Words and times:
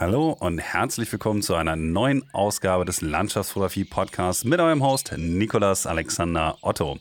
Hallo 0.00 0.30
und 0.38 0.60
herzlich 0.60 1.10
willkommen 1.10 1.42
zu 1.42 1.56
einer 1.56 1.74
neuen 1.74 2.22
Ausgabe 2.32 2.84
des 2.84 3.00
Landschaftsfotografie 3.00 3.82
Podcasts 3.82 4.44
mit 4.44 4.60
eurem 4.60 4.80
Host 4.80 5.12
Nikolas 5.16 5.88
Alexander 5.88 6.56
Otto. 6.60 7.00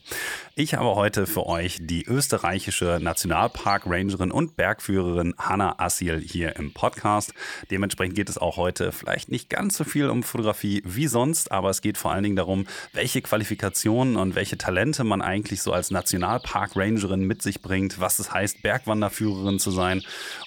Ich 0.55 0.73
habe 0.73 0.95
heute 0.95 1.27
für 1.27 1.45
euch 1.45 1.77
die 1.79 2.05
österreichische 2.05 2.97
Nationalpark-Rangerin 2.99 4.31
und 4.31 4.55
Bergführerin 4.55 5.35
Hanna 5.37 5.75
Assil 5.77 6.19
hier 6.19 6.55
im 6.55 6.73
Podcast. 6.73 7.35
Dementsprechend 7.69 8.15
geht 8.15 8.29
es 8.29 8.39
auch 8.39 8.57
heute 8.57 8.91
vielleicht 8.91 9.29
nicht 9.29 9.51
ganz 9.51 9.77
so 9.77 9.83
viel 9.83 10.09
um 10.09 10.23
Fotografie 10.23 10.81
wie 10.83 11.05
sonst, 11.05 11.51
aber 11.51 11.69
es 11.69 11.81
geht 11.81 11.99
vor 11.99 12.11
allen 12.13 12.23
Dingen 12.23 12.35
darum, 12.35 12.65
welche 12.93 13.21
Qualifikationen 13.21 14.15
und 14.15 14.33
welche 14.33 14.57
Talente 14.57 15.03
man 15.03 15.21
eigentlich 15.21 15.61
so 15.61 15.71
als 15.71 15.91
Nationalpark-Rangerin 15.91 17.21
mit 17.21 17.43
sich 17.43 17.61
bringt, 17.61 17.99
was 17.99 18.17
es 18.17 18.33
heißt, 18.33 18.63
Bergwanderführerin 18.63 19.59
zu 19.59 19.69
sein. 19.69 20.01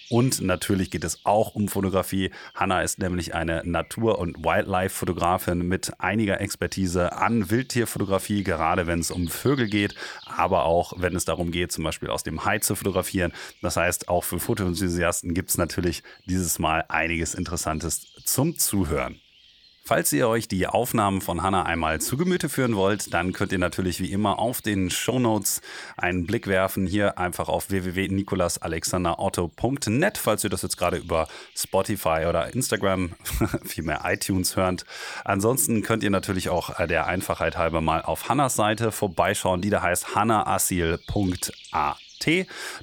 Und 0.09 0.41
natürlich 0.41 0.91
geht 0.91 1.05
es 1.05 1.25
auch 1.25 1.55
um 1.55 1.69
Fotografie. 1.69 2.33
Hanna 2.55 2.83
ist 2.83 2.99
nämlich 2.99 3.35
eine 3.35 3.63
Natur- 3.65 4.19
und 4.19 4.45
Wildlife-Fotografin 4.45 5.67
mit 5.67 5.93
einiger 5.99 6.41
Expertise 6.41 7.13
an 7.13 7.51
Wildtierfotografie, 7.51 8.45
gerade 8.45 8.87
wenn 8.87 9.01
es 9.01 9.11
um 9.11 9.29
Vögel 9.29 9.69
geht 9.69 9.95
aber 10.41 10.65
auch 10.65 10.95
wenn 10.97 11.15
es 11.15 11.25
darum 11.25 11.51
geht, 11.51 11.73
zum 11.73 11.85
Beispiel 11.85 12.11
aus 12.11 12.23
dem 12.23 12.45
Hai 12.45 12.59
zu 12.59 12.75
fotografieren. 12.75 13.33
Das 13.63 13.77
heißt, 13.77 14.09
auch 14.09 14.25
für 14.25 14.39
Fotoenthusiasten 14.39 15.35
gibt 15.35 15.51
es 15.51 15.59
natürlich 15.59 16.03
dieses 16.27 16.59
Mal 16.59 16.85
einiges 16.89 17.35
Interessantes 17.35 18.13
zum 18.25 18.57
Zuhören. 18.57 19.21
Falls 19.83 20.13
ihr 20.13 20.29
euch 20.29 20.47
die 20.47 20.67
Aufnahmen 20.67 21.21
von 21.21 21.43
Hanna 21.43 21.65
einmal 21.65 22.01
zu 22.01 22.17
Gemüte 22.17 22.49
führen 22.49 22.77
wollt, 22.77 23.13
dann 23.13 23.33
könnt 23.33 23.51
ihr 23.53 23.59
natürlich 23.59 24.01
wie 24.01 24.13
immer 24.13 24.39
auf 24.39 24.63
den 24.63 24.89
Shownotes 24.91 25.61
einen 25.97 26.27
Blick 26.27 26.47
werfen. 26.47 26.87
Hier 26.87 27.19
einfach 27.19 27.49
auf 27.49 27.71
www.nikolasalexanderotto.net, 27.71 30.19
falls 30.19 30.45
ihr 30.45 30.51
das 30.51 30.63
jetzt 30.63 30.77
gerade 30.77 30.99
über 30.99 31.27
Spotify 31.57 32.27
oder 32.29 32.55
Instagram, 32.55 33.17
vielmehr 33.65 34.03
iTunes 34.05 34.55
hört. 34.57 34.85
Ansonsten 35.25 35.83
könnt 35.83 36.05
ihr 36.05 36.11
natürlich 36.11 36.51
auch 36.51 36.79
äh, 36.79 36.87
der 36.87 37.07
Einfachheit 37.07 37.57
halber 37.57 37.81
mal 37.81 38.03
auf 38.03 38.29
Hannas 38.29 38.55
Seite 38.55 38.93
vorbeischauen, 38.93 39.61
die 39.61 39.71
da 39.71 39.83
heißt 39.83 40.15
hannaasil.at. 40.15 41.97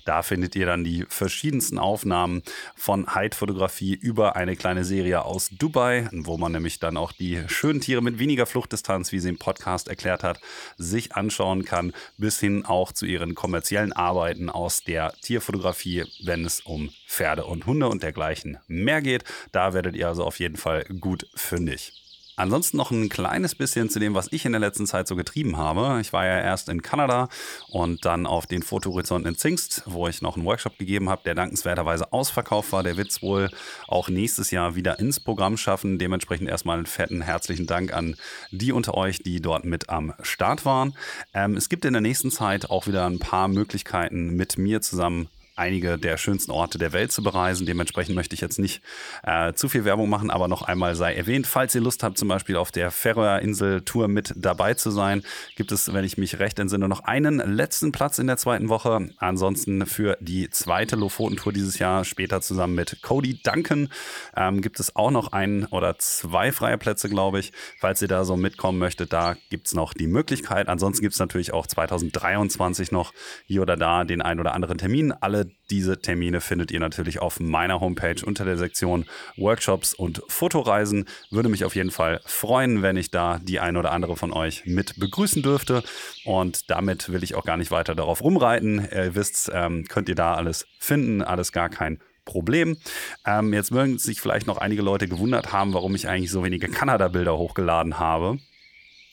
Da 0.05 0.23
findet 0.23 0.55
ihr 0.55 0.65
dann 0.65 0.83
die 0.83 1.05
verschiedensten 1.07 1.77
Aufnahmen 1.77 2.43
von 2.75 3.15
Hide-Fotografie 3.15 3.93
über 3.93 4.35
eine 4.35 4.55
kleine 4.55 4.83
Serie 4.83 5.23
aus 5.23 5.49
Dubai, 5.51 6.09
wo 6.11 6.37
man 6.37 6.51
nämlich 6.51 6.79
dann 6.79 6.97
auch 6.97 7.11
die 7.11 7.41
schönen 7.47 7.81
Tiere 7.81 8.01
mit 8.01 8.19
weniger 8.19 8.45
Fluchtdistanz, 8.45 9.11
wie 9.11 9.19
sie 9.19 9.29
im 9.29 9.37
Podcast 9.37 9.87
erklärt 9.87 10.23
hat, 10.23 10.39
sich 10.77 11.15
anschauen 11.15 11.65
kann, 11.65 11.93
bis 12.17 12.39
hin 12.39 12.65
auch 12.65 12.91
zu 12.91 13.05
ihren 13.05 13.35
kommerziellen 13.35 13.93
Arbeiten 13.93 14.49
aus 14.49 14.83
der 14.83 15.13
Tierfotografie, 15.21 16.05
wenn 16.23 16.45
es 16.45 16.61
um 16.61 16.89
Pferde 17.07 17.45
und 17.45 17.65
Hunde 17.65 17.87
und 17.87 18.03
dergleichen 18.03 18.57
mehr 18.67 19.01
geht. 19.01 19.23
Da 19.51 19.73
werdet 19.73 19.95
ihr 19.95 20.07
also 20.07 20.23
auf 20.23 20.39
jeden 20.39 20.57
Fall 20.57 20.83
gut 20.99 21.27
fündig. 21.35 22.06
Ansonsten 22.37 22.77
noch 22.77 22.91
ein 22.91 23.09
kleines 23.09 23.55
bisschen 23.55 23.89
zu 23.89 23.97
dem, 23.97 24.13
was 24.13 24.27
ich 24.31 24.45
in 24.45 24.51
der 24.51 24.61
letzten 24.61 24.85
Zeit 24.85 25.07
so 25.07 25.15
getrieben 25.15 25.57
habe. 25.57 25.99
Ich 26.01 26.13
war 26.13 26.23
ja 26.23 26.39
erst 26.39 26.69
in 26.69 26.83
Kanada 26.83 27.29
und 27.67 28.05
dann 28.05 28.27
auf 28.27 28.45
den 28.45 28.61
Fotohorizont 28.61 29.25
in 29.25 29.35
Zingst, 29.35 29.81
wo 29.87 30.07
ich 30.07 30.21
noch 30.21 30.37
einen 30.37 30.45
Workshop 30.45 30.77
gegeben 30.77 31.09
habe, 31.09 31.23
der 31.25 31.33
dankenswerterweise 31.33 32.13
ausverkauft 32.13 32.71
war. 32.71 32.83
Der 32.83 32.95
wird 32.95 33.09
es 33.09 33.23
wohl 33.23 33.49
auch 33.87 34.07
nächstes 34.07 34.51
Jahr 34.51 34.75
wieder 34.75 34.99
ins 34.99 35.19
Programm 35.19 35.57
schaffen. 35.57 35.97
Dementsprechend 35.97 36.47
erstmal 36.47 36.77
einen 36.77 36.85
fetten 36.85 37.23
herzlichen 37.23 37.65
Dank 37.65 37.91
an 37.91 38.15
die 38.51 38.71
unter 38.71 38.93
euch, 38.93 39.23
die 39.23 39.41
dort 39.41 39.65
mit 39.65 39.89
am 39.89 40.13
Start 40.21 40.63
waren. 40.63 40.95
Ähm, 41.33 41.57
es 41.57 41.69
gibt 41.69 41.85
in 41.85 41.93
der 41.93 42.03
nächsten 42.03 42.29
Zeit 42.29 42.69
auch 42.69 42.85
wieder 42.85 43.07
ein 43.07 43.17
paar 43.17 43.47
Möglichkeiten, 43.47 44.35
mit 44.35 44.59
mir 44.59 44.81
zusammen 44.81 45.27
einige 45.57 45.97
der 45.97 46.17
schönsten 46.17 46.51
Orte 46.51 46.77
der 46.77 46.93
Welt 46.93 47.11
zu 47.11 47.23
bereisen. 47.23 47.65
Dementsprechend 47.65 48.15
möchte 48.15 48.35
ich 48.35 48.41
jetzt 48.41 48.59
nicht 48.59 48.81
äh, 49.23 49.53
zu 49.53 49.69
viel 49.69 49.85
Werbung 49.85 50.09
machen, 50.09 50.29
aber 50.29 50.47
noch 50.47 50.61
einmal 50.61 50.95
sei 50.95 51.15
erwähnt, 51.15 51.47
falls 51.47 51.75
ihr 51.75 51.81
Lust 51.81 52.03
habt, 52.03 52.17
zum 52.17 52.27
Beispiel 52.27 52.55
auf 52.55 52.71
der 52.71 52.91
Färöer-Insel-Tour 52.91 54.07
mit 54.07 54.33
dabei 54.35 54.73
zu 54.73 54.91
sein, 54.91 55.23
gibt 55.55 55.71
es, 55.71 55.93
wenn 55.93 56.05
ich 56.05 56.17
mich 56.17 56.39
recht 56.39 56.59
entsinne, 56.59 56.87
noch 56.87 57.01
einen 57.01 57.39
letzten 57.39 57.91
Platz 57.91 58.19
in 58.19 58.27
der 58.27 58.37
zweiten 58.37 58.69
Woche. 58.69 59.09
Ansonsten 59.17 59.85
für 59.85 60.17
die 60.19 60.49
zweite 60.49 60.95
Lofoten-Tour 60.95 61.53
dieses 61.53 61.79
Jahr, 61.79 62.05
später 62.05 62.41
zusammen 62.41 62.75
mit 62.75 63.01
Cody 63.01 63.41
Duncan, 63.41 63.89
ähm, 64.35 64.61
gibt 64.61 64.79
es 64.79 64.95
auch 64.95 65.11
noch 65.11 65.31
einen 65.31 65.65
oder 65.65 65.97
zwei 65.99 66.51
freie 66.51 66.77
Plätze, 66.77 67.09
glaube 67.09 67.39
ich. 67.39 67.51
Falls 67.79 68.01
ihr 68.01 68.07
da 68.07 68.25
so 68.25 68.37
mitkommen 68.37 68.79
möchtet, 68.79 69.13
da 69.13 69.35
gibt 69.49 69.67
es 69.67 69.73
noch 69.73 69.93
die 69.93 70.07
Möglichkeit. 70.07 70.67
Ansonsten 70.67 71.01
gibt 71.01 71.13
es 71.13 71.19
natürlich 71.19 71.53
auch 71.53 71.67
2023 71.67 72.91
noch 72.91 73.13
hier 73.45 73.61
oder 73.61 73.77
da 73.77 74.03
den 74.03 74.21
ein 74.21 74.39
oder 74.39 74.53
anderen 74.53 74.77
Termin. 74.77 75.11
Alle 75.11 75.46
diese 75.69 75.99
Termine 75.99 76.41
findet 76.41 76.71
ihr 76.71 76.79
natürlich 76.79 77.19
auf 77.19 77.39
meiner 77.39 77.79
Homepage 77.79 78.25
unter 78.25 78.45
der 78.45 78.57
Sektion 78.57 79.05
Workshops 79.35 79.93
und 79.93 80.21
Fotoreisen. 80.27 81.05
Würde 81.29 81.49
mich 81.49 81.65
auf 81.65 81.75
jeden 81.75 81.91
Fall 81.91 82.21
freuen, 82.25 82.81
wenn 82.81 82.97
ich 82.97 83.11
da 83.11 83.39
die 83.39 83.59
ein 83.59 83.77
oder 83.77 83.91
andere 83.91 84.15
von 84.15 84.33
euch 84.33 84.65
mit 84.65 84.99
begrüßen 84.99 85.43
dürfte. 85.43 85.83
Und 86.25 86.69
damit 86.69 87.09
will 87.09 87.23
ich 87.23 87.35
auch 87.35 87.45
gar 87.45 87.57
nicht 87.57 87.71
weiter 87.71 87.95
darauf 87.95 88.23
rumreiten. 88.23 88.87
Ihr 88.91 89.15
wisst, 89.15 89.51
ähm, 89.53 89.85
könnt 89.87 90.09
ihr 90.09 90.15
da 90.15 90.35
alles 90.35 90.67
finden, 90.79 91.21
alles 91.21 91.51
gar 91.51 91.69
kein 91.69 91.99
Problem. 92.27 92.77
Ähm, 93.25 93.53
jetzt 93.53 93.71
mögen 93.71 93.97
sich 93.97 94.21
vielleicht 94.21 94.45
noch 94.45 94.57
einige 94.57 94.83
Leute 94.83 95.07
gewundert 95.07 95.51
haben, 95.51 95.73
warum 95.73 95.95
ich 95.95 96.07
eigentlich 96.07 96.29
so 96.29 96.43
wenige 96.43 96.67
Kanada-Bilder 96.67 97.35
hochgeladen 97.37 97.97
habe. 97.99 98.37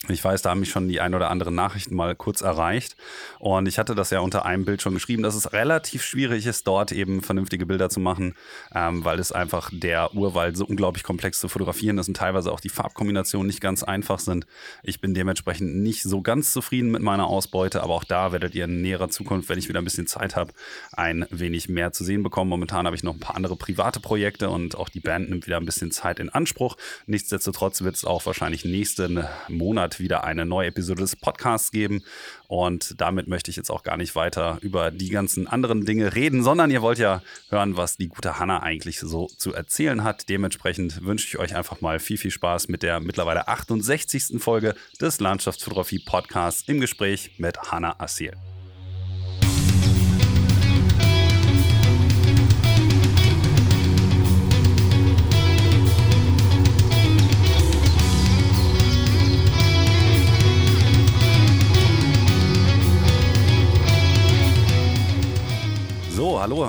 Ich 0.09 0.23
weiß, 0.23 0.43
da 0.43 0.51
haben 0.51 0.61
mich 0.61 0.71
schon 0.71 0.89
die 0.89 1.01
ein 1.01 1.15
oder 1.15 1.31
anderen 1.31 1.55
Nachrichten 1.55 1.95
mal 1.95 2.15
kurz 2.15 2.43
erreicht. 2.43 2.97
Und 3.39 3.67
ich 3.67 3.79
hatte 3.79 3.95
das 3.95 4.11
ja 4.11 4.21
unter 4.21 4.45
einem 4.45 4.65
Bild 4.65 4.83
schon 4.83 4.95
geschrieben, 4.95 5.23
dass 5.23 5.35
es 5.35 5.53
relativ 5.53 6.03
schwierig 6.03 6.47
ist, 6.47 6.67
dort 6.67 6.93
eben 6.93 7.23
vernünftige 7.23 7.65
Bilder 7.65 7.89
zu 7.89 8.01
machen, 8.01 8.35
ähm, 8.75 9.05
weil 9.05 9.19
es 9.19 9.33
einfach 9.33 9.71
der 9.73 10.15
Urwald 10.15 10.57
so 10.57 10.67
unglaublich 10.67 11.05
komplex 11.05 11.41
zu 11.41 11.49
fotografieren 11.49 11.97
ist 11.99 12.09
und 12.09 12.17
teilweise 12.17 12.53
auch 12.53 12.61
die 12.61 12.69
Farbkombinationen 12.69 13.47
nicht 13.47 13.61
ganz 13.61 13.83
einfach 13.83 14.19
sind. 14.19 14.47
Ich 14.83 15.01
bin 15.01 15.15
dementsprechend 15.15 15.77
nicht 15.77 16.03
so 16.03 16.21
ganz 16.21 16.53
zufrieden 16.53 16.91
mit 16.91 17.03
meiner 17.03 17.27
Ausbeute, 17.27 17.83
aber 17.83 17.95
auch 17.95 18.05
da 18.05 18.33
werdet 18.33 18.55
ihr 18.55 18.65
in 18.65 18.83
näherer 18.83 19.09
Zukunft, 19.09 19.49
wenn 19.49 19.59
ich 19.59 19.69
wieder 19.69 19.81
ein 19.81 19.85
bisschen 19.85 20.07
Zeit 20.07 20.37
habe, 20.37 20.53
ein 20.93 21.27
wenig 21.31 21.69
mehr 21.69 21.93
zu 21.93 22.05
sehen 22.05 22.23
bekommen. 22.23 22.51
Momentan 22.51 22.85
habe 22.87 22.97
ich 22.97 23.03
noch 23.03 23.15
ein 23.15 23.21
paar 23.21 23.37
andere 23.37 23.57
private 23.57 24.01
Projekte 24.01 24.51
und 24.51 24.77
auch 24.77 24.91
die 24.91 25.01
Band 25.01 25.31
nimmt 25.31 25.47
wieder 25.47 25.57
ein 25.57 25.67
bisschen 25.67 25.91
Zeit 25.91 26.19
in 26.19 26.29
Anspruch. 26.29 26.77
Nichtsdestotrotz 27.07 27.83
wird 27.83 27.97
es 27.97 28.05
auch 28.05 28.27
wahrscheinlich 28.27 28.65
nächsten 28.65 29.25
Monat 29.49 29.94
wieder 29.99 30.25
eine 30.25 30.45
neue 30.47 30.69
Episode 30.69 31.03
des 31.03 31.17
Podcasts 31.17 31.71
geben. 31.71 32.03
Und 32.49 33.01
damit 33.01 33.29
möchte 33.29 33.51
ich 33.51 33.57
jetzt 33.57 33.71
auch 33.71 33.83
gar 33.83 33.97
nicht 33.97 34.15
weiter 34.15 34.59
über 34.61 34.91
die 34.91 35.09
ganzen 35.09 35.47
anderen 35.47 35.85
Dinge 35.85 36.15
reden, 36.15 36.43
sondern 36.43 36.71
ihr 36.71 36.83
wollt 36.83 36.99
ja 36.99 37.23
hören, 37.51 37.77
was 37.77 37.97
die 37.97 38.09
gute 38.09 38.39
Hanna 38.39 38.63
eigentlich 38.63 39.01
so 39.01 39.27
zu 39.27 39.55
erzählen 39.55 40.05
hat. 40.05 40.29
Dementsprechend 40.29 41.05
wünsche 41.05 41.27
ich 41.27 41.39
euch 41.39 41.55
einfach 41.57 41.81
mal 41.81 41.99
viel, 41.99 42.19
viel 42.19 42.31
Spaß 42.31 42.69
mit 42.69 42.83
der 42.83 43.01
mittlerweile 43.01 43.49
68. 43.49 44.41
Folge 44.43 44.75
des 45.01 45.21
Landschaftsfotografie 45.21 45.99
Podcasts 45.99 46.69
im 46.69 46.81
Gespräch 46.81 47.33
mit 47.39 47.73
Hanna 47.73 47.97
Assil. 47.99 48.33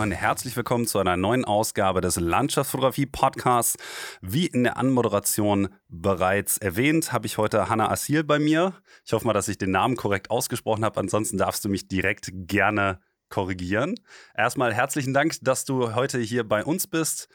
Und 0.05 0.11
herzlich 0.11 0.55
willkommen 0.55 0.85
zu 0.85 0.99
einer 0.99 1.17
neuen 1.17 1.45
Ausgabe 1.45 1.99
des 1.99 2.17
Landschaftsfotografie 2.17 3.07
Podcasts. 3.07 3.75
Wie 4.21 4.45
in 4.45 4.63
der 4.63 4.77
Anmoderation 4.77 5.69
bereits 5.87 6.59
erwähnt, 6.59 7.11
habe 7.11 7.25
ich 7.25 7.39
heute 7.39 7.69
Hanna 7.69 7.89
Assil 7.89 8.23
bei 8.23 8.37
mir. 8.37 8.75
Ich 9.03 9.13
hoffe 9.13 9.25
mal, 9.25 9.33
dass 9.33 9.47
ich 9.47 9.57
den 9.57 9.71
Namen 9.71 9.95
korrekt 9.95 10.29
ausgesprochen 10.29 10.85
habe. 10.85 10.99
Ansonsten 10.99 11.39
darfst 11.39 11.65
du 11.65 11.69
mich 11.69 11.87
direkt 11.87 12.29
gerne 12.31 12.99
korrigieren. 13.29 13.95
Erstmal 14.37 14.75
herzlichen 14.75 15.15
Dank, 15.15 15.39
dass 15.41 15.65
du 15.65 15.95
heute 15.95 16.19
hier 16.19 16.47
bei 16.47 16.63
uns 16.63 16.85
bist 16.85 17.27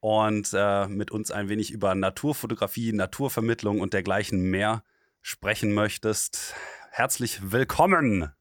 und 0.00 0.50
äh, 0.52 0.86
mit 0.86 1.10
uns 1.10 1.30
ein 1.30 1.48
wenig 1.48 1.70
über 1.70 1.94
Naturfotografie, 1.94 2.92
Naturvermittlung 2.92 3.80
und 3.80 3.94
dergleichen 3.94 4.42
mehr 4.42 4.82
sprechen 5.22 5.72
möchtest. 5.72 6.54
Herzlich 6.90 7.40
willkommen! 7.50 8.37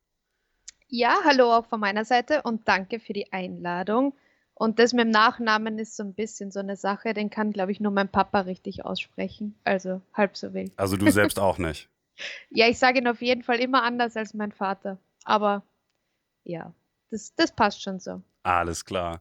Ja, 0.90 1.18
hallo 1.26 1.54
auch 1.54 1.66
von 1.66 1.82
meiner 1.82 2.06
Seite 2.06 2.42
und 2.44 2.68
danke 2.68 3.00
für 3.00 3.14
die 3.14 3.34
Einladung. 3.34 4.14
Und 4.54 4.80
das 4.80 4.94
mit 4.94 5.06
dem 5.06 5.12
Nachnamen 5.12 5.78
ist 5.78 5.96
so 5.96 6.04
ein 6.04 6.14
bisschen 6.14 6.50
so 6.50 6.60
eine 6.60 6.78
Sache, 6.78 7.14
den 7.14 7.30
kann, 7.30 7.52
glaube 7.52 7.72
ich, 7.72 7.80
nur 7.80 7.92
mein 7.92 8.10
Papa 8.10 8.42
richtig 8.42 8.86
aussprechen. 8.86 9.60
Also 9.66 10.02
halb 10.14 10.38
so 10.38 10.54
wild. 10.54 10.72
Also 10.78 10.98
du 10.98 11.12
selbst 11.12 11.40
auch 11.40 11.58
nicht. 11.58 11.90
ja, 12.50 12.68
ich 12.68 12.80
sage 12.80 13.00
ihn 13.00 13.08
auf 13.08 13.22
jeden 13.22 13.44
Fall 13.44 13.60
immer 13.60 13.84
anders 13.84 14.16
als 14.16 14.34
mein 14.34 14.52
Vater. 14.52 14.98
Aber 15.26 15.64
ja, 16.44 16.74
das, 17.12 17.36
das 17.36 17.52
passt 17.52 17.84
schon 17.84 18.00
so. 18.00 18.22
Alles 18.48 18.86
klar. 18.86 19.20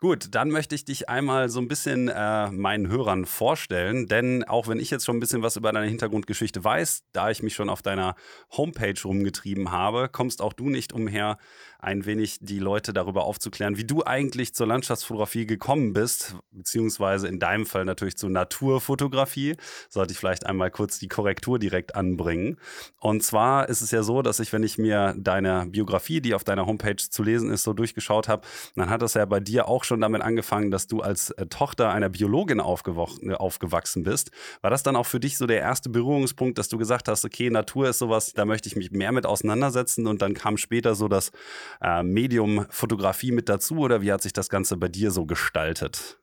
Gut, 0.00 0.28
dann 0.30 0.50
möchte 0.50 0.76
ich 0.76 0.84
dich 0.84 1.08
einmal 1.08 1.48
so 1.48 1.58
ein 1.58 1.66
bisschen 1.66 2.06
äh, 2.06 2.52
meinen 2.52 2.86
Hörern 2.86 3.26
vorstellen, 3.26 4.06
denn 4.06 4.44
auch 4.44 4.68
wenn 4.68 4.78
ich 4.78 4.90
jetzt 4.90 5.04
schon 5.04 5.16
ein 5.16 5.20
bisschen 5.20 5.42
was 5.42 5.56
über 5.56 5.72
deine 5.72 5.88
Hintergrundgeschichte 5.88 6.62
weiß, 6.62 7.02
da 7.10 7.30
ich 7.30 7.42
mich 7.42 7.56
schon 7.56 7.68
auf 7.68 7.82
deiner 7.82 8.14
Homepage 8.56 8.94
rumgetrieben 9.04 9.72
habe, 9.72 10.08
kommst 10.08 10.40
auch 10.40 10.52
du 10.52 10.70
nicht 10.70 10.92
umher, 10.92 11.38
ein 11.80 12.06
wenig 12.06 12.38
die 12.40 12.58
Leute 12.58 12.92
darüber 12.92 13.24
aufzuklären, 13.24 13.76
wie 13.76 13.84
du 13.84 14.04
eigentlich 14.04 14.52
zur 14.52 14.66
Landschaftsfotografie 14.66 15.46
gekommen 15.46 15.92
bist, 15.92 16.36
beziehungsweise 16.50 17.28
in 17.28 17.38
deinem 17.38 17.66
Fall 17.66 17.84
natürlich 17.84 18.16
zur 18.16 18.30
Naturfotografie. 18.30 19.56
Sollte 19.88 20.12
ich 20.12 20.18
vielleicht 20.18 20.44
einmal 20.44 20.72
kurz 20.72 20.98
die 20.98 21.06
Korrektur 21.06 21.58
direkt 21.58 21.94
anbringen. 21.94 22.56
Und 22.98 23.22
zwar 23.22 23.68
ist 23.68 23.80
es 23.80 23.92
ja 23.92 24.02
so, 24.02 24.22
dass 24.22 24.40
ich, 24.40 24.52
wenn 24.52 24.64
ich 24.64 24.76
mir 24.76 25.14
deine 25.16 25.66
Biografie, 25.66 26.20
die 26.20 26.34
auf 26.34 26.42
deiner 26.42 26.66
Homepage 26.66 26.96
zu 26.96 27.22
lesen 27.22 27.50
ist, 27.50 27.62
so 27.62 27.72
durchgeschaut 27.72 28.26
habe, 28.26 28.46
dann 28.76 28.90
hat 28.90 29.02
das 29.02 29.14
ja 29.14 29.24
bei 29.24 29.40
dir 29.40 29.68
auch 29.68 29.84
schon 29.84 30.00
damit 30.00 30.22
angefangen, 30.22 30.70
dass 30.70 30.86
du 30.86 31.00
als 31.00 31.30
äh, 31.30 31.46
Tochter 31.46 31.90
einer 31.90 32.08
Biologin 32.08 32.58
äh, 32.58 32.62
aufgewachsen 32.62 34.02
bist. 34.02 34.30
War 34.60 34.70
das 34.70 34.82
dann 34.82 34.96
auch 34.96 35.06
für 35.06 35.20
dich 35.20 35.38
so 35.38 35.46
der 35.46 35.60
erste 35.60 35.88
Berührungspunkt, 35.88 36.58
dass 36.58 36.68
du 36.68 36.78
gesagt 36.78 37.08
hast, 37.08 37.24
okay, 37.24 37.50
Natur 37.50 37.88
ist 37.88 37.98
sowas, 37.98 38.32
da 38.32 38.44
möchte 38.44 38.68
ich 38.68 38.76
mich 38.76 38.90
mehr 38.90 39.12
mit 39.12 39.26
auseinandersetzen 39.26 40.06
und 40.06 40.22
dann 40.22 40.34
kam 40.34 40.56
später 40.56 40.94
so 40.94 41.08
das 41.08 41.32
äh, 41.80 42.02
Medium 42.02 42.66
Fotografie 42.70 43.32
mit 43.32 43.48
dazu 43.48 43.78
oder 43.78 44.02
wie 44.02 44.12
hat 44.12 44.22
sich 44.22 44.32
das 44.32 44.48
Ganze 44.48 44.76
bei 44.76 44.88
dir 44.88 45.10
so 45.10 45.26
gestaltet? 45.26 46.18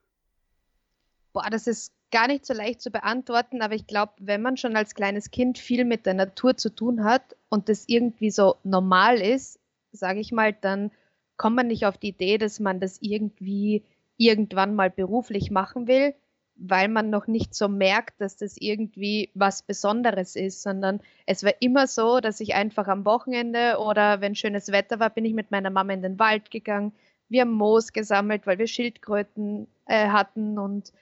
Boah, 1.33 1.50
das 1.50 1.68
ist 1.68 1.92
gar 2.12 2.27
nicht 2.27 2.45
so 2.45 2.53
leicht 2.53 2.81
zu 2.81 2.92
beantworten, 2.92 3.62
aber 3.62 3.75
ich 3.75 3.88
glaube, 3.88 4.13
wenn 4.19 4.42
man 4.42 4.56
schon 4.56 4.77
als 4.77 4.95
kleines 4.95 5.31
Kind 5.31 5.57
viel 5.57 5.83
mit 5.83 6.06
der 6.06 6.13
Natur 6.13 6.56
zu 6.56 6.74
tun 6.74 7.03
hat 7.03 7.36
und 7.50 7.68
das 7.68 7.83
irgendwie 7.88 8.31
so 8.31 8.56
normal 8.63 9.19
ist, 9.19 9.59
sage 9.92 10.19
ich 10.19 10.31
mal, 10.31 10.53
dann 10.53 10.92
kommt 11.38 11.56
man 11.56 11.68
nicht 11.68 11.86
auf 11.86 11.98
die 11.98 12.10
Idee, 12.10 12.38
dass 12.38 12.60
man 12.60 12.80
das 12.80 12.98
irgendwie 13.02 13.84
irgendwann 14.18 14.76
mal 14.76 14.90
beruflich 14.90 15.52
machen 15.52 15.88
will, 15.88 16.14
weil 16.56 16.88
man 16.88 17.10
noch 17.10 17.28
nicht 17.28 17.54
so 17.54 17.68
merkt, 17.68 18.22
dass 18.22 18.38
das 18.38 18.56
irgendwie 18.58 19.30
was 19.34 19.62
Besonderes 19.62 20.36
ist, 20.36 20.62
sondern 20.62 21.02
es 21.26 21.44
war 21.44 21.54
immer 21.60 21.88
so, 21.88 22.20
dass 22.22 22.40
ich 22.40 22.56
einfach 22.56 22.88
am 22.88 23.06
Wochenende 23.06 23.78
oder 23.80 24.22
wenn 24.22 24.36
schönes 24.36 24.72
Wetter 24.72 25.00
war, 25.00 25.10
bin 25.10 25.26
ich 25.26 25.34
mit 25.34 25.52
meiner 25.52 25.70
Mama 25.70 25.94
in 25.94 26.02
den 26.02 26.20
Wald 26.20 26.52
gegangen. 26.52 26.94
Wir 27.28 27.42
haben 27.42 27.52
Moos 27.52 27.92
gesammelt, 27.92 28.48
weil 28.48 28.58
wir 28.58 28.68
Schildkröten 28.68 29.68
äh, 29.88 30.08
hatten 30.10 30.58
und 30.58 30.94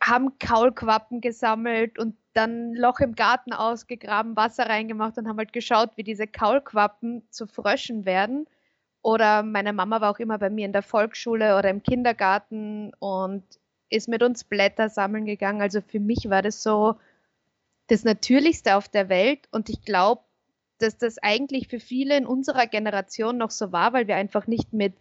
haben 0.00 0.38
Kaulquappen 0.38 1.20
gesammelt 1.20 1.98
und 1.98 2.16
dann 2.32 2.72
Loch 2.74 3.00
im 3.00 3.14
Garten 3.14 3.52
ausgegraben, 3.52 4.36
Wasser 4.36 4.66
reingemacht 4.66 5.18
und 5.18 5.28
haben 5.28 5.38
halt 5.38 5.52
geschaut, 5.52 5.90
wie 5.96 6.04
diese 6.04 6.26
Kaulquappen 6.26 7.22
zu 7.30 7.46
Fröschen 7.46 8.04
werden. 8.04 8.46
Oder 9.02 9.42
meine 9.42 9.72
Mama 9.72 10.00
war 10.00 10.10
auch 10.10 10.18
immer 10.18 10.38
bei 10.38 10.50
mir 10.50 10.66
in 10.66 10.72
der 10.72 10.82
Volksschule 10.82 11.56
oder 11.56 11.70
im 11.70 11.82
Kindergarten 11.82 12.92
und 12.98 13.44
ist 13.90 14.08
mit 14.08 14.22
uns 14.22 14.44
Blätter 14.44 14.88
sammeln 14.88 15.24
gegangen. 15.24 15.62
Also 15.62 15.80
für 15.80 16.00
mich 16.00 16.28
war 16.28 16.42
das 16.42 16.62
so 16.62 16.96
das 17.86 18.04
Natürlichste 18.04 18.76
auf 18.76 18.88
der 18.88 19.08
Welt 19.08 19.48
und 19.50 19.70
ich 19.70 19.82
glaube, 19.82 20.22
dass 20.78 20.98
das 20.98 21.18
eigentlich 21.18 21.68
für 21.68 21.80
viele 21.80 22.16
in 22.16 22.26
unserer 22.26 22.66
Generation 22.66 23.36
noch 23.36 23.50
so 23.50 23.72
war, 23.72 23.92
weil 23.92 24.06
wir 24.06 24.16
einfach 24.16 24.46
nicht 24.46 24.72
mit 24.72 24.94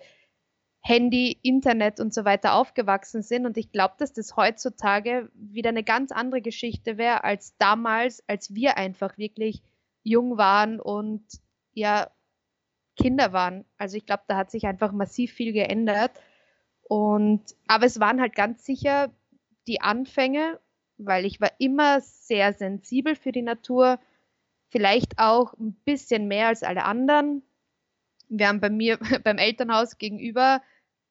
Handy, 0.81 1.37
Internet 1.43 1.99
und 1.99 2.13
so 2.13 2.23
weiter 2.23 2.53
aufgewachsen 2.53 3.21
sind. 3.21 3.45
Und 3.45 3.57
ich 3.57 3.71
glaube, 3.71 3.95
dass 3.97 4.13
das 4.13 4.37
heutzutage 4.37 5.29
wieder 5.33 5.69
eine 5.69 5.83
ganz 5.83 6.11
andere 6.11 6.41
Geschichte 6.41 6.97
wäre 6.97 7.23
als 7.23 7.57
damals, 7.57 8.23
als 8.27 8.55
wir 8.55 8.77
einfach 8.77 9.17
wirklich 9.17 9.61
jung 10.03 10.37
waren 10.37 10.79
und 10.79 11.23
ja 11.73 12.09
Kinder 12.97 13.31
waren. 13.31 13.65
Also 13.77 13.97
ich 13.97 14.05
glaube, 14.05 14.23
da 14.27 14.35
hat 14.35 14.51
sich 14.51 14.65
einfach 14.65 14.91
massiv 14.91 15.31
viel 15.33 15.53
geändert. 15.53 16.11
Und 16.83 17.43
aber 17.67 17.85
es 17.85 17.99
waren 17.99 18.19
halt 18.19 18.35
ganz 18.35 18.65
sicher 18.65 19.11
die 19.67 19.81
Anfänge, 19.81 20.59
weil 20.97 21.25
ich 21.25 21.39
war 21.39 21.51
immer 21.59 22.01
sehr 22.01 22.53
sensibel 22.53 23.15
für 23.15 23.31
die 23.31 23.41
Natur, 23.41 23.99
vielleicht 24.69 25.19
auch 25.19 25.53
ein 25.53 25.73
bisschen 25.85 26.27
mehr 26.27 26.47
als 26.47 26.63
alle 26.63 26.83
anderen. 26.83 27.43
Wir 28.29 28.47
haben 28.47 28.59
bei 28.59 28.69
mir 28.69 28.97
beim 29.23 29.37
Elternhaus 29.37 29.97
gegenüber 29.97 30.61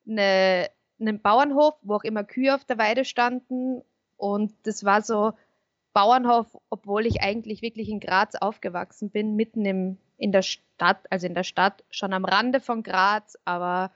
eine, 0.08 0.68
einen 1.00 1.20
Bauernhof, 1.20 1.74
wo 1.82 1.94
auch 1.94 2.04
immer 2.04 2.24
Kühe 2.24 2.54
auf 2.54 2.64
der 2.64 2.78
Weide 2.78 3.04
standen. 3.04 3.82
Und 4.16 4.54
das 4.64 4.84
war 4.84 5.02
so 5.02 5.32
Bauernhof, 5.92 6.56
obwohl 6.70 7.06
ich 7.06 7.22
eigentlich 7.22 7.62
wirklich 7.62 7.88
in 7.88 8.00
Graz 8.00 8.34
aufgewachsen 8.34 9.10
bin, 9.10 9.36
mitten 9.36 9.64
im, 9.64 9.98
in 10.18 10.32
der 10.32 10.42
Stadt, 10.42 10.65
also 11.10 11.26
in 11.26 11.34
der 11.34 11.44
Stadt, 11.44 11.84
schon 11.90 12.12
am 12.12 12.24
Rande 12.24 12.60
von 12.60 12.82
Graz, 12.82 13.38
aber 13.44 13.90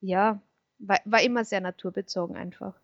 ja, 0.00 0.40
war, 0.78 1.00
war 1.04 1.22
immer 1.22 1.44
sehr 1.44 1.60
naturbezogen 1.60 2.36
einfach. 2.36 2.74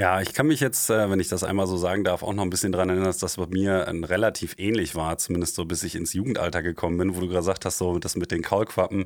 Ja, 0.00 0.22
ich 0.22 0.32
kann 0.32 0.46
mich 0.46 0.60
jetzt, 0.60 0.88
äh, 0.88 1.10
wenn 1.10 1.20
ich 1.20 1.28
das 1.28 1.44
einmal 1.44 1.66
so 1.66 1.76
sagen 1.76 2.04
darf, 2.04 2.22
auch 2.22 2.32
noch 2.32 2.42
ein 2.42 2.48
bisschen 2.48 2.72
daran 2.72 2.88
erinnern, 2.88 3.04
dass 3.04 3.18
das 3.18 3.36
bei 3.36 3.44
mir 3.48 3.86
ein 3.86 4.02
relativ 4.02 4.54
ähnlich 4.56 4.94
war, 4.94 5.18
zumindest 5.18 5.56
so 5.56 5.66
bis 5.66 5.82
ich 5.82 5.94
ins 5.94 6.14
Jugendalter 6.14 6.62
gekommen 6.62 6.96
bin, 6.96 7.14
wo 7.14 7.20
du 7.20 7.28
gesagt 7.28 7.66
hast, 7.66 7.76
so 7.76 7.98
das 7.98 8.16
mit 8.16 8.30
den 8.30 8.40
Kaulquappen. 8.40 9.04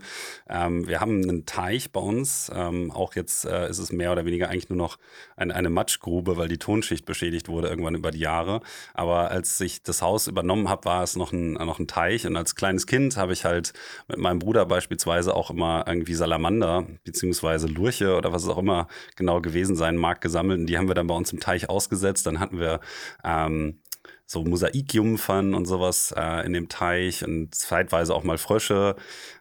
Ähm, 0.49 0.87
wir 0.87 1.00
haben 1.00 1.20
einen 1.20 1.46
Teich 1.46 1.91
bei 1.91 1.99
uns. 1.99 2.49
Ähm, 2.55 2.93
auch 2.93 3.17
jetzt 3.17 3.44
äh, 3.44 3.69
ist 3.69 3.81
es 3.81 3.91
mehr 3.91 4.12
oder 4.12 4.25
weniger 4.25 4.50
eigentlich 4.50 4.69
nur 4.69 4.79
noch 4.79 4.99
ein, 5.35 5.50
eine 5.50 5.69
Matschgrube, 5.69 6.37
weil 6.37 6.46
die 6.46 6.58
Tonschicht 6.58 7.06
beschädigt 7.06 7.49
wurde 7.49 7.67
irgendwann 7.67 7.97
über 7.97 8.12
die 8.12 8.20
Jahre. 8.20 8.61
Aber 8.93 9.32
als 9.32 9.61
ich 9.61 9.82
das 9.82 10.00
Haus 10.00 10.29
übernommen 10.29 10.69
habe, 10.69 10.85
war 10.85 11.02
es 11.02 11.17
noch 11.17 11.32
ein, 11.32 11.55
noch 11.55 11.81
ein 11.81 11.88
Teich. 11.88 12.25
Und 12.25 12.37
als 12.37 12.55
kleines 12.55 12.87
Kind 12.87 13.17
habe 13.17 13.32
ich 13.32 13.44
halt 13.44 13.73
mit 14.06 14.19
meinem 14.19 14.38
Bruder 14.38 14.64
beispielsweise 14.64 15.35
auch 15.35 15.50
immer 15.50 15.87
irgendwie 15.88 16.14
Salamander 16.14 16.87
beziehungsweise 17.02 17.67
Lurche 17.67 18.14
oder 18.17 18.32
was 18.32 18.44
es 18.44 18.49
auch 18.49 18.58
immer 18.58 18.87
genau 19.17 19.40
gewesen 19.40 19.75
sein 19.75 19.97
mag, 19.97 20.20
gesammelt. 20.20 20.61
Und 20.61 20.67
die 20.67 20.79
haben 20.79 20.83
haben 20.84 20.90
wir 20.90 20.94
dann 20.94 21.06
bei 21.06 21.14
uns 21.14 21.32
im 21.32 21.40
Teich 21.40 21.69
ausgesetzt. 21.69 22.26
Dann 22.26 22.40
hatten 22.40 22.58
wir 22.58 22.81
ähm, 23.25 23.81
so 24.26 24.43
Mosaikjungfern 24.43 25.55
und 25.55 25.67
sowas 25.67 26.15
äh, 26.17 26.47
in 26.47 26.53
dem 26.55 26.69
Teich 26.69 27.25
und 27.25 27.55
zeitweise 27.55 28.15
auch 28.15 28.25
mal 28.25 28.38
Frösche. 28.38 28.97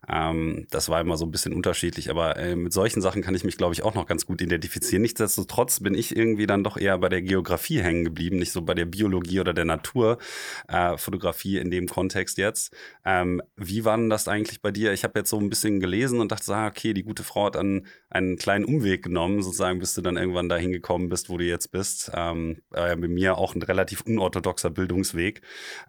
Ähm, 0.10 0.68
das 0.72 0.90
war 0.90 1.00
immer 1.00 1.16
so 1.16 1.26
ein 1.26 1.32
bisschen 1.32 1.54
unterschiedlich, 1.54 2.10
aber 2.10 2.38
äh, 2.38 2.56
mit 2.56 2.74
solchen 2.74 3.02
Sachen 3.02 3.22
kann 3.22 3.36
ich 3.36 3.46
mich, 3.46 3.58
glaube 3.58 3.74
ich, 3.74 3.84
auch 3.84 3.96
noch 3.96 4.06
ganz 4.06 4.26
gut 4.26 4.42
identifizieren. 4.42 5.02
Nichtsdestotrotz 5.02 5.80
bin 5.80 5.96
ich 5.96 6.16
irgendwie 6.16 6.48
dann 6.48 6.64
doch 6.64 6.76
eher 6.76 6.98
bei 6.98 7.08
der 7.08 7.22
Geografie 7.22 7.82
hängen 7.82 8.04
geblieben, 8.04 8.38
nicht 8.38 8.52
so 8.52 8.62
bei 8.62 8.74
der 8.74 8.86
Biologie 8.86 9.40
oder 9.40 9.54
der 9.54 9.66
Naturfotografie 9.66 11.58
äh, 11.58 11.62
in 11.62 11.72
dem 11.72 11.88
Kontext 11.88 12.38
jetzt. 12.38 12.76
Ähm, 13.06 13.42
wie 13.56 13.86
war 13.86 13.96
denn 13.96 14.10
das 14.10 14.28
eigentlich 14.28 14.62
bei 14.62 14.72
dir? 14.72 14.92
Ich 14.92 15.06
habe 15.06 15.20
jetzt 15.20 15.30
so 15.30 15.40
ein 15.40 15.50
bisschen 15.50 15.80
gelesen 15.80 16.20
und 16.20 16.32
dachte, 16.34 16.54
ah, 16.54 16.68
okay, 16.68 16.94
die 16.94 17.04
gute 17.04 17.24
Frau 17.24 17.46
hat 17.46 17.56
dann 17.56 17.88
einen 18.10 18.36
kleinen 18.38 18.66
Umweg 18.66 19.04
genommen, 19.04 19.42
sozusagen, 19.42 19.80
bis 19.80 19.94
du 19.94 20.02
dann 20.02 20.18
irgendwann 20.18 20.50
dahin 20.50 20.74
gekommen 20.74 21.08
bist, 21.08 21.30
wo 21.30 21.38
du 21.38 21.46
jetzt 21.46 21.72
bist. 21.72 22.12
Ähm, 22.14 22.62
äh, 22.74 22.96
bei 22.98 23.08
mir 23.08 23.38
auch 23.38 23.56
ein 23.56 23.62
relativ 23.62 24.02
unorthodoxer 24.02 24.73
Bildungsweg. 24.74 25.42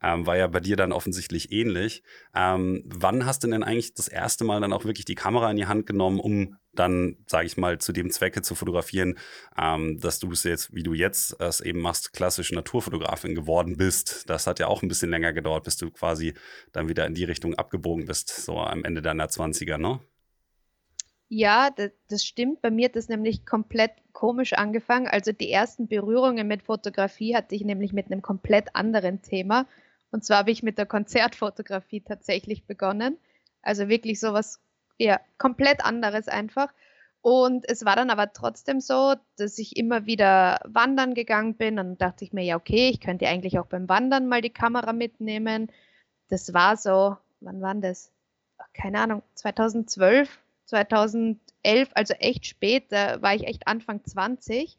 Ähm, 0.03 0.27
war 0.27 0.37
ja 0.37 0.47
bei 0.47 0.61
dir 0.61 0.77
dann 0.77 0.93
offensichtlich 0.93 1.53
ähnlich. 1.53 2.03
Ähm, 2.35 2.83
wann 2.87 3.27
hast 3.27 3.45
du 3.45 3.49
denn 3.49 3.63
eigentlich 3.63 3.95
das 3.95 4.09
erste 4.09 4.45
Mal 4.45 4.61
dann 4.61 4.73
auch 4.73 4.85
wirklich 4.85 5.05
die 5.05 5.15
Kamera 5.15 5.51
in 5.51 5.57
die 5.57 5.67
Hand 5.67 5.87
genommen, 5.87 6.21
um 6.21 6.57
dann, 6.75 7.17
sage 7.27 7.47
ich 7.47 7.57
mal, 7.57 7.79
zu 7.79 7.93
dem 7.93 8.11
Zwecke 8.11 8.43
zu 8.43 8.55
fotografieren, 8.55 9.19
ähm, 9.57 10.01
dass 10.01 10.19
du 10.19 10.31
es 10.33 10.43
jetzt, 10.43 10.75
wie 10.75 10.83
du 10.83 10.93
jetzt 10.93 11.41
es 11.41 11.61
eben 11.61 11.81
machst, 11.81 12.13
klassische 12.13 12.55
Naturfotografin 12.55 13.35
geworden 13.35 13.77
bist. 13.77 14.29
Das 14.29 14.47
hat 14.47 14.59
ja 14.59 14.67
auch 14.67 14.83
ein 14.83 14.89
bisschen 14.89 15.11
länger 15.11 15.33
gedauert, 15.33 15.65
bis 15.65 15.77
du 15.77 15.91
quasi 15.91 16.35
dann 16.73 16.89
wieder 16.89 17.07
in 17.07 17.15
die 17.15 17.25
Richtung 17.25 17.55
abgebogen 17.55 18.07
bist, 18.07 18.29
so 18.45 18.59
am 18.59 18.85
Ende 18.85 19.03
deiner 19.03 19.27
20er, 19.27 19.79
ne? 19.79 20.01
Ja, 21.37 21.71
das, 21.71 21.91
das, 22.09 22.25
stimmt. 22.25 22.63
Bei 22.63 22.71
mir 22.71 22.85
hat 22.85 22.95
das 22.95 23.09
nämlich 23.09 23.45
komplett 23.45 23.91
komisch 24.13 24.53
angefangen. 24.53 25.09
Also 25.09 25.33
die 25.33 25.51
ersten 25.51 25.89
Berührungen 25.89 26.47
mit 26.47 26.63
Fotografie 26.63 27.35
hatte 27.35 27.57
ich 27.57 27.65
nämlich 27.65 27.93
mit 27.93 28.07
einem 28.07 28.23
komplett 28.23 28.77
anderen 28.77 29.21
Thema. 29.21 29.67
Und 30.13 30.25
zwar 30.25 30.39
habe 30.39 30.53
ich 30.53 30.63
mit 30.63 30.79
der 30.79 30.87
Konzertfotografie 30.87 32.03
tatsächlich 32.03 32.67
begonnen. 32.67 33.19
Also 33.63 33.89
wirklich 33.89 34.21
sowas 34.21 34.61
ja, 34.97 35.19
komplett 35.37 35.85
anderes 35.85 36.29
einfach. 36.29 36.73
Und 37.21 37.69
es 37.69 37.85
war 37.85 37.97
dann 37.97 38.11
aber 38.11 38.33
trotzdem 38.33 38.81
so, 38.81 39.17
dass 39.37 39.59
ich 39.59 39.77
immer 39.77 40.07
wieder 40.07 40.61
wandern 40.63 41.15
gegangen 41.15 41.57
bin. 41.57 41.75
Dann 41.75 41.99
dachte 41.99 42.25
ich 42.25 42.33
mir, 42.33 42.45
ja, 42.45 42.55
okay, 42.55 42.91
ich 42.91 43.01
könnte 43.01 43.27
eigentlich 43.27 43.59
auch 43.59 43.67
beim 43.67 43.89
Wandern 43.89 44.29
mal 44.29 44.41
die 44.41 44.51
Kamera 44.51 44.93
mitnehmen. 44.93 45.73
Das 46.29 46.55
war 46.55 46.77
so, 46.77 47.17
wann 47.41 47.61
war 47.61 47.75
das? 47.75 48.13
Keine 48.73 49.01
Ahnung, 49.01 49.25
2012 49.35 50.39
2011, 50.67 51.91
also 51.95 52.15
echt 52.15 52.47
spät, 52.47 52.87
da 52.91 53.21
war 53.23 53.35
ich 53.35 53.47
echt 53.47 53.67
Anfang 53.67 54.05
20. 54.05 54.79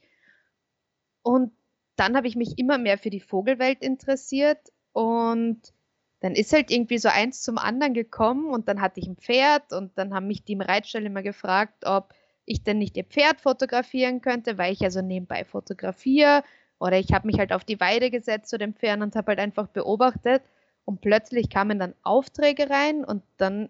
Und 1.24 1.52
dann 1.96 2.16
habe 2.16 2.28
ich 2.28 2.36
mich 2.36 2.58
immer 2.58 2.78
mehr 2.78 2.98
für 2.98 3.10
die 3.10 3.20
Vogelwelt 3.20 3.82
interessiert 3.82 4.60
und 4.94 5.74
dann 6.20 6.34
ist 6.34 6.54
halt 6.54 6.72
irgendwie 6.72 6.98
so 6.98 7.10
eins 7.10 7.42
zum 7.42 7.58
anderen 7.58 7.94
gekommen 7.94 8.50
und 8.50 8.68
dann 8.68 8.82
hatte 8.82 9.00
ich 9.00 9.08
ein 9.08 9.18
Pferd 9.18 9.74
und 9.74 9.98
dann 9.98 10.14
haben 10.14 10.28
mich 10.28 10.44
die 10.44 10.54
im 10.54 10.62
Reitstall 10.62 11.06
immer 11.06 11.22
gefragt, 11.22 11.86
ob 11.86 12.14
ich 12.46 12.64
denn 12.64 12.78
nicht 12.78 12.98
ihr 12.98 13.04
Pferd 13.04 13.42
fotografieren 13.42 14.22
könnte, 14.22 14.58
weil 14.58 14.74
ich 14.74 14.80
ja 14.80 14.90
so 14.90 15.02
nebenbei 15.02 15.46
fotografiere 15.46 16.44
oder 16.80 16.98
ich 17.00 17.14
habe 17.14 17.28
mich 17.28 17.40
halt 17.40 17.54
auf 17.54 17.64
die 17.64 17.80
Weide 17.80 18.10
gesetzt 18.10 18.50
zu 18.50 18.58
den 18.58 18.74
Pferden 18.74 19.04
und 19.04 19.16
habe 19.16 19.30
halt 19.30 19.40
einfach 19.40 19.68
beobachtet 19.68 20.44
und 20.86 21.02
plötzlich 21.02 21.50
kamen 21.50 21.80
dann 21.80 21.96
Aufträge 22.04 22.70
rein 22.70 23.04
und 23.04 23.24
dann 23.38 23.70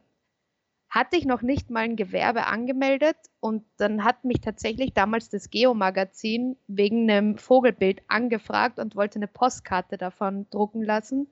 hatte 0.96 1.18
ich 1.18 1.26
noch 1.26 1.42
nicht 1.42 1.70
mal 1.70 1.82
ein 1.82 1.98
Gewerbe 1.98 2.48
angemeldet 2.48 3.18
und 3.42 3.66
dann 3.76 4.06
hat 4.06 4.24
mich 4.24 4.40
tatsächlich 4.40 4.94
damals 4.94 5.28
das 5.28 5.50
Geo-Magazin 5.50 6.56
wegen 6.68 7.12
einem 7.12 7.38
Vogelbild 7.38 8.02
angefragt 8.08 8.80
und 8.80 8.96
wollte 8.96 9.20
eine 9.20 9.28
Postkarte 9.28 9.98
davon 9.98 10.50
drucken 10.52 10.82
lassen. 10.82 11.28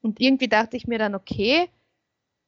Und 0.00 0.20
irgendwie 0.20 0.48
dachte 0.48 0.76
ich 0.76 0.88
mir 0.88 0.98
dann, 0.98 1.14
okay, 1.14 1.68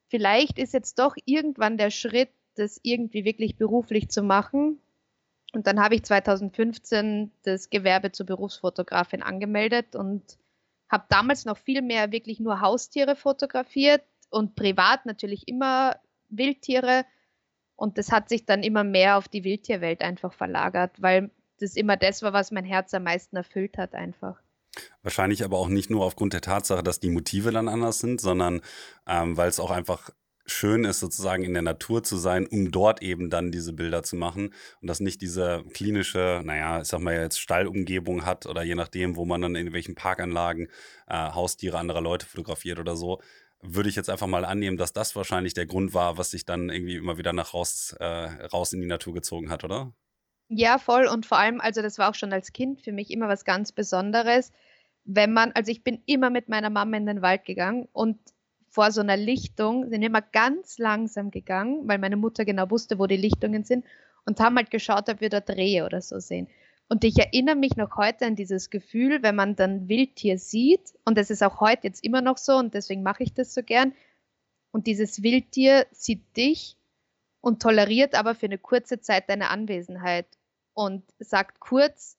vielleicht 0.09 0.59
ist 0.59 0.75
jetzt 0.75 0.99
doch 0.99 1.15
irgendwann 1.25 1.79
der 1.79 1.91
Schritt, 1.91 2.31
das 2.57 2.81
irgendwie 2.83 3.25
wirklich 3.25 3.55
beruflich 3.57 4.09
zu 4.09 4.25
machen. 4.25 4.81
Und 5.53 5.69
dann 5.69 5.81
habe 5.81 5.95
ich 5.95 6.03
2015 6.03 7.31
das 7.45 7.71
Gewerbe 7.71 8.11
zur 8.11 8.27
Berufsfotografin 8.27 9.23
angemeldet 9.23 9.95
und 9.95 10.37
habe 10.91 11.05
damals 11.11 11.45
noch 11.45 11.59
viel 11.59 11.81
mehr 11.81 12.11
wirklich 12.11 12.41
nur 12.41 12.61
Haustiere 12.61 13.15
fotografiert 13.15 14.03
und 14.31 14.57
privat 14.57 15.07
natürlich 15.07 15.47
immer 15.47 15.95
Wildtiere. 16.29 17.05
Und 17.77 17.99
das 17.99 18.13
hat 18.13 18.29
sich 18.29 18.47
dann 18.47 18.63
immer 18.63 18.85
mehr 18.85 19.17
auf 19.17 19.29
die 19.29 19.45
Wildtierwelt 19.45 20.03
einfach 20.03 20.33
verlagert, 20.33 21.01
weil 21.03 21.31
das 21.59 21.77
immer 21.77 21.97
das 21.97 22.23
war, 22.23 22.33
was 22.33 22.51
mein 22.51 22.65
Herz 22.65 22.95
am 22.95 23.05
meisten 23.05 23.37
erfüllt 23.37 23.79
hat 23.79 23.95
einfach. 23.95 24.41
Wahrscheinlich 25.03 25.45
aber 25.45 25.59
auch 25.59 25.69
nicht 25.69 25.91
nur 25.91 26.05
aufgrund 26.05 26.33
der 26.33 26.41
Tatsache, 26.41 26.83
dass 26.83 27.01
die 27.01 27.11
Motive 27.11 27.53
dann 27.53 27.69
anders 27.69 28.01
sind, 28.01 28.21
sondern 28.21 28.61
ähm, 29.07 29.37
weil 29.37 29.49
es 29.49 29.61
auch 29.61 29.71
einfach 29.71 30.11
schön 30.47 30.85
ist, 30.85 31.01
sozusagen 31.01 31.43
in 31.43 31.55
der 31.55 31.63
Natur 31.63 32.03
zu 32.03 32.17
sein, 32.17 32.47
um 32.47 32.71
dort 32.71 33.03
eben 33.03 33.31
dann 33.31 33.51
diese 33.51 33.73
Bilder 33.73 34.03
zu 34.03 34.17
machen 34.17 34.53
und 34.81 34.89
das 34.89 35.01
nicht 35.01 35.23
diese 35.23 35.65
klinische, 35.73 36.43
naja, 36.45 36.83
ich 36.83 36.89
sag 36.89 37.01
mal 37.01 37.15
jetzt 37.15 37.41
Stallumgebung 37.41 38.27
hat 38.27 38.47
oder 38.47 38.63
je 38.63 38.75
nachdem, 38.75 39.17
wo 39.17 39.25
man 39.25 39.41
dann 39.41 39.55
in 39.55 39.73
welchen 39.73 39.95
Parkanlagen 39.95 40.69
äh, 41.07 41.15
Haustiere 41.15 41.79
anderer 41.79 42.03
Leute 42.03 42.27
fotografiert 42.27 42.79
oder 42.79 42.95
so, 42.95 43.23
würde 43.67 43.89
ich 43.89 43.97
jetzt 43.97 44.11
einfach 44.11 44.27
mal 44.27 44.45
annehmen, 44.45 44.77
dass 44.77 44.93
das 44.93 45.17
wahrscheinlich 45.17 45.55
der 45.55 45.67
Grund 45.67 45.95
war, 45.95 46.19
was 46.19 46.31
sich 46.31 46.45
dann 46.45 46.69
irgendwie 46.69 46.97
immer 46.97 47.19
wieder 47.19 47.33
nach 47.33 47.55
raus, 47.55 47.95
äh, 47.99 48.05
raus 48.05 48.73
in 48.73 48.81
die 48.81 48.87
Natur 48.87 49.15
gezogen 49.15 49.51
hat, 49.51 49.65
oder? 49.65 49.93
Ja, 50.49 50.79
voll. 50.79 51.07
Und 51.07 51.27
vor 51.27 51.39
allem, 51.39 51.61
also 51.61 51.81
das 51.83 51.99
war 51.99 52.11
auch 52.11 52.15
schon 52.15 52.33
als 52.33 52.53
Kind 52.53 52.83
für 52.83 52.93
mich 52.93 53.11
immer 53.11 53.29
was 53.29 53.45
ganz 53.45 53.73
Besonderes, 53.73 54.53
wenn 55.05 55.33
man, 55.33 55.53
also 55.53 55.71
ich 55.71 55.83
bin 55.83 56.03
immer 56.07 56.31
mit 56.31 56.49
meiner 56.49 56.71
Mama 56.71 56.97
in 56.97 57.07
den 57.07 57.23
Wald 57.23 57.45
gegangen 57.45 57.89
und 57.93 58.19
vor 58.69 58.91
so 58.91 59.01
einer 59.01 59.17
Lichtung 59.17 59.89
sind 59.89 60.03
immer 60.03 60.21
ganz 60.21 60.79
langsam 60.79 61.31
gegangen, 61.31 61.87
weil 61.87 61.99
meine 61.99 62.17
Mutter 62.17 62.45
genau 62.45 62.71
wusste, 62.71 62.99
wo 62.99 63.07
die 63.07 63.17
Lichtungen 63.17 63.65
sind 63.65 63.85
und 64.27 64.41
haben 64.41 64.57
halt 64.57 64.71
geschaut, 64.71 65.09
ob 65.09 65.21
wir 65.21 65.31
da 65.31 65.41
Drehe 65.41 65.85
oder 65.85 66.01
so 66.01 66.19
sehen. 66.19 66.49
Und 66.89 67.03
ich 67.05 67.19
erinnere 67.19 67.57
mich 67.57 67.77
noch 67.77 67.97
heute 67.97 68.27
an 68.27 68.37
dieses 68.37 68.71
Gefühl, 68.71 69.23
wenn 69.23 69.35
man 69.35 69.57
dann 69.57 69.89
Wildtier 69.89 70.39
sieht, 70.39 70.95
und 71.05 71.17
das 71.17 71.31
ist 71.31 71.43
auch 71.43 71.61
heute 71.61 71.87
jetzt 71.87 72.05
immer 72.05 72.21
noch 72.21 72.39
so, 72.39 72.57
und 72.57 72.75
deswegen 72.75 73.03
mache 73.03 73.23
ich 73.23 73.33
das 73.33 73.55
so 73.55 73.63
gern. 73.63 73.95
Und 74.71 74.87
dieses 74.87 75.23
Wildtier 75.23 75.87
sieht 75.93 76.37
dich 76.37 76.77
und 77.41 77.63
toleriert 77.63 78.15
aber 78.15 78.35
für 78.35 78.47
eine 78.47 78.59
kurze 78.59 79.01
Zeit 79.01 79.29
deine 79.29 79.49
Anwesenheit 79.51 80.27
und 80.75 81.05
sagt 81.19 81.61
kurz, 81.61 82.19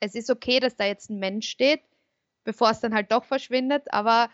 es 0.00 0.14
ist 0.14 0.30
okay, 0.30 0.60
dass 0.60 0.76
da 0.76 0.84
jetzt 0.84 1.10
ein 1.10 1.18
Mensch 1.18 1.48
steht, 1.48 1.82
bevor 2.44 2.70
es 2.70 2.80
dann 2.80 2.94
halt 2.94 3.10
doch 3.10 3.24
verschwindet, 3.24 3.92
aber 3.92 4.30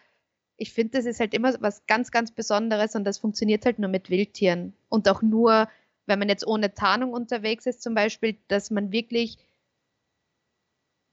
ich 0.57 0.73
finde, 0.73 0.99
das 0.99 1.07
ist 1.07 1.21
halt 1.21 1.35
immer 1.35 1.55
was 1.61 1.87
ganz, 1.87 2.11
ganz 2.11 2.31
Besonderes 2.31 2.95
und 2.95 3.05
das 3.05 3.19
funktioniert 3.19 3.65
halt 3.65 3.79
nur 3.79 3.91
mit 3.91 4.11
Wildtieren 4.11 4.75
und 4.89 5.09
auch 5.09 5.23
nur, 5.23 5.69
wenn 6.07 6.19
man 6.19 6.29
jetzt 6.29 6.47
ohne 6.47 6.75
Tarnung 6.75 7.13
unterwegs 7.13 7.67
ist 7.67 7.83
zum 7.83 7.95
Beispiel, 7.95 8.37
dass 8.49 8.71
man 8.71 8.93
wirklich 8.93 9.39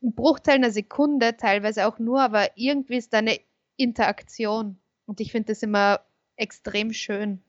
Bruchteil 0.01 0.55
einer 0.55 0.72
Sekunde, 0.72 1.38
teilweise 1.38 1.88
auch 1.88 2.00
nur, 2.00 2.22
aber 2.22 2.50
irgendwie 2.55 2.98
ist 2.98 3.13
da 3.13 3.20
eine 3.20 3.39
Interaktion. 3.77 4.79
Und 5.05 5.20
ich 5.20 5.31
finde 5.31 5.53
das 5.53 5.63
immer 5.63 6.01
extrem 6.36 6.93
schön. 6.93 7.41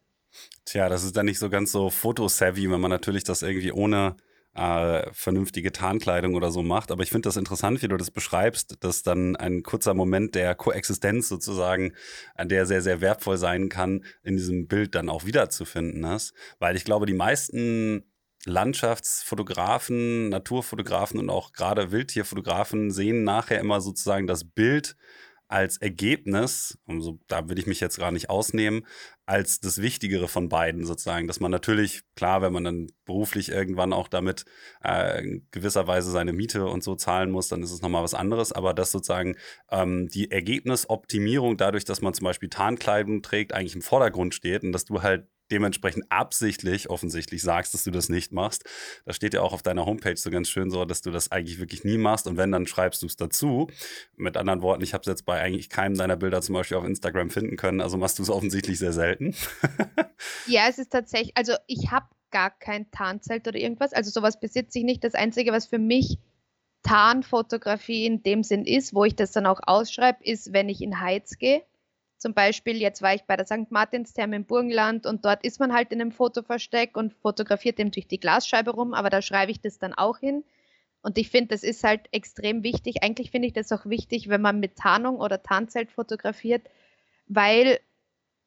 Tja, 0.65 0.89
das 0.89 1.05
ist 1.05 1.17
dann 1.17 1.27
nicht 1.27 1.39
so 1.39 1.51
ganz 1.51 1.73
so 1.73 1.91
fotosavvy, 1.91 2.71
wenn 2.71 2.81
man 2.81 2.91
natürlich 2.91 3.25
das 3.25 3.43
irgendwie 3.43 3.73
ohne 3.73 4.17
äh, 4.55 5.11
vernünftige 5.13 5.73
Tarnkleidung 5.73 6.35
oder 6.35 6.51
so 6.51 6.63
macht. 6.63 6.91
Aber 6.91 7.03
ich 7.03 7.11
finde 7.11 7.29
das 7.29 7.37
interessant, 7.37 7.83
wie 7.83 7.89
du 7.89 7.97
das 7.97 8.11
beschreibst, 8.11 8.77
dass 8.81 9.03
dann 9.03 9.37
ein 9.37 9.63
kurzer 9.63 9.95
Moment 9.95 10.35
der 10.35 10.55
Koexistenz 10.55 11.29
sozusagen, 11.29 11.95
an 12.35 12.49
der 12.49 12.67
sehr, 12.67 12.83
sehr 12.83 13.01
wertvoll 13.01 13.39
sein 13.39 13.69
kann, 13.69 14.05
in 14.23 14.37
diesem 14.37 14.67
Bild 14.69 14.95
dann 14.95 15.09
auch 15.09 15.25
wiederzufinden 15.25 16.05
ist. 16.05 16.35
Weil 16.59 16.77
ich 16.77 16.85
glaube, 16.85 17.07
die 17.07 17.15
meisten 17.15 18.05
Landschaftsfotografen, 18.45 20.29
Naturfotografen 20.29 21.21
und 21.21 21.31
auch 21.31 21.53
gerade 21.53 21.93
Wildtierfotografen 21.93 22.91
sehen 22.91 23.25
nachher 23.25 23.61
immer 23.61 23.81
sozusagen 23.81 24.27
das 24.27 24.45
Bild 24.45 24.97
als 25.53 25.77
Ergebnis, 25.77 26.79
also 26.87 27.19
da 27.29 27.51
will 27.51 27.59
ich 27.59 27.67
mich 27.67 27.79
jetzt 27.79 27.99
gar 27.99 28.11
nicht 28.11 28.31
ausnehmen, 28.31 28.87
als 29.27 29.61
das 29.61 29.83
Wichtigere 29.83 30.27
von 30.27 30.49
beiden 30.49 30.87
sozusagen, 30.87 31.27
dass 31.27 31.41
man 31.41 31.51
natürlich, 31.51 32.05
klar, 32.17 32.41
wenn 32.41 32.55
man 32.55 32.65
dann 32.65 32.87
beruflich 33.05 33.51
irgendwann 33.51 33.93
auch 33.93 34.09
damit 34.09 34.47
äh, 34.83 35.41
gewisserweise 35.51 36.11
seine 36.11 36.33
Miete 36.33 36.65
und 36.67 36.83
so 36.83 36.95
zahlen 36.95 37.31
muss, 37.31 37.49
dann 37.49 37.63
ist 37.63 37.71
es 37.71 37.83
nochmal 37.83 38.03
was 38.03 38.15
anderes, 38.15 38.53
aber 38.53 38.73
dass 38.73 38.93
sozusagen 38.93 39.37
ähm, 39.71 40.09
die 40.09 40.31
Ergebnisoptimierung 40.31 41.59
dadurch, 41.59 41.85
dass 41.85 42.01
man 42.01 42.15
zum 42.15 42.25
Beispiel 42.25 42.49
Tarnkleidung 42.49 43.21
trägt, 43.21 43.53
eigentlich 43.53 43.75
im 43.75 43.83
Vordergrund 43.83 44.35
steht 44.35 44.63
und 44.65 44.73
dass 44.73 44.87
du 44.87 45.03
halt 45.03 45.29
dementsprechend 45.53 46.07
absichtlich 46.09 46.91
offensichtlich 46.91 47.43
sagst, 47.43 47.75
dass 47.75 47.85
du 47.85 47.91
das 47.91 48.09
nicht 48.09 48.33
machst. 48.33 48.65
Da 49.05 49.13
steht 49.13 49.35
ja 49.35 49.43
auch 49.43 49.53
auf 49.53 49.63
deiner 49.63 49.87
Homepage 49.87 50.17
so 50.17 50.31
ganz 50.31 50.49
schön 50.49 50.71
so, 50.71 50.85
dass 50.85 51.03
du 51.03 51.11
das 51.11 51.31
eigentlich 51.31 51.61
wirklich 51.61 51.85
nie 51.85 51.99
machst 51.99 52.27
und 52.27 52.37
wenn, 52.37 52.51
dann 52.51 52.67
schreibst 52.67 53.03
du 53.03 53.07
es 53.07 53.17
dazu. 53.17 53.69
Mit 54.17 54.37
anderen 54.37 54.63
Worten, 54.63 54.83
ich 54.83 54.95
habe 54.95 55.03
es 55.03 55.07
jetzt 55.07 55.27
bei 55.27 55.41
eigentlich 55.41 55.69
keinem 55.69 55.97
deiner 55.97 56.17
Bilder 56.17 56.41
zum 56.41 56.55
Beispiel 56.55 56.77
auf 56.79 56.85
Instagram 56.85 57.31
finden 57.31 57.57
können, 57.57 57.81
also 57.81 57.99
machst 57.99 58.19
du 58.19 58.23
es 58.23 58.31
offensichtlich 58.31 58.79
sehr 58.79 58.93
selten. 58.93 59.35
ja, 60.47 60.63
es 60.69 60.79
ist 60.79 60.91
tatsächlich, 60.91 61.37
also 61.37 61.53
ich 61.67 61.91
habe 61.91 62.07
gar 62.31 62.51
kein 62.51 62.91
Tarnzelt 62.91 63.47
oder 63.47 63.59
irgendwas, 63.59 63.93
also 63.93 64.11
sowas 64.11 64.41
besitze 64.41 64.79
ich 64.79 64.85
nicht. 64.85 65.05
Das 65.05 65.15
Einzige, 65.15 65.53
was 65.53 65.67
für 65.67 65.79
mich 65.79 66.19
Tarnfotografie 66.83 68.07
in 68.07 68.23
dem 68.23 68.43
Sinn 68.43 68.65
ist, 68.65 68.95
wo 68.95 69.05
ich 69.05 69.15
das 69.15 69.33
dann 69.33 69.47
auch 69.47 69.61
ausschreibe, 69.63 70.25
ist, 70.25 70.53
wenn 70.53 70.69
ich 70.69 70.81
in 70.81 70.99
Heiz 70.99 71.39
gehe 71.39 71.63
zum 72.23 72.35
Beispiel, 72.35 72.77
jetzt 72.77 73.03
war 73.03 73.15
ich 73.15 73.25
bei 73.25 73.37
der 73.37 73.47
St. 73.47 73.71
Martinstherme 73.71 74.37
im 74.37 74.45
Burgenland 74.45 75.07
und 75.07 75.25
dort 75.25 75.45
ist 75.45 75.59
man 75.59 75.73
halt 75.75 75.93
in 75.93 76.01
einem 76.01 76.13
Fotoversteck 76.13 76.97
und 76.97 77.13
fotografiert 77.15 77.81
eben 77.81 77.91
durch 77.91 78.07
die 78.07 78.21
Glasscheibe 78.21 78.71
rum, 78.71 78.95
aber 78.95 79.11
da 79.11 79.21
schreibe 79.21 79.51
ich 79.51 79.61
das 79.61 79.79
dann 79.79 79.93
auch 79.93 80.19
hin. 80.19 80.45
Und 81.03 81.19
ich 81.19 81.31
finde, 81.31 81.49
das 81.49 81.65
ist 81.65 81.83
halt 81.83 82.03
extrem 82.13 82.63
wichtig. 82.63 83.03
Eigentlich 83.03 83.33
finde 83.33 83.49
ich 83.49 83.55
das 83.55 83.73
auch 83.73 83.87
wichtig, 83.87 84.29
wenn 84.29 84.41
man 84.41 84.61
mit 84.61 84.77
Tarnung 84.77 85.17
oder 85.17 85.43
Tarnzelt 85.43 85.91
fotografiert, 85.91 86.63
weil 87.27 87.81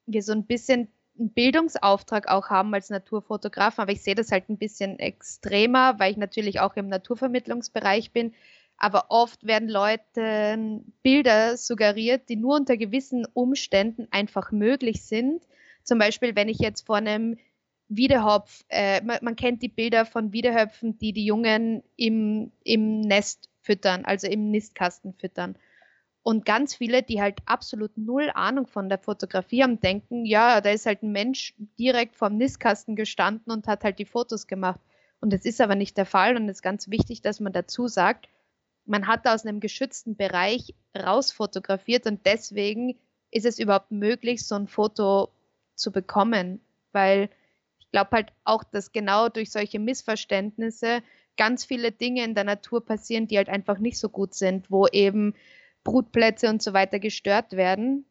wir 0.06 0.24
so 0.24 0.32
ein 0.32 0.46
bisschen 0.46 0.88
einen 1.20 1.34
Bildungsauftrag 1.34 2.30
auch 2.30 2.50
haben 2.50 2.74
als 2.74 2.90
Naturfotograf, 2.90 3.78
aber 3.78 3.92
ich 3.92 4.04
sehe 4.04 4.16
das 4.16 4.32
halt 4.32 4.50
ein 4.50 4.58
bisschen 4.58 5.00
extremer, 5.00 6.00
weil 6.00 6.12
ich 6.12 6.18
natürlich 6.18 6.62
auch 6.62 6.78
im 6.78 6.88
Naturvermittlungsbereich 6.88 8.12
bin 8.12 8.34
aber 8.78 9.06
oft 9.10 9.46
werden 9.46 9.70
Leuten 9.70 10.94
Bilder 11.02 11.58
suggeriert, 11.58 12.30
die 12.30 12.36
nur 12.36 12.56
unter 12.56 12.78
gewissen 12.78 13.26
Umständen 13.34 14.08
einfach 14.12 14.52
möglich 14.52 15.04
sind. 15.04 15.44
Zum 15.84 16.00
Beispiel, 16.00 16.36
wenn 16.36 16.50
ich 16.50 16.60
jetzt 16.60 16.86
vor 16.86 16.98
einem 16.98 17.38
Wiedehopf, 17.88 18.66
äh, 18.70 19.02
man, 19.02 19.20
man, 19.22 19.36
kennt 19.36 19.62
die 19.62 19.70
Bilder 19.70 20.06
von 20.06 20.34
Wiedehöpfen, 20.34 20.98
die 20.98 21.14
die 21.14 21.26
Jungen 21.26 21.84
im, 21.96 22.52
im 22.64 23.02
Nest 23.02 23.50
füttern, 23.62 24.06
also 24.06 24.28
im 24.28 24.50
Nistkasten 24.50 25.14
füttern. 25.14 25.58
Und 26.24 26.44
ganz 26.44 26.74
viele, 26.74 27.04
die 27.04 27.22
halt 27.22 27.38
absolut 27.46 27.96
null 27.98 28.32
Ahnung 28.34 28.66
von 28.66 28.90
der 28.90 28.98
Fotografie 28.98 29.62
haben, 29.62 29.80
denken, 29.80 30.26
ja, 30.26 30.60
da 30.60 30.72
ist 30.72 30.88
halt 30.88 31.04
ein 31.04 31.12
Mensch 31.12 31.54
direkt 31.78 32.16
vorm 32.16 32.38
Nistkasten 32.38 32.96
gestanden 32.96 33.54
und 33.54 33.68
hat 33.68 33.84
halt 33.84 34.00
die 34.00 34.06
Fotos 34.06 34.48
gemacht. 34.48 34.80
Und 35.22 35.32
das 35.34 35.46
ist 35.46 35.62
aber 35.62 35.76
nicht 35.76 35.98
der 35.98 36.08
Fall 36.08 36.36
und 36.36 36.50
es 36.50 36.58
ist 36.58 36.62
ganz 36.64 36.90
wichtig, 36.90 37.22
dass 37.22 37.40
man 37.40 37.54
dazu 37.54 37.88
sagt, 37.88 38.28
man 38.86 39.08
hat 39.08 39.28
aus 39.28 39.46
einem 39.46 39.60
geschützten 39.60 40.16
Bereich 40.16 40.74
rausfotografiert 40.98 42.06
und 42.06 42.26
deswegen 42.26 42.98
ist 43.32 43.46
es 43.46 43.60
überhaupt 43.60 43.92
möglich, 43.92 44.46
so 44.46 44.56
ein 44.56 44.68
Foto 44.68 45.30
zu 45.76 45.92
bekommen, 45.92 46.62
weil 46.92 47.30
ich 47.80 47.92
glaube 47.92 48.12
halt 48.12 48.34
auch, 48.44 48.64
dass 48.64 48.92
genau 48.92 49.30
durch 49.30 49.52
solche 49.52 49.80
Missverständnisse 49.80 51.02
ganz 51.38 51.66
viele 51.66 51.92
Dinge 51.92 52.24
in 52.24 52.36
der 52.36 52.44
Natur 52.44 52.86
passieren, 52.86 53.28
die 53.28 53.38
halt 53.38 53.50
einfach 53.50 53.78
nicht 53.80 53.98
so 53.98 54.10
gut 54.10 54.34
sind, 54.34 54.72
wo 54.72 54.88
eben 54.88 55.36
Brutplätze 55.84 56.50
und 56.50 56.62
so 56.62 56.74
weiter 56.74 57.00
gestört 57.00 57.54
werden. 57.54 58.06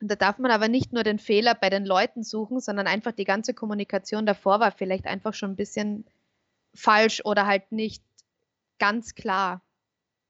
Und 0.00 0.10
da 0.10 0.16
darf 0.16 0.38
man 0.38 0.50
aber 0.50 0.68
nicht 0.68 0.92
nur 0.92 1.02
den 1.02 1.18
Fehler 1.18 1.54
bei 1.54 1.70
den 1.70 1.86
Leuten 1.86 2.22
suchen, 2.22 2.60
sondern 2.60 2.86
einfach 2.86 3.12
die 3.12 3.24
ganze 3.24 3.54
Kommunikation 3.54 4.26
davor 4.26 4.60
war 4.60 4.72
vielleicht 4.72 5.06
einfach 5.06 5.32
schon 5.32 5.52
ein 5.52 5.56
bisschen 5.56 6.04
falsch 6.74 7.22
oder 7.24 7.46
halt 7.46 7.70
nicht 7.72 8.02
ganz 8.78 9.14
klar. 9.14 9.62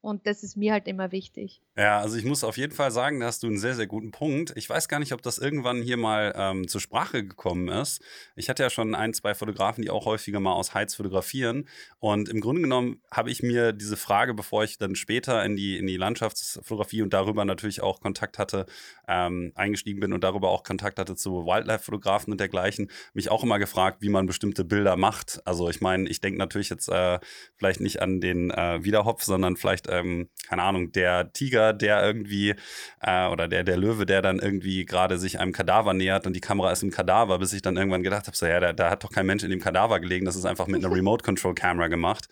Und 0.03 0.27
das 0.27 0.43
ist 0.43 0.57
mir 0.57 0.73
halt 0.73 0.89
immer 0.89 1.13
wichtig. 1.13 1.61
Ja, 1.77 2.01
also 2.01 2.17
ich 2.17 2.25
muss 2.25 2.43
auf 2.43 2.57
jeden 2.57 2.73
Fall 2.73 2.91
sagen, 2.91 3.21
da 3.21 3.27
hast 3.27 3.41
du 3.41 3.47
einen 3.47 3.57
sehr, 3.57 3.73
sehr 3.73 3.87
guten 3.87 4.11
Punkt. 4.11 4.51
Ich 4.57 4.69
weiß 4.69 4.89
gar 4.89 4.99
nicht, 4.99 5.13
ob 5.13 5.21
das 5.21 5.37
irgendwann 5.37 5.81
hier 5.81 5.95
mal 5.95 6.33
ähm, 6.35 6.67
zur 6.67 6.81
Sprache 6.81 7.25
gekommen 7.25 7.69
ist. 7.69 8.03
Ich 8.35 8.49
hatte 8.49 8.63
ja 8.63 8.69
schon 8.69 8.95
ein, 8.95 9.13
zwei 9.13 9.33
Fotografen, 9.33 9.81
die 9.81 9.89
auch 9.89 10.05
häufiger 10.05 10.41
mal 10.41 10.51
aus 10.51 10.73
Heiz 10.73 10.93
fotografieren. 10.93 11.69
Und 11.99 12.27
im 12.27 12.41
Grunde 12.41 12.63
genommen 12.63 13.01
habe 13.11 13.31
ich 13.31 13.43
mir 13.43 13.71
diese 13.71 13.95
Frage, 13.95 14.33
bevor 14.33 14.65
ich 14.65 14.77
dann 14.77 14.95
später 14.95 15.41
in 15.45 15.55
die, 15.55 15.77
in 15.77 15.87
die 15.87 15.95
Landschaftsfotografie 15.95 17.01
und 17.01 17.13
darüber 17.13 17.45
natürlich 17.45 17.81
auch 17.81 18.01
Kontakt 18.01 18.37
hatte, 18.37 18.65
ähm, 19.07 19.53
eingestiegen 19.55 20.01
bin 20.01 20.11
und 20.11 20.25
darüber 20.25 20.49
auch 20.49 20.63
Kontakt 20.63 20.99
hatte 20.99 21.15
zu 21.15 21.45
Wildlife-Fotografen 21.45 22.33
und 22.33 22.41
dergleichen, 22.41 22.91
mich 23.13 23.31
auch 23.31 23.41
immer 23.41 23.57
gefragt, 23.57 24.01
wie 24.01 24.09
man 24.09 24.25
bestimmte 24.25 24.65
Bilder 24.65 24.97
macht. 24.97 25.41
Also 25.45 25.69
ich 25.69 25.79
meine, 25.79 26.09
ich 26.09 26.19
denke 26.19 26.39
natürlich 26.39 26.69
jetzt 26.69 26.89
äh, 26.89 27.19
vielleicht 27.55 27.79
nicht 27.79 28.01
an 28.01 28.19
den 28.19 28.51
äh, 28.51 28.83
Wiederhopf, 28.83 29.23
sondern 29.23 29.55
vielleicht 29.55 29.92
ähm, 29.99 30.29
keine 30.47 30.63
Ahnung, 30.63 30.91
der 30.91 31.31
Tiger, 31.33 31.73
der 31.73 32.03
irgendwie, 32.03 32.55
äh, 33.01 33.27
oder 33.27 33.47
der, 33.47 33.63
der 33.63 33.77
Löwe, 33.77 34.05
der 34.05 34.21
dann 34.21 34.39
irgendwie 34.39 34.85
gerade 34.85 35.17
sich 35.17 35.39
einem 35.39 35.51
Kadaver 35.51 35.93
nähert 35.93 36.27
und 36.27 36.35
die 36.35 36.41
Kamera 36.41 36.71
ist 36.71 36.83
im 36.83 36.91
Kadaver, 36.91 37.39
bis 37.39 37.53
ich 37.53 37.61
dann 37.61 37.77
irgendwann 37.77 38.03
gedacht 38.03 38.27
habe, 38.27 38.35
so, 38.35 38.45
ja, 38.45 38.59
da, 38.59 38.73
da, 38.73 38.89
hat 38.89 39.03
doch 39.03 39.11
kein 39.11 39.25
Mensch 39.25 39.43
in 39.43 39.49
dem 39.49 39.61
Kadaver 39.61 39.99
gelegen, 39.99 40.25
das 40.25 40.35
ist 40.35 40.45
einfach 40.45 40.67
mit 40.67 40.83
einer 40.83 40.93
Remote-Control-Camera 40.95 41.87
gemacht. 41.87 42.27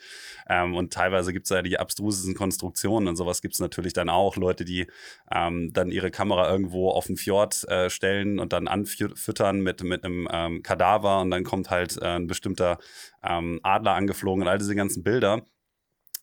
Ähm, 0.50 0.76
und 0.76 0.94
teilweise 0.94 1.34
gibt 1.34 1.46
es 1.46 1.50
ja 1.50 1.62
die 1.62 1.80
abstrusesten 1.80 2.36
Konstruktionen 2.36 3.08
und 3.08 3.16
sowas 3.16 3.42
gibt 3.42 3.54
es 3.54 3.60
natürlich 3.60 3.94
dann 3.94 4.10
auch. 4.10 4.36
Leute, 4.36 4.66
die 4.66 4.88
ähm, 5.34 5.72
dann 5.74 5.92
ihre 5.92 6.12
Kamera 6.12 6.52
irgendwo 6.52 6.90
auf 6.90 7.08
den 7.08 7.18
Fjord 7.18 7.68
äh, 7.70 7.90
stellen 7.90 8.40
und 8.40 8.54
dann 8.54 8.68
anfüttern 8.68 9.62
mit, 9.62 9.84
mit 9.84 10.04
einem 10.04 10.28
ähm, 10.32 10.64
Kadaver 10.64 11.22
und 11.22 11.32
dann 11.32 11.44
kommt 11.44 11.70
halt 11.70 11.98
äh, 12.02 12.06
ein 12.06 12.28
bestimmter 12.28 12.80
ähm, 13.24 13.60
Adler 13.64 13.94
angeflogen 13.94 14.44
und 14.44 14.48
all 14.50 14.58
diese 14.58 14.76
ganzen 14.76 15.04
Bilder. 15.04 15.46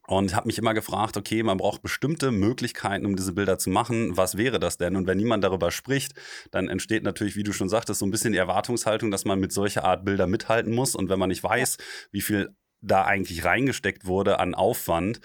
Und 0.09 0.35
habe 0.35 0.47
mich 0.47 0.57
immer 0.57 0.73
gefragt, 0.73 1.19
okay, 1.19 1.43
man 1.43 1.59
braucht 1.59 1.83
bestimmte 1.83 2.31
Möglichkeiten, 2.31 3.05
um 3.05 3.15
diese 3.15 3.35
Bilder 3.35 3.59
zu 3.59 3.69
machen. 3.69 4.17
Was 4.17 4.39
wäre 4.39 4.59
das 4.59 4.79
denn? 4.79 4.97
Und 4.97 5.07
wenn 5.07 5.19
niemand 5.19 5.45
darüber 5.45 5.71
spricht, 5.71 6.15
dann 6.51 6.69
entsteht 6.69 7.03
natürlich, 7.03 7.37
wie 7.37 7.43
du 7.43 7.53
schon 7.53 7.69
sagtest, 7.69 8.01
so 8.01 8.07
ein 8.07 8.11
bisschen 8.11 8.33
die 8.33 8.39
Erwartungshaltung, 8.39 9.11
dass 9.11 9.27
man 9.27 9.39
mit 9.39 9.53
solcher 9.53 9.85
Art 9.85 10.07
Bilder 10.07 10.27
mithalten 10.27 10.75
muss. 10.75 10.95
Und 10.95 11.11
wenn 11.11 11.19
man 11.19 11.29
nicht 11.29 11.45
weiß, 11.45 11.77
wie 12.11 12.23
viel 12.23 12.57
da 12.81 13.05
eigentlich 13.05 13.45
reingesteckt 13.45 14.07
wurde 14.07 14.41
an 14.41 14.55
Aufwand, 14.55 15.21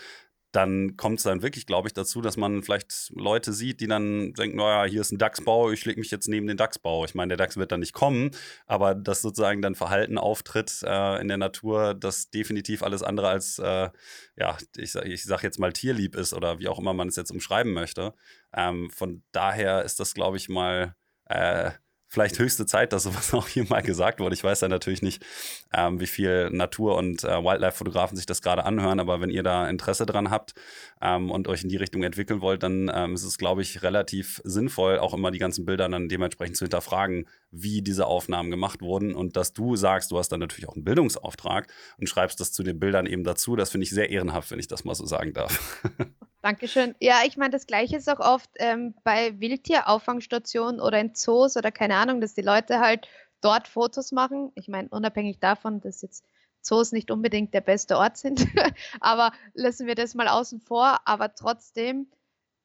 dann 0.54 0.98
kommt 0.98 1.18
es 1.18 1.24
dann 1.24 1.42
wirklich, 1.42 1.66
glaube 1.66 1.88
ich, 1.88 1.94
dazu, 1.94 2.22
dass 2.22 2.38
man 2.38 2.62
vielleicht 2.62 3.12
Leute 3.16 3.52
sieht, 3.54 3.82
die 3.82 3.88
dann 3.88 4.34
denken, 4.34 4.58
naja, 4.58 4.88
hier 4.88 5.02
ist 5.02 5.12
ein 5.12 5.18
DAX-Bau, 5.18 5.72
ich 5.72 5.84
lege 5.84 6.00
mich 6.00 6.12
jetzt 6.12 6.28
neben 6.28 6.46
den 6.46 6.58
DAX-Bau. 6.58 7.06
Ich 7.06 7.16
meine, 7.16 7.30
der 7.30 7.38
DAX 7.38 7.58
wird 7.58 7.72
dann 7.72 7.80
nicht 7.80 7.94
kommen, 7.94 8.30
aber 8.68 8.94
dass 8.94 9.24
sozusagen 9.24 9.64
dann 9.64 9.74
Verhalten 9.74 10.20
auftritt 10.20 10.84
äh, 10.84 11.20
in 11.20 11.28
der 11.28 11.38
Natur, 11.38 11.96
das 11.96 12.30
definitiv 12.30 12.84
alles 12.84 13.02
andere 13.02 13.30
als, 13.30 13.58
äh, 13.58 13.90
ja, 14.38 14.58
ich, 14.78 14.94
ich 14.94 15.24
sage 15.24 15.44
jetzt 15.44 15.60
mal 15.60 15.74
tierlieb 15.74 16.16
ist 16.16 16.34
oder 16.34 16.60
wie 16.60 16.68
auch 16.68 16.78
immer 16.78 16.94
man 16.94 17.08
es 17.08 17.16
jetzt 17.16 17.32
umschreiben 17.32 17.74
möchte. 17.74 18.14
Ähm, 18.56 18.92
von 18.92 19.24
daher 19.32 19.84
ist 19.84 20.00
das, 20.00 20.14
glaube 20.14 20.38
ich, 20.38 20.50
mal 20.50 20.96
äh, 21.26 21.72
vielleicht 22.14 22.38
höchste 22.38 22.68
Zeit, 22.68 22.94
dass 22.94 23.04
sowas 23.04 23.34
auch 23.34 23.48
hier 23.48 23.66
mal 23.68 23.82
gesagt 23.82 24.20
wurde. 24.20 24.36
Ich 24.36 24.44
weiß 24.44 24.62
ja 24.62 24.68
natürlich 24.68 25.02
nicht, 25.02 25.26
ähm, 25.74 26.00
wie 26.00 26.06
viel 26.06 26.52
Natur- 26.52 26.96
und 26.96 27.24
äh, 27.24 27.44
Wildlife-Fotografen 27.44 28.16
sich 28.16 28.28
das 28.28 28.42
gerade 28.44 28.66
anhören, 28.66 29.00
aber 29.00 29.20
wenn 29.20 29.32
ihr 29.32 29.42
da 29.42 29.68
Interesse 29.68 30.06
dran 30.06 30.30
habt 30.30 30.54
ähm, 31.02 31.32
und 31.32 31.48
euch 31.48 31.64
in 31.64 31.70
die 31.70 31.78
Richtung 31.78 32.04
entwickeln 32.04 32.42
wollt, 32.42 32.62
dann 32.62 32.92
ähm, 32.94 33.16
ist 33.16 33.24
es, 33.24 33.40
glaube 33.40 33.64
ich, 33.64 33.82
relativ 33.82 34.42
sinnvoll, 34.44 35.00
auch 35.00 35.16
immer 35.16 35.32
die 35.32 35.40
ganzen 35.40 35.66
Bilder 35.66 35.90
dann 35.90 36.08
dementsprechend 36.08 36.56
zu 36.56 36.66
hinterfragen, 36.66 37.28
wie 37.50 37.82
diese 37.82 38.06
Aufnahmen 38.06 38.52
gemacht 38.52 38.82
wurden 38.82 39.16
und 39.16 39.36
dass 39.36 39.54
du 39.54 39.76
sagst, 39.76 40.12
du 40.12 40.18
hast 40.20 40.30
dann 40.30 40.40
natürlich 40.40 40.70
auch 40.70 40.76
einen 40.76 40.86
Bildungsauftrag 40.86 41.68
und 41.98 42.08
schreibst 42.08 42.40
das 42.40 42.52
zu 42.52 42.62
den 42.62 42.80
Bildern 42.80 43.08
eben 43.08 43.24
dazu. 43.24 43.56
Das 43.56 43.72
finde 43.72 43.86
ich 43.86 43.90
sehr 43.90 44.12
ehrenhaft, 44.12 44.52
wenn 44.52 44.60
ich 44.60 44.68
das 44.68 44.84
mal 44.84 44.94
so 44.94 45.06
sagen 45.06 45.34
darf. 45.34 45.82
Dankeschön. 46.44 46.94
Ja, 47.00 47.22
ich 47.26 47.38
meine, 47.38 47.52
das 47.52 47.68
Gleiche 47.68 47.96
ist 47.96 48.10
auch 48.10 48.20
oft 48.20 48.50
ähm, 48.56 48.94
bei 49.06 49.40
Wildtierauffangsstationen 49.40 50.82
oder 50.82 51.00
in 51.00 51.16
Zoos 51.16 51.56
oder 51.56 51.72
keine 51.72 51.96
Ahnung, 51.96 52.20
dass 52.20 52.34
die 52.34 52.42
Leute 52.42 52.82
halt 52.82 53.08
dort 53.40 53.70
Fotos 53.70 54.12
machen. 54.12 54.52
Ich 54.56 54.68
meine, 54.68 54.90
unabhängig 54.90 55.40
davon, 55.40 55.80
dass 55.80 56.02
jetzt 56.02 56.26
Zoos 56.60 56.92
nicht 56.92 57.12
unbedingt 57.12 57.54
der 57.54 57.62
beste 57.62 57.98
Ort 57.98 58.18
sind, 58.18 58.46
aber 59.00 59.32
lassen 59.54 59.88
wir 59.88 59.96
das 59.96 60.16
mal 60.16 60.28
außen 60.28 60.60
vor. 60.60 61.00
Aber 61.06 61.34
trotzdem 61.34 62.08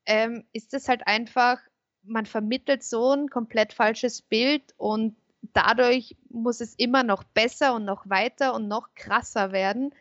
ähm, 0.06 0.44
ist 0.52 0.74
es 0.74 0.88
halt 0.88 1.06
einfach, 1.06 1.60
man 2.02 2.26
vermittelt 2.26 2.82
so 2.82 3.12
ein 3.12 3.28
komplett 3.28 3.72
falsches 3.72 4.22
Bild 4.22 4.74
und 4.76 5.16
dadurch 5.52 6.16
muss 6.30 6.60
es 6.60 6.74
immer 6.74 7.04
noch 7.04 7.22
besser 7.22 7.76
und 7.76 7.84
noch 7.84 8.10
weiter 8.10 8.54
und 8.54 8.66
noch 8.66 8.88
krasser 8.96 9.52
werden. 9.52 9.94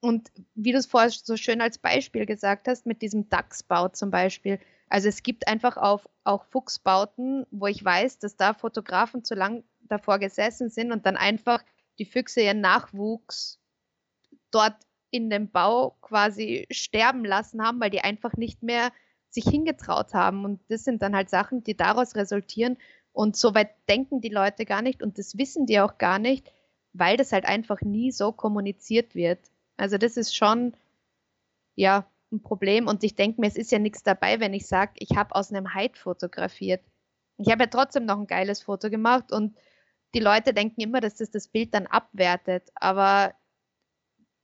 Und 0.00 0.30
wie 0.54 0.72
du 0.72 0.78
es 0.78 0.86
vorher 0.86 1.10
so 1.10 1.36
schön 1.36 1.60
als 1.60 1.78
Beispiel 1.78 2.24
gesagt 2.24 2.68
hast, 2.68 2.86
mit 2.86 3.02
diesem 3.02 3.28
Dachsbau 3.28 3.88
zum 3.88 4.10
Beispiel. 4.10 4.58
Also 4.88 5.08
es 5.08 5.22
gibt 5.22 5.46
einfach 5.46 5.76
auch, 5.76 6.06
auch 6.24 6.44
Fuchsbauten, 6.46 7.46
wo 7.50 7.66
ich 7.66 7.84
weiß, 7.84 8.18
dass 8.18 8.36
da 8.36 8.54
Fotografen 8.54 9.24
zu 9.24 9.34
lang 9.34 9.62
davor 9.82 10.18
gesessen 10.18 10.70
sind 10.70 10.90
und 10.90 11.04
dann 11.04 11.16
einfach 11.16 11.62
die 11.98 12.06
Füchse 12.06 12.40
ihren 12.40 12.60
Nachwuchs 12.60 13.60
dort 14.50 14.76
in 15.10 15.28
dem 15.28 15.50
Bau 15.50 15.96
quasi 16.00 16.66
sterben 16.70 17.24
lassen 17.24 17.62
haben, 17.62 17.80
weil 17.80 17.90
die 17.90 18.00
einfach 18.00 18.34
nicht 18.34 18.62
mehr 18.62 18.92
sich 19.28 19.44
hingetraut 19.44 20.14
haben. 20.14 20.44
Und 20.44 20.60
das 20.68 20.84
sind 20.84 21.02
dann 21.02 21.14
halt 21.14 21.30
Sachen, 21.30 21.62
die 21.62 21.76
daraus 21.76 22.16
resultieren. 22.16 22.78
Und 23.12 23.36
so 23.36 23.54
weit 23.54 23.70
denken 23.88 24.20
die 24.20 24.28
Leute 24.28 24.64
gar 24.64 24.82
nicht 24.82 25.02
und 25.02 25.18
das 25.18 25.36
wissen 25.36 25.66
die 25.66 25.80
auch 25.80 25.98
gar 25.98 26.18
nicht, 26.18 26.52
weil 26.92 27.16
das 27.16 27.32
halt 27.32 27.44
einfach 27.44 27.80
nie 27.82 28.12
so 28.12 28.32
kommuniziert 28.32 29.14
wird. 29.14 29.40
Also 29.80 29.96
das 29.96 30.16
ist 30.16 30.36
schon, 30.36 30.76
ja, 31.74 32.06
ein 32.32 32.42
Problem. 32.42 32.86
Und 32.86 33.02
ich 33.02 33.16
denke 33.16 33.40
mir, 33.40 33.48
es 33.48 33.56
ist 33.56 33.72
ja 33.72 33.78
nichts 33.78 34.02
dabei, 34.02 34.38
wenn 34.38 34.54
ich 34.54 34.66
sage, 34.66 34.92
ich 34.96 35.16
habe 35.16 35.34
aus 35.34 35.50
einem 35.50 35.74
Hyde 35.74 35.98
fotografiert. 35.98 36.84
Ich 37.38 37.50
habe 37.50 37.64
ja 37.64 37.66
trotzdem 37.66 38.04
noch 38.04 38.18
ein 38.18 38.26
geiles 38.26 38.62
Foto 38.62 38.90
gemacht 38.90 39.32
und 39.32 39.56
die 40.14 40.20
Leute 40.20 40.52
denken 40.52 40.80
immer, 40.82 41.00
dass 41.00 41.16
das 41.16 41.30
das 41.30 41.48
Bild 41.48 41.74
dann 41.74 41.86
abwertet. 41.86 42.70
Aber 42.74 43.34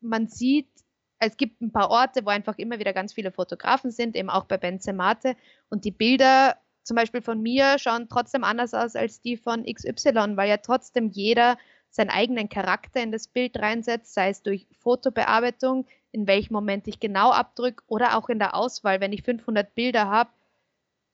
man 0.01 0.27
sieht, 0.27 0.71
es 1.19 1.37
gibt 1.37 1.61
ein 1.61 1.73
paar 1.73 1.91
Orte, 1.91 2.25
wo 2.25 2.31
einfach 2.31 2.57
immer 2.59 2.79
wieder 2.79 2.93
ganz 2.93 3.13
viele 3.13 3.33
Fotografen 3.33 3.91
sind, 3.91 4.17
eben 4.17 4.31
auch 4.31 4.45
bei 4.45 4.57
Benzemate. 4.57 5.37
Und 5.69 5.85
die 5.85 5.91
Bilder 5.91 6.57
zum 6.83 6.95
Beispiel 6.95 7.21
von 7.23 7.43
mir 7.43 7.79
schauen 7.79 8.09
trotzdem 8.09 8.45
anders 8.45 8.73
aus 8.73 8.97
als 8.97 9.21
die 9.21 9.37
von 9.37 9.65
XY, 9.65 10.37
weil 10.37 10.49
ja 10.49 10.57
trotzdem 10.57 11.09
jeder 11.09 11.59
seinen 11.97 12.11
eigenen 12.11 12.49
Charakter 12.49 13.03
in 13.03 13.11
das 13.11 13.27
Bild 13.27 13.59
reinsetzt, 13.59 14.15
sei 14.15 14.29
es 14.29 14.43
durch 14.43 14.67
Fotobearbeitung, 14.81 15.87
in 16.13 16.27
welchem 16.27 16.53
Moment 16.53 16.87
ich 16.89 17.01
genau 17.01 17.31
abdrücke 17.31 17.83
oder 17.87 18.17
auch 18.17 18.29
in 18.29 18.39
der 18.39 18.55
Auswahl. 18.55 19.01
Wenn 19.01 19.13
ich 19.13 19.23
500 19.23 19.75
Bilder 19.75 20.09
habe, 20.09 20.31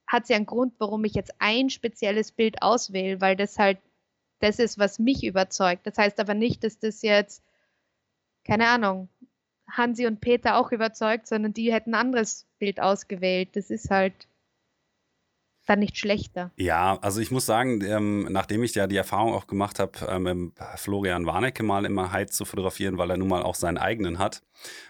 hat 0.07 0.25
es 0.25 0.29
ja 0.29 0.37
einen 0.37 0.47
Grund, 0.47 0.75
warum 0.79 1.05
ich 1.05 1.14
jetzt 1.14 1.35
ein 1.38 1.71
spezielles 1.71 2.33
Bild 2.33 2.62
auswähle, 2.62 3.21
weil 3.21 3.37
das 3.37 3.59
halt 3.59 3.79
das 4.40 4.59
ist, 4.59 4.77
was 4.77 4.99
mich 4.99 5.23
überzeugt. 5.25 5.87
Das 5.87 5.97
heißt 5.97 6.18
aber 6.18 6.35
nicht, 6.35 6.64
dass 6.64 6.79
das 6.81 7.03
jetzt, 7.03 7.45
keine 8.45 8.66
Ahnung, 8.66 9.09
Hansi 9.71 10.07
und 10.07 10.21
Peter 10.21 10.57
auch 10.57 10.73
überzeugt, 10.73 11.29
sondern 11.29 11.55
die 11.55 11.73
hätten 11.73 11.95
ein 11.95 12.07
anderes 12.07 12.47
Bild 12.59 12.81
ausgewählt. 12.81 13.51
Das 13.55 13.71
ist 13.71 13.88
halt 13.90 14.27
dann 15.66 15.79
nicht 15.79 15.96
schlechter. 15.96 16.51
Ja, 16.57 16.98
also 17.03 17.20
ich 17.20 17.31
muss 17.31 17.46
sagen, 17.46 17.83
ähm, 17.85 18.27
nachdem 18.31 18.62
ich 18.62 18.75
ja 18.75 18.87
die 18.87 18.96
Erfahrung 18.96 19.33
auch 19.35 19.46
gemacht 19.46 19.79
habe, 19.79 19.92
ähm, 20.09 20.53
Florian 20.77 21.27
Warnecke 21.27 21.62
mal 21.62 21.85
immer 21.85 22.12
Heiz 22.12 22.37
zu 22.37 22.44
fotografieren, 22.44 22.98
weil 22.98 23.11
er 23.11 23.16
nun 23.16 23.29
mal 23.29 23.42
auch 23.42 23.55
seinen 23.55 23.79
eigenen 23.79 24.18
hat, 24.18 24.42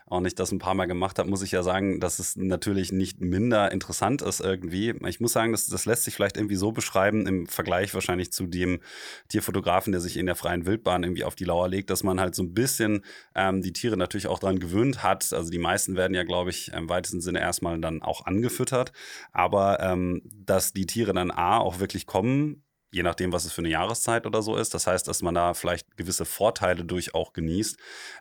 und 0.06 0.26
ich 0.26 0.35
das 0.35 0.52
ein 0.52 0.58
paar 0.58 0.74
Mal 0.74 0.87
gemacht 0.87 1.18
habe, 1.18 1.30
muss 1.30 1.42
ich 1.42 1.52
ja 1.52 1.62
sagen, 1.62 1.98
dass 1.98 2.18
es 2.18 2.37
natürlich 2.37 2.92
nicht 2.92 3.20
minder 3.20 3.72
interessant 3.72 4.20
ist 4.20 4.40
irgendwie. 4.40 4.94
Ich 5.06 5.20
muss 5.20 5.32
sagen, 5.32 5.52
das, 5.52 5.66
das 5.66 5.87
lässt 5.87 6.04
sich 6.04 6.14
vielleicht 6.14 6.37
irgendwie 6.37 6.56
so 6.56 6.72
beschreiben, 6.72 7.26
im 7.26 7.46
Vergleich 7.46 7.94
wahrscheinlich 7.94 8.30
zu 8.30 8.46
dem 8.46 8.80
Tierfotografen, 9.28 9.92
der 9.92 10.00
sich 10.02 10.18
in 10.18 10.26
der 10.26 10.35
freien 10.35 10.66
Wildbahn 10.66 11.02
irgendwie 11.02 11.24
auf 11.24 11.35
die 11.35 11.44
Lauer 11.44 11.68
legt, 11.68 11.88
dass 11.88 12.02
man 12.02 12.20
halt 12.20 12.35
so 12.35 12.42
ein 12.42 12.52
bisschen 12.52 13.02
ähm, 13.35 13.62
die 13.62 13.72
Tiere 13.72 13.96
natürlich 13.96 14.26
auch 14.26 14.38
daran 14.38 14.58
gewöhnt 14.58 15.02
hat. 15.02 15.32
Also 15.32 15.50
die 15.50 15.58
meisten 15.58 15.96
werden 15.96 16.14
ja, 16.14 16.24
glaube 16.24 16.50
ich, 16.50 16.72
im 16.72 16.90
weitesten 16.90 17.22
Sinne 17.22 17.40
erstmal 17.40 17.80
dann 17.80 18.02
auch 18.02 18.26
angefüttert. 18.26 18.92
Aber 19.32 19.80
ähm, 19.80 20.22
dass 20.62 20.72
die 20.72 20.87
Tiere 20.87 21.12
dann 21.12 21.33
A 21.33 21.59
auch 21.59 21.81
wirklich 21.81 22.07
kommen, 22.07 22.64
je 22.92 23.03
nachdem, 23.03 23.33
was 23.33 23.44
es 23.44 23.53
für 23.53 23.62
eine 23.62 23.70
Jahreszeit 23.70 24.27
oder 24.27 24.42
so 24.42 24.57
ist. 24.57 24.75
Das 24.75 24.87
heißt, 24.87 25.09
dass 25.09 25.22
man 25.22 25.35
da 25.35 25.55
vielleicht 25.55 25.96
gewisse 25.96 26.25
Vorteile 26.25 26.85
durch 26.85 27.14
auch 27.14 27.33
genießt. 27.33 27.77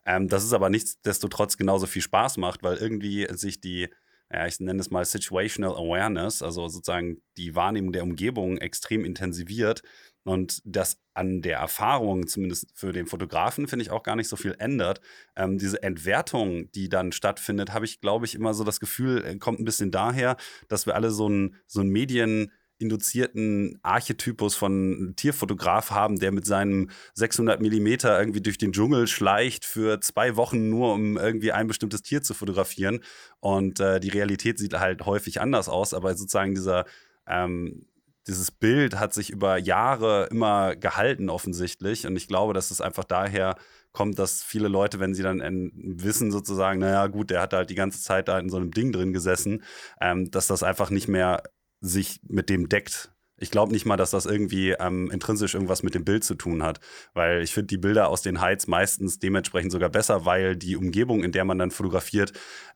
Ähm, 0.07 0.27
das 0.27 0.43
ist 0.43 0.53
aber 0.53 0.69
nichtsdestotrotz 0.71 1.57
genauso 1.57 1.85
viel 1.85 2.01
Spaß 2.01 2.37
macht, 2.37 2.63
weil 2.63 2.77
irgendwie 2.77 3.27
sich 3.31 3.61
die, 3.61 3.89
ja, 4.33 4.47
ich 4.47 4.59
nenne 4.59 4.79
es 4.79 4.89
mal 4.91 5.03
Situational 5.05 5.73
Awareness, 5.75 6.41
also 6.41 6.67
sozusagen 6.67 7.21
die 7.37 7.55
Wahrnehmung 7.55 7.91
der 7.91 8.03
Umgebung 8.03 8.57
extrem 8.57 9.03
intensiviert 9.03 9.83
und 10.23 10.61
das 10.65 10.99
an 11.13 11.41
der 11.41 11.57
Erfahrung, 11.57 12.27
zumindest 12.27 12.67
für 12.73 12.93
den 12.93 13.07
Fotografen, 13.07 13.67
finde 13.67 13.83
ich 13.83 13.91
auch 13.91 14.03
gar 14.03 14.15
nicht 14.15 14.29
so 14.29 14.35
viel 14.35 14.55
ändert. 14.59 15.01
Ähm, 15.35 15.57
diese 15.57 15.81
Entwertung, 15.83 16.71
die 16.71 16.89
dann 16.89 17.11
stattfindet, 17.11 17.73
habe 17.73 17.85
ich, 17.85 17.99
glaube 18.01 18.25
ich, 18.25 18.35
immer 18.35 18.53
so 18.53 18.63
das 18.63 18.79
Gefühl, 18.79 19.25
äh, 19.25 19.35
kommt 19.37 19.59
ein 19.59 19.65
bisschen 19.65 19.91
daher, 19.91 20.37
dass 20.67 20.85
wir 20.85 20.95
alle 20.95 21.11
so 21.11 21.27
ein, 21.27 21.55
so 21.67 21.81
ein 21.81 21.89
Medien- 21.89 22.51
induzierten 22.81 23.79
Archetypus 23.83 24.55
von 24.55 25.13
Tierfotograf 25.15 25.91
haben, 25.91 26.19
der 26.19 26.31
mit 26.31 26.45
seinem 26.45 26.89
600 27.13 27.61
Millimeter 27.61 28.19
irgendwie 28.19 28.41
durch 28.41 28.57
den 28.57 28.73
Dschungel 28.73 29.07
schleicht 29.07 29.65
für 29.65 30.01
zwei 30.01 30.35
Wochen 30.35 30.69
nur, 30.69 30.93
um 30.93 31.17
irgendwie 31.17 31.51
ein 31.51 31.67
bestimmtes 31.67 32.01
Tier 32.01 32.21
zu 32.21 32.33
fotografieren. 32.33 32.99
Und 33.39 33.79
äh, 33.79 33.99
die 33.99 34.09
Realität 34.09 34.59
sieht 34.59 34.73
halt 34.73 35.05
häufig 35.05 35.39
anders 35.39 35.69
aus, 35.69 35.93
aber 35.93 36.15
sozusagen 36.15 36.55
dieser 36.55 36.85
ähm, 37.27 37.85
dieses 38.27 38.51
Bild 38.51 38.99
hat 38.99 39.13
sich 39.13 39.31
über 39.31 39.57
Jahre 39.57 40.27
immer 40.29 40.75
gehalten, 40.75 41.29
offensichtlich. 41.29 42.05
Und 42.05 42.15
ich 42.15 42.27
glaube, 42.27 42.53
dass 42.53 42.71
es 42.71 42.81
einfach 42.81 43.03
daher 43.03 43.55
kommt, 43.93 44.19
dass 44.19 44.43
viele 44.43 44.67
Leute, 44.67 44.99
wenn 44.99 45.13
sie 45.13 45.23
dann 45.23 45.71
wissen, 45.73 46.31
sozusagen, 46.31 46.79
naja, 46.79 47.07
gut, 47.07 47.29
der 47.29 47.41
hat 47.41 47.53
halt 47.53 47.69
die 47.69 47.75
ganze 47.75 48.01
Zeit 48.01 48.27
da 48.27 48.39
in 48.39 48.49
so 48.49 48.57
einem 48.57 48.71
Ding 48.71 48.91
drin 48.91 49.13
gesessen, 49.13 49.63
ähm, 49.99 50.29
dass 50.31 50.47
das 50.47 50.63
einfach 50.63 50.89
nicht 50.91 51.07
mehr 51.07 51.43
sich 51.81 52.21
mit 52.27 52.49
dem 52.49 52.69
deckt. 52.69 53.11
Ich 53.37 53.49
glaube 53.49 53.71
nicht 53.71 53.87
mal, 53.87 53.97
dass 53.97 54.11
das 54.11 54.27
irgendwie 54.27 54.69
ähm, 54.71 55.09
intrinsisch 55.09 55.55
irgendwas 55.55 55.81
mit 55.81 55.95
dem 55.95 56.05
Bild 56.05 56.23
zu 56.23 56.35
tun 56.35 56.61
hat, 56.61 56.79
weil 57.15 57.41
ich 57.41 57.55
finde 57.55 57.67
die 57.67 57.79
Bilder 57.79 58.07
aus 58.07 58.21
den 58.21 58.39
Heights 58.39 58.67
meistens 58.67 59.17
dementsprechend 59.17 59.71
sogar 59.71 59.89
besser, 59.89 60.25
weil 60.25 60.55
die 60.55 60.75
Umgebung, 60.75 61.23
in 61.23 61.31
der 61.31 61.43
man 61.43 61.57
dann 61.57 61.71
fotografiert, 61.71 62.33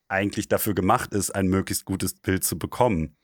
eigentlich 0.08 0.48
dafür 0.48 0.74
gemacht 0.74 1.14
ist, 1.14 1.30
ein 1.30 1.46
möglichst 1.46 1.84
gutes 1.84 2.14
Bild 2.14 2.42
zu 2.42 2.58
bekommen. 2.58 3.16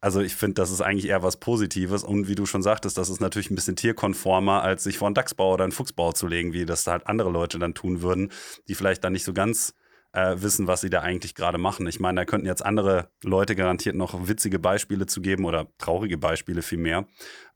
Also 0.00 0.20
ich 0.20 0.34
finde, 0.34 0.54
das 0.54 0.70
ist 0.70 0.80
eigentlich 0.80 1.08
eher 1.08 1.22
was 1.22 1.38
Positives. 1.38 2.04
Und 2.04 2.28
wie 2.28 2.34
du 2.34 2.46
schon 2.46 2.62
sagtest, 2.62 2.96
das 2.96 3.10
ist 3.10 3.20
natürlich 3.20 3.50
ein 3.50 3.54
bisschen 3.54 3.76
tierkonformer, 3.76 4.62
als 4.62 4.84
sich 4.84 4.96
vor 4.96 5.08
einen 5.08 5.14
Dachsbau 5.14 5.54
oder 5.54 5.64
einen 5.64 5.72
Fuchsbau 5.72 6.12
zu 6.12 6.26
legen, 6.26 6.52
wie 6.52 6.64
das 6.64 6.86
halt 6.86 7.06
andere 7.06 7.30
Leute 7.30 7.58
dann 7.58 7.74
tun 7.74 8.00
würden, 8.00 8.30
die 8.68 8.74
vielleicht 8.74 9.04
dann 9.04 9.12
nicht 9.12 9.24
so 9.24 9.34
ganz 9.34 9.74
äh, 10.12 10.36
wissen, 10.38 10.66
was 10.66 10.80
sie 10.80 10.90
da 10.90 11.00
eigentlich 11.00 11.34
gerade 11.34 11.58
machen. 11.58 11.86
Ich 11.86 12.00
meine, 12.00 12.20
da 12.20 12.24
könnten 12.24 12.46
jetzt 12.46 12.64
andere 12.64 13.10
Leute 13.22 13.56
garantiert 13.56 13.96
noch 13.96 14.28
witzige 14.28 14.58
Beispiele 14.58 15.06
zu 15.06 15.20
geben 15.20 15.44
oder 15.44 15.68
traurige 15.78 16.18
Beispiele 16.18 16.62
vielmehr. 16.62 17.06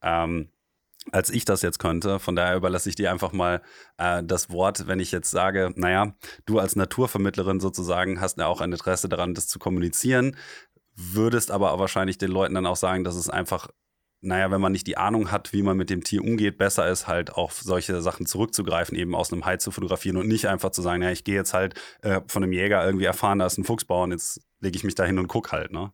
Ähm, 0.02 0.50
als 1.12 1.28
ich 1.28 1.44
das 1.44 1.60
jetzt 1.60 1.78
könnte. 1.78 2.18
Von 2.18 2.34
daher 2.34 2.56
überlasse 2.56 2.88
ich 2.88 2.94
dir 2.94 3.10
einfach 3.10 3.32
mal 3.32 3.60
äh, 3.98 4.22
das 4.24 4.48
Wort, 4.48 4.86
wenn 4.86 5.00
ich 5.00 5.12
jetzt 5.12 5.30
sage, 5.30 5.70
naja, 5.76 6.14
du 6.46 6.58
als 6.58 6.76
Naturvermittlerin 6.76 7.60
sozusagen 7.60 8.22
hast 8.22 8.38
ja 8.38 8.46
auch 8.46 8.62
ein 8.62 8.72
Interesse 8.72 9.10
daran, 9.10 9.34
das 9.34 9.46
zu 9.46 9.58
kommunizieren 9.58 10.34
würdest 10.96 11.50
aber 11.50 11.78
wahrscheinlich 11.78 12.18
den 12.18 12.30
Leuten 12.30 12.54
dann 12.54 12.66
auch 12.66 12.76
sagen, 12.76 13.04
dass 13.04 13.16
es 13.16 13.28
einfach, 13.28 13.68
naja, 14.24 14.50
wenn 14.50 14.60
man 14.60 14.72
nicht 14.72 14.86
die 14.86 14.96
Ahnung 14.96 15.30
hat, 15.30 15.52
wie 15.52 15.62
man 15.62 15.76
mit 15.76 15.90
dem 15.90 16.02
Tier 16.02 16.22
umgeht, 16.22 16.58
besser 16.58 16.88
ist 16.88 17.06
halt 17.06 17.32
auf 17.32 17.60
solche 17.60 18.00
Sachen 18.00 18.26
zurückzugreifen, 18.26 18.96
eben 18.96 19.14
aus 19.14 19.32
einem 19.32 19.44
Hai 19.44 19.58
zu 19.58 19.70
fotografieren 19.70 20.16
und 20.16 20.28
nicht 20.28 20.46
einfach 20.46 20.70
zu 20.70 20.82
sagen, 20.82 21.02
ja, 21.02 21.10
ich 21.10 21.24
gehe 21.24 21.34
jetzt 21.34 21.54
halt 21.54 21.74
äh, 22.02 22.20
von 22.26 22.42
einem 22.42 22.52
Jäger 22.52 22.84
irgendwie 22.84 23.04
erfahren, 23.04 23.38
da 23.38 23.46
ist 23.46 23.58
ein 23.58 23.64
Fuchsbau 23.64 24.02
und 24.04 24.12
jetzt 24.12 24.40
lege 24.60 24.76
ich 24.76 24.84
mich 24.84 24.94
da 24.94 25.04
hin 25.04 25.18
und 25.18 25.28
gucke 25.28 25.52
halt, 25.52 25.72
ne? 25.72 25.92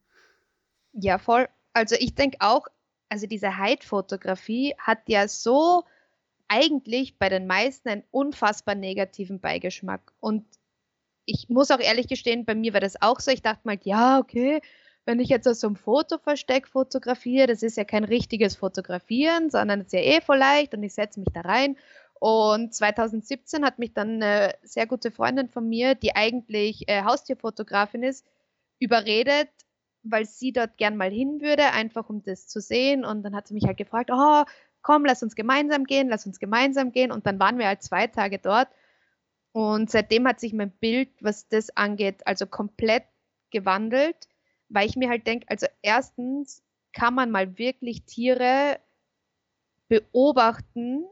Ja, 0.93 1.19
voll. 1.19 1.49
Also 1.73 1.97
ich 1.99 2.15
denke 2.15 2.39
auch, 2.41 2.67
also 3.09 3.27
diese 3.27 3.59
Hide-Fotografie 3.59 4.75
hat 4.79 5.01
ja 5.09 5.29
so 5.29 5.85
eigentlich 6.49 7.19
bei 7.19 7.29
den 7.29 7.47
meisten 7.47 7.89
einen 7.89 8.05
unfassbar 8.11 8.75
negativen 8.75 9.41
Beigeschmack. 9.41 10.13
Und 10.21 10.45
ich 11.25 11.49
muss 11.49 11.71
auch 11.71 11.79
ehrlich 11.79 12.09
gestehen, 12.09 12.45
bei 12.45 12.55
mir 12.55 12.73
war 12.73 12.81
das 12.81 13.01
auch 13.01 13.21
so. 13.21 13.31
Ich 13.31 13.43
dachte 13.43 13.61
mal, 13.65 13.79
ja, 13.83 14.19
okay, 14.19 14.61
wenn 15.11 15.19
ich 15.19 15.29
jetzt 15.29 15.49
aus 15.49 15.59
so 15.59 15.67
einem 15.67 15.75
Fotoversteck 15.75 16.69
fotografiere, 16.69 17.49
das 17.49 17.65
ist 17.65 17.77
ja 17.77 17.83
kein 17.83 18.05
richtiges 18.05 18.55
Fotografieren, 18.55 19.51
sondern 19.51 19.81
es 19.81 19.87
ist 19.87 19.93
ja 19.93 19.99
eh 19.99 20.21
voll 20.21 20.39
leicht 20.39 20.73
und 20.73 20.85
ich 20.85 20.95
setze 20.95 21.19
mich 21.19 21.31
da 21.35 21.41
rein. 21.41 21.77
Und 22.21 22.73
2017 22.73 23.65
hat 23.65 23.81
mich 23.81 23.93
dann 23.93 24.23
eine 24.23 24.55
sehr 24.63 24.87
gute 24.87 25.11
Freundin 25.11 25.49
von 25.49 25.69
mir, 25.69 25.97
die 25.97 26.15
eigentlich 26.15 26.89
äh, 26.89 27.03
Haustierfotografin 27.03 28.05
ist, 28.05 28.25
überredet, 28.79 29.49
weil 30.05 30.27
sie 30.27 30.53
dort 30.53 30.77
gern 30.77 30.97
mal 30.97 31.11
hin 31.11 31.41
würde, 31.41 31.73
einfach 31.73 32.09
um 32.09 32.23
das 32.23 32.47
zu 32.47 32.61
sehen. 32.61 33.05
Und 33.05 33.25
dann 33.25 33.35
hat 33.35 33.49
sie 33.49 33.55
mich 33.55 33.65
halt 33.65 33.79
gefragt, 33.79 34.11
oh, 34.13 34.45
komm, 34.81 35.05
lass 35.05 35.25
uns 35.25 35.35
gemeinsam 35.35 35.87
gehen, 35.87 36.09
lass 36.09 36.25
uns 36.25 36.39
gemeinsam 36.39 36.93
gehen. 36.93 37.11
Und 37.11 37.27
dann 37.27 37.41
waren 37.41 37.59
wir 37.59 37.67
halt 37.67 37.83
zwei 37.83 38.07
Tage 38.07 38.39
dort. 38.39 38.69
Und 39.51 39.91
seitdem 39.91 40.29
hat 40.29 40.39
sich 40.39 40.53
mein 40.53 40.71
Bild, 40.71 41.09
was 41.21 41.49
das 41.49 41.77
angeht, 41.77 42.25
also 42.29 42.47
komplett 42.47 43.03
gewandelt 43.51 44.29
weil 44.71 44.89
ich 44.89 44.97
mir 44.97 45.09
halt 45.09 45.27
denke, 45.27 45.47
also 45.49 45.67
erstens 45.83 46.63
kann 46.93 47.15
man 47.15 47.31
mal 47.31 47.59
wirklich 47.59 48.05
Tiere 48.05 48.81
beobachten, 49.89 51.05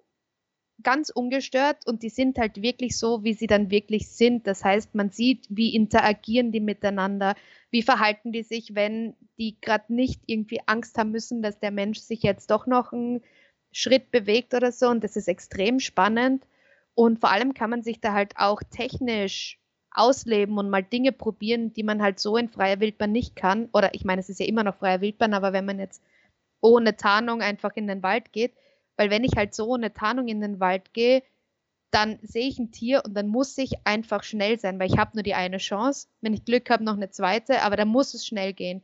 ganz 0.83 1.11
ungestört 1.11 1.87
und 1.87 2.03
die 2.03 2.09
sind 2.09 2.39
halt 2.39 2.63
wirklich 2.63 2.97
so, 2.97 3.25
wie 3.25 3.35
sie 3.35 3.49
dann 3.49 3.71
wirklich 3.71 4.09
sind. 4.09 4.47
Das 4.47 4.65
heißt, 4.65 4.95
man 4.95 5.11
sieht, 5.11 5.47
wie 5.51 5.75
interagieren 5.75 6.53
die 6.53 6.61
miteinander, 6.61 7.35
wie 7.71 7.83
verhalten 7.83 8.33
die 8.33 8.45
sich, 8.45 8.75
wenn 8.75 9.15
die 9.39 9.61
gerade 9.61 9.93
nicht 9.93 10.23
irgendwie 10.27 10.61
Angst 10.67 10.97
haben 10.97 11.11
müssen, 11.11 11.43
dass 11.43 11.59
der 11.59 11.73
Mensch 11.73 11.99
sich 11.99 12.23
jetzt 12.23 12.51
doch 12.51 12.67
noch 12.67 12.93
einen 12.93 13.23
Schritt 13.73 14.11
bewegt 14.11 14.55
oder 14.55 14.71
so. 14.71 14.89
Und 14.89 15.03
das 15.03 15.17
ist 15.17 15.29
extrem 15.29 15.81
spannend. 15.81 16.47
Und 16.95 17.21
vor 17.21 17.31
allem 17.31 17.55
kann 17.55 17.71
man 17.71 17.83
sich 17.83 18.01
da 18.01 18.13
halt 18.13 18.37
auch 18.37 18.63
technisch 18.71 19.59
ausleben 19.99 20.59
und 20.59 20.71
mal 20.71 20.83
Dinge 20.83 21.13
probieren, 21.13 21.73
die 21.73 21.83
man 21.83 22.03
halt 22.03 22.21
so 22.21 22.37
in 22.37 22.49
freier 22.49 22.81
Wildbahn 22.81 23.13
nicht 23.13 23.37
kann. 23.37 23.69
Oder 23.73 23.95
ich 23.95 24.05
meine, 24.05 24.21
es 24.21 24.29
ist 24.29 24.41
ja 24.41 24.47
immer 24.47 24.65
noch 24.65 24.77
freier 24.77 25.01
Wildbahn, 25.01 25.35
aber 25.35 25.53
wenn 25.53 25.65
man 25.65 25.79
jetzt 25.79 26.03
ohne 26.61 26.97
Tarnung 26.97 27.43
einfach 27.43 27.73
in 27.77 27.87
den 27.87 28.03
Wald 28.03 28.33
geht, 28.33 28.55
weil 28.97 29.11
wenn 29.11 29.25
ich 29.25 29.37
halt 29.37 29.55
so 29.55 29.67
ohne 29.67 29.93
Tarnung 29.93 30.29
in 30.29 30.41
den 30.41 30.61
Wald 30.61 30.93
gehe, 30.93 31.23
dann 31.91 32.19
sehe 32.23 32.49
ich 32.49 32.59
ein 32.59 32.71
Tier 32.71 33.03
und 33.05 33.15
dann 33.15 33.29
muss 33.29 33.57
ich 33.59 33.73
einfach 33.85 34.23
schnell 34.23 34.59
sein, 34.59 34.79
weil 34.79 34.91
ich 34.91 34.99
habe 34.99 35.13
nur 35.15 35.23
die 35.23 35.35
eine 35.35 35.59
Chance. 35.59 36.09
Wenn 36.21 36.35
ich 36.35 36.45
Glück 36.45 36.69
habe, 36.71 36.85
noch 36.85 36.97
eine 36.97 37.11
zweite, 37.11 37.63
aber 37.63 37.77
dann 37.77 37.89
muss 37.89 38.15
es 38.15 38.27
schnell 38.27 38.53
gehen. 38.53 38.83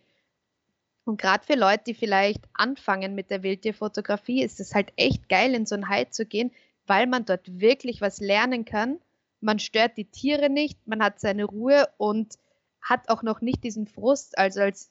Und 1.05 1.20
gerade 1.20 1.44
für 1.44 1.55
Leute, 1.55 1.85
die 1.88 1.94
vielleicht 1.94 2.42
anfangen 2.55 3.14
mit 3.14 3.31
der 3.31 3.42
Wildtierfotografie, 3.42 4.42
ist 4.42 4.59
es 4.59 4.74
halt 4.74 4.92
echt 4.96 5.29
geil, 5.29 5.55
in 5.55 5.66
so 5.66 5.74
ein 5.74 5.88
Hai 5.88 6.05
zu 6.07 6.24
gehen, 6.24 6.50
weil 6.87 7.07
man 7.07 7.27
dort 7.27 7.61
wirklich 7.61 8.00
was 8.00 8.20
lernen 8.20 8.64
kann 8.64 8.98
man 9.44 9.59
stört 9.59 9.96
die 9.98 10.07
Tiere 10.07 10.48
nicht, 10.48 10.87
man 10.87 11.02
hat 11.02 11.20
seine 11.20 11.44
Ruhe 11.44 11.88
und 11.98 12.38
hat 12.80 13.09
auch 13.11 13.22
noch 13.22 13.42
nicht 13.42 13.62
diesen 13.62 13.87
Frust. 13.87 14.38
Also 14.38 14.62
als, 14.62 14.90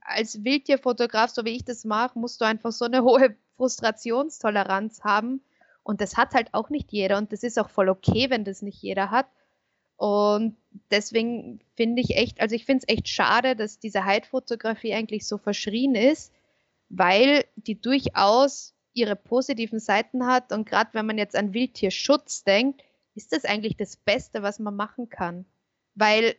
als 0.00 0.44
Wildtierfotograf, 0.44 1.30
so 1.30 1.44
wie 1.44 1.56
ich 1.56 1.64
das 1.64 1.84
mache, 1.84 2.18
musst 2.18 2.40
du 2.40 2.44
einfach 2.44 2.70
so 2.70 2.84
eine 2.84 3.02
hohe 3.04 3.34
Frustrationstoleranz 3.56 5.02
haben. 5.04 5.42
Und 5.82 6.02
das 6.02 6.16
hat 6.18 6.34
halt 6.34 6.52
auch 6.52 6.68
nicht 6.68 6.92
jeder. 6.92 7.16
Und 7.16 7.32
das 7.32 7.42
ist 7.42 7.58
auch 7.58 7.70
voll 7.70 7.88
okay, 7.88 8.28
wenn 8.28 8.44
das 8.44 8.60
nicht 8.60 8.80
jeder 8.82 9.10
hat. 9.10 9.26
Und 9.96 10.56
deswegen 10.90 11.60
finde 11.74 12.02
ich 12.02 12.16
echt, 12.16 12.40
also 12.40 12.54
ich 12.54 12.66
finde 12.66 12.84
es 12.86 12.94
echt 12.94 13.08
schade, 13.08 13.56
dass 13.56 13.80
diese 13.80 14.04
Heidfotografie 14.04 14.94
eigentlich 14.94 15.26
so 15.26 15.38
verschrien 15.38 15.94
ist, 15.94 16.32
weil 16.90 17.44
die 17.56 17.80
durchaus 17.80 18.74
ihre 18.92 19.16
positiven 19.16 19.80
Seiten 19.80 20.26
hat. 20.26 20.52
Und 20.52 20.68
gerade 20.68 20.90
wenn 20.92 21.06
man 21.06 21.18
jetzt 21.18 21.34
an 21.34 21.54
Wildtierschutz 21.54 22.44
denkt, 22.44 22.82
ist 23.18 23.32
das 23.32 23.44
eigentlich 23.44 23.76
das 23.76 23.96
Beste, 23.96 24.42
was 24.42 24.60
man 24.60 24.76
machen 24.76 25.08
kann. 25.08 25.44
Weil 25.96 26.36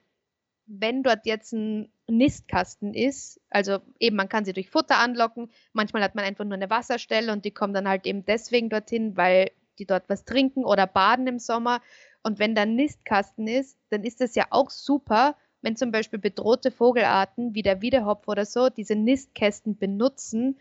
wenn 0.65 1.03
dort 1.03 1.25
jetzt 1.25 1.51
ein 1.51 1.91
Nistkasten 2.07 2.93
ist, 2.93 3.41
also 3.49 3.79
eben 3.99 4.15
man 4.15 4.29
kann 4.29 4.45
sie 4.45 4.53
durch 4.53 4.69
Futter 4.69 4.97
anlocken, 4.97 5.51
manchmal 5.73 6.03
hat 6.03 6.15
man 6.15 6.23
einfach 6.23 6.45
nur 6.45 6.53
eine 6.53 6.69
Wasserstelle 6.69 7.33
und 7.33 7.43
die 7.43 7.51
kommen 7.51 7.73
dann 7.73 7.89
halt 7.89 8.05
eben 8.07 8.23
deswegen 8.23 8.69
dorthin, 8.69 9.17
weil 9.17 9.51
die 9.77 9.85
dort 9.85 10.07
was 10.07 10.23
trinken 10.23 10.63
oder 10.63 10.87
baden 10.87 11.27
im 11.27 11.39
Sommer. 11.39 11.81
Und 12.23 12.39
wenn 12.39 12.55
da 12.55 12.61
ein 12.61 12.75
Nistkasten 12.75 13.47
ist, 13.47 13.77
dann 13.89 14.05
ist 14.05 14.21
das 14.21 14.35
ja 14.35 14.45
auch 14.51 14.69
super, 14.69 15.35
wenn 15.61 15.75
zum 15.75 15.91
Beispiel 15.91 16.19
bedrohte 16.19 16.71
Vogelarten 16.71 17.53
wie 17.55 17.61
der 17.61 17.81
Wiedehopf 17.81 18.29
oder 18.29 18.45
so 18.45 18.69
diese 18.69 18.95
Nistkästen 18.95 19.77
benutzen, 19.77 20.57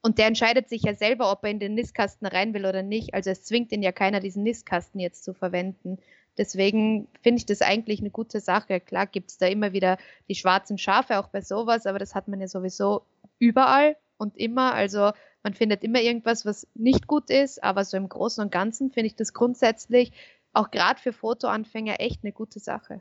und 0.00 0.18
der 0.18 0.26
entscheidet 0.26 0.68
sich 0.68 0.82
ja 0.82 0.94
selber, 0.94 1.30
ob 1.32 1.44
er 1.44 1.50
in 1.50 1.58
den 1.58 1.74
Nistkasten 1.74 2.26
rein 2.26 2.54
will 2.54 2.66
oder 2.66 2.82
nicht. 2.82 3.14
Also 3.14 3.30
es 3.30 3.42
zwingt 3.44 3.72
ihn 3.72 3.82
ja 3.82 3.92
keiner, 3.92 4.20
diesen 4.20 4.42
Nistkasten 4.44 5.00
jetzt 5.00 5.24
zu 5.24 5.34
verwenden. 5.34 5.98
Deswegen 6.36 7.08
finde 7.20 7.38
ich 7.38 7.46
das 7.46 7.62
eigentlich 7.62 7.98
eine 8.00 8.10
gute 8.10 8.40
Sache. 8.40 8.78
Klar 8.78 9.06
gibt 9.06 9.30
es 9.30 9.38
da 9.38 9.46
immer 9.46 9.72
wieder 9.72 9.98
die 10.28 10.36
schwarzen 10.36 10.78
Schafe, 10.78 11.18
auch 11.18 11.28
bei 11.28 11.40
sowas, 11.40 11.86
aber 11.86 11.98
das 11.98 12.14
hat 12.14 12.28
man 12.28 12.40
ja 12.40 12.46
sowieso 12.46 13.02
überall 13.40 13.96
und 14.18 14.36
immer. 14.36 14.72
Also 14.72 15.10
man 15.42 15.54
findet 15.54 15.82
immer 15.82 16.00
irgendwas, 16.00 16.46
was 16.46 16.68
nicht 16.74 17.08
gut 17.08 17.28
ist, 17.28 17.62
aber 17.64 17.84
so 17.84 17.96
im 17.96 18.08
Großen 18.08 18.42
und 18.42 18.52
Ganzen 18.52 18.90
finde 18.90 19.08
ich 19.08 19.16
das 19.16 19.34
grundsätzlich 19.34 20.12
auch 20.52 20.70
gerade 20.70 21.00
für 21.00 21.12
Fotoanfänger 21.12 21.96
echt 21.98 22.22
eine 22.22 22.32
gute 22.32 22.60
Sache. 22.60 23.00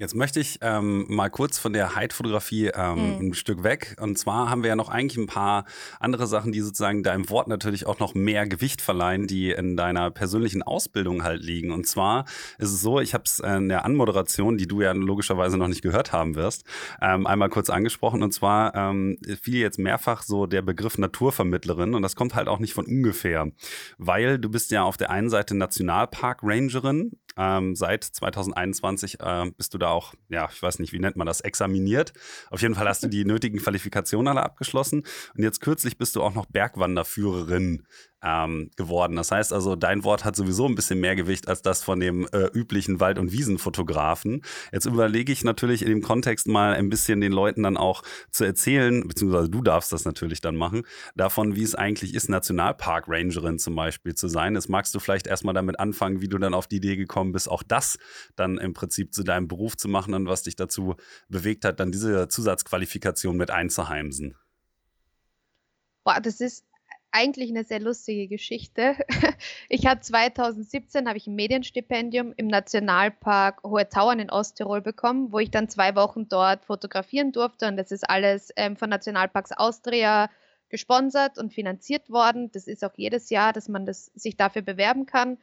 Jetzt 0.00 0.14
möchte 0.14 0.40
ich 0.40 0.58
ähm, 0.62 1.04
mal 1.10 1.28
kurz 1.28 1.58
von 1.58 1.74
der 1.74 1.94
Hide-Fotografie 1.94 2.68
ähm, 2.68 3.16
mhm. 3.16 3.18
ein 3.20 3.34
Stück 3.34 3.62
weg. 3.62 3.96
Und 4.00 4.16
zwar 4.16 4.48
haben 4.48 4.62
wir 4.62 4.70
ja 4.70 4.76
noch 4.76 4.88
eigentlich 4.88 5.18
ein 5.18 5.26
paar 5.26 5.66
andere 5.98 6.26
Sachen, 6.26 6.52
die 6.52 6.62
sozusagen 6.62 7.02
deinem 7.02 7.28
Wort 7.28 7.48
natürlich 7.48 7.84
auch 7.84 7.98
noch 7.98 8.14
mehr 8.14 8.48
Gewicht 8.48 8.80
verleihen, 8.80 9.26
die 9.26 9.50
in 9.50 9.76
deiner 9.76 10.10
persönlichen 10.10 10.62
Ausbildung 10.62 11.22
halt 11.22 11.42
liegen. 11.42 11.70
Und 11.70 11.86
zwar 11.86 12.24
ist 12.56 12.72
es 12.72 12.80
so, 12.80 12.98
ich 12.98 13.12
habe 13.12 13.24
es 13.26 13.40
in 13.40 13.68
der 13.68 13.84
Anmoderation, 13.84 14.56
die 14.56 14.66
du 14.66 14.80
ja 14.80 14.92
logischerweise 14.92 15.58
noch 15.58 15.68
nicht 15.68 15.82
gehört 15.82 16.14
haben 16.14 16.34
wirst, 16.34 16.64
ähm, 17.02 17.26
einmal 17.26 17.50
kurz 17.50 17.68
angesprochen. 17.68 18.22
Und 18.22 18.32
zwar 18.32 18.74
ähm, 18.74 19.18
fiel 19.42 19.58
jetzt 19.58 19.78
mehrfach 19.78 20.22
so 20.22 20.46
der 20.46 20.62
Begriff 20.62 20.96
Naturvermittlerin. 20.96 21.94
Und 21.94 22.00
das 22.00 22.16
kommt 22.16 22.34
halt 22.34 22.48
auch 22.48 22.58
nicht 22.58 22.72
von 22.72 22.86
ungefähr, 22.86 23.52
weil 23.98 24.38
du 24.38 24.48
bist 24.48 24.70
ja 24.70 24.82
auf 24.82 24.96
der 24.96 25.10
einen 25.10 25.28
Seite 25.28 25.54
Nationalpark-Rangerin 25.54 27.10
Ähm, 27.40 27.74
seit 27.74 28.04
2021 28.04 29.18
äh, 29.20 29.50
bist 29.56 29.72
du 29.72 29.78
da 29.78 29.88
auch, 29.88 30.12
ja, 30.28 30.50
ich 30.52 30.62
weiß 30.62 30.78
nicht, 30.78 30.92
wie 30.92 30.98
nennt 30.98 31.16
man 31.16 31.26
das, 31.26 31.40
examiniert. 31.40 32.12
Auf 32.50 32.60
jeden 32.60 32.74
Fall 32.74 32.86
hast 32.86 33.02
du 33.02 33.06
die 33.08 33.24
nötigen 33.24 33.58
Qualifikationen 33.58 34.28
alle 34.28 34.42
abgeschlossen. 34.42 35.04
Und 35.34 35.42
jetzt 35.42 35.60
kürzlich 35.60 35.96
bist 35.96 36.16
du 36.16 36.22
auch 36.22 36.34
noch 36.34 36.44
Bergwanderführerin 36.44 37.86
ähm, 38.22 38.70
geworden. 38.76 39.16
Das 39.16 39.30
heißt 39.30 39.52
also, 39.52 39.76
dein 39.76 40.04
Wort 40.04 40.24
hat 40.24 40.36
sowieso 40.36 40.66
ein 40.66 40.74
bisschen 40.74 41.00
mehr 41.00 41.16
Gewicht 41.16 41.48
als 41.48 41.62
das 41.62 41.82
von 41.82 42.00
dem 42.00 42.26
äh, 42.32 42.46
üblichen 42.52 43.00
Wald- 43.00 43.18
und 43.18 43.32
Wiesenfotografen. 43.32 44.42
Jetzt 44.72 44.86
überlege 44.86 45.32
ich 45.32 45.44
natürlich 45.44 45.82
in 45.82 45.88
dem 45.88 46.02
Kontext 46.02 46.46
mal 46.46 46.74
ein 46.74 46.90
bisschen 46.90 47.20
den 47.20 47.32
Leuten 47.32 47.62
dann 47.62 47.76
auch 47.76 48.02
zu 48.30 48.44
erzählen, 48.44 49.06
beziehungsweise 49.06 49.48
du 49.48 49.62
darfst 49.62 49.92
das 49.92 50.04
natürlich 50.04 50.40
dann 50.40 50.56
machen, 50.56 50.82
davon, 51.14 51.56
wie 51.56 51.62
es 51.62 51.74
eigentlich 51.74 52.14
ist, 52.14 52.28
Nationalpark-Rangerin 52.28 53.58
zum 53.58 53.74
Beispiel 53.74 54.14
zu 54.14 54.28
sein. 54.28 54.54
Jetzt 54.54 54.68
magst 54.68 54.94
du 54.94 54.98
vielleicht 54.98 55.26
erstmal 55.26 55.54
damit 55.54 55.80
anfangen, 55.80 56.20
wie 56.20 56.28
du 56.28 56.38
dann 56.38 56.54
auf 56.54 56.66
die 56.66 56.76
Idee 56.76 56.96
gekommen 56.96 57.32
bist, 57.32 57.50
auch 57.50 57.62
das 57.62 57.98
dann 58.36 58.58
im 58.58 58.74
Prinzip 58.74 59.14
zu 59.14 59.22
deinem 59.22 59.48
Beruf 59.48 59.76
zu 59.76 59.88
machen 59.88 60.14
und 60.14 60.26
was 60.26 60.42
dich 60.42 60.56
dazu 60.56 60.96
bewegt 61.28 61.64
hat, 61.64 61.80
dann 61.80 61.92
diese 61.92 62.28
Zusatzqualifikation 62.28 63.36
mit 63.36 63.50
einzuheimsen. 63.50 64.36
Boah, 66.04 66.20
das 66.20 66.40
ist 66.40 66.64
eigentlich 67.12 67.50
eine 67.50 67.64
sehr 67.64 67.80
lustige 67.80 68.28
Geschichte. 68.28 68.96
Ich 69.68 69.86
habe 69.86 70.00
2017 70.00 71.06
habe 71.06 71.16
ich 71.16 71.26
ein 71.26 71.34
Medienstipendium 71.34 72.34
im 72.36 72.48
Nationalpark 72.48 73.62
Hohe 73.62 73.88
Tauern 73.88 74.18
in 74.18 74.30
Osttirol 74.30 74.80
bekommen, 74.80 75.32
wo 75.32 75.38
ich 75.38 75.50
dann 75.50 75.68
zwei 75.68 75.94
Wochen 75.94 76.28
dort 76.28 76.64
fotografieren 76.64 77.32
durfte. 77.32 77.68
Und 77.68 77.76
das 77.76 77.92
ist 77.92 78.08
alles 78.08 78.52
ähm, 78.56 78.76
von 78.76 78.90
Nationalparks 78.90 79.52
Austria 79.52 80.28
gesponsert 80.68 81.38
und 81.38 81.52
finanziert 81.52 82.10
worden. 82.10 82.50
Das 82.52 82.66
ist 82.66 82.84
auch 82.84 82.94
jedes 82.96 83.30
Jahr, 83.30 83.52
dass 83.52 83.68
man 83.68 83.86
das, 83.86 84.06
sich 84.14 84.36
dafür 84.36 84.62
bewerben 84.62 85.06
kann. 85.06 85.38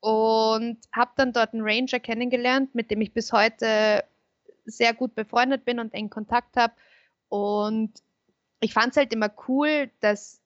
Und 0.00 0.78
habe 0.92 1.12
dann 1.16 1.32
dort 1.32 1.54
einen 1.54 1.62
Ranger 1.64 1.98
kennengelernt, 1.98 2.74
mit 2.74 2.90
dem 2.90 3.00
ich 3.00 3.12
bis 3.12 3.32
heute 3.32 4.04
sehr 4.64 4.94
gut 4.94 5.14
befreundet 5.14 5.64
bin 5.64 5.80
und 5.80 5.94
engen 5.94 6.10
Kontakt 6.10 6.56
habe. 6.56 6.74
Und 7.28 7.92
ich 8.60 8.72
fand 8.72 8.92
es 8.92 8.96
halt 8.96 9.12
immer 9.12 9.30
cool, 9.48 9.90
dass 10.00 10.43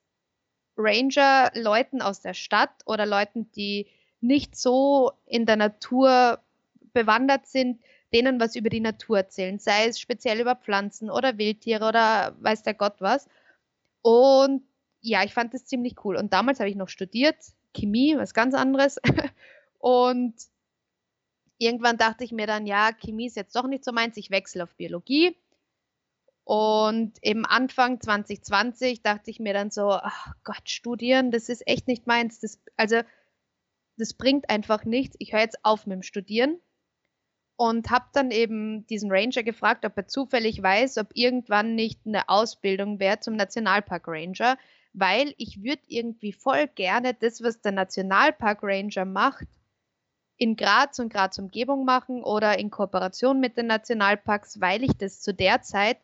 Ranger 0.78 1.50
Leuten 1.54 2.00
aus 2.00 2.20
der 2.20 2.34
Stadt 2.34 2.70
oder 2.86 3.04
Leuten, 3.04 3.50
die 3.52 3.88
nicht 4.20 4.56
so 4.56 5.12
in 5.26 5.44
der 5.44 5.56
Natur 5.56 6.40
bewandert 6.92 7.46
sind, 7.46 7.82
denen 8.12 8.40
was 8.40 8.56
über 8.56 8.70
die 8.70 8.80
Natur 8.80 9.18
erzählen, 9.18 9.58
sei 9.58 9.86
es 9.86 10.00
speziell 10.00 10.40
über 10.40 10.56
Pflanzen 10.56 11.10
oder 11.10 11.36
Wildtiere 11.36 11.86
oder 11.86 12.34
weiß 12.40 12.62
der 12.62 12.74
Gott 12.74 13.00
was. 13.00 13.28
Und 14.02 14.62
ja, 15.00 15.24
ich 15.24 15.34
fand 15.34 15.52
das 15.52 15.66
ziemlich 15.66 16.04
cool. 16.04 16.16
Und 16.16 16.32
damals 16.32 16.60
habe 16.60 16.70
ich 16.70 16.76
noch 16.76 16.88
studiert, 16.88 17.36
Chemie, 17.74 18.16
was 18.16 18.32
ganz 18.34 18.54
anderes. 18.54 18.98
Und 19.78 20.34
irgendwann 21.58 21.98
dachte 21.98 22.24
ich 22.24 22.32
mir 22.32 22.46
dann, 22.46 22.66
ja, 22.66 22.92
Chemie 22.92 23.26
ist 23.26 23.36
jetzt 23.36 23.54
doch 23.54 23.66
nicht 23.66 23.84
so 23.84 23.92
meins, 23.92 24.16
ich 24.16 24.30
wechsle 24.30 24.64
auf 24.64 24.74
Biologie. 24.76 25.36
Und 26.48 27.18
im 27.20 27.44
Anfang 27.44 28.00
2020 28.00 29.02
dachte 29.02 29.30
ich 29.30 29.38
mir 29.38 29.52
dann 29.52 29.70
so, 29.70 29.90
ach 29.90 30.32
Gott, 30.44 30.70
studieren, 30.70 31.30
das 31.30 31.50
ist 31.50 31.66
echt 31.66 31.87
nicht 31.87 32.06
meins. 32.06 32.40
Das, 32.40 32.58
also, 32.74 33.02
das 33.98 34.14
bringt 34.14 34.48
einfach 34.48 34.87
nichts. 34.87 35.14
Ich 35.18 35.34
höre 35.34 35.40
jetzt 35.40 35.62
auf 35.62 35.84
mit 35.84 35.96
dem 35.96 36.02
Studieren. 36.02 36.58
Und 37.56 37.90
habe 37.90 38.06
dann 38.14 38.30
eben 38.30 38.87
diesen 38.87 39.12
Ranger 39.12 39.42
gefragt, 39.42 39.84
ob 39.84 39.94
er 39.98 40.08
zufällig 40.08 40.62
weiß, 40.62 40.96
ob 40.96 41.08
irgendwann 41.12 41.74
nicht 41.74 42.00
eine 42.06 42.30
Ausbildung 42.30 42.98
wäre 42.98 43.20
zum 43.20 43.37
Nationalpark 43.37 44.08
Ranger, 44.08 44.56
weil 44.94 45.34
ich 45.37 45.62
würde 45.62 45.82
irgendwie 45.87 46.32
voll 46.32 46.66
gerne 46.68 47.12
das, 47.12 47.42
was 47.42 47.61
der 47.61 47.72
Nationalpark 47.72 48.61
Ranger 48.62 49.04
macht, 49.04 49.48
in 50.38 50.56
Graz 50.56 50.98
und 50.98 51.12
Graz 51.12 51.38
Umgebung 51.38 51.84
machen 51.84 52.24
oder 52.24 52.58
in 52.58 52.70
Kooperation 52.70 53.38
mit 53.38 53.58
den 53.58 53.66
Nationalparks, 53.66 54.62
weil 54.62 54.82
ich 54.82 54.96
das 54.96 55.20
zu 55.20 55.34
der 55.34 55.61
Zeit 55.61 55.98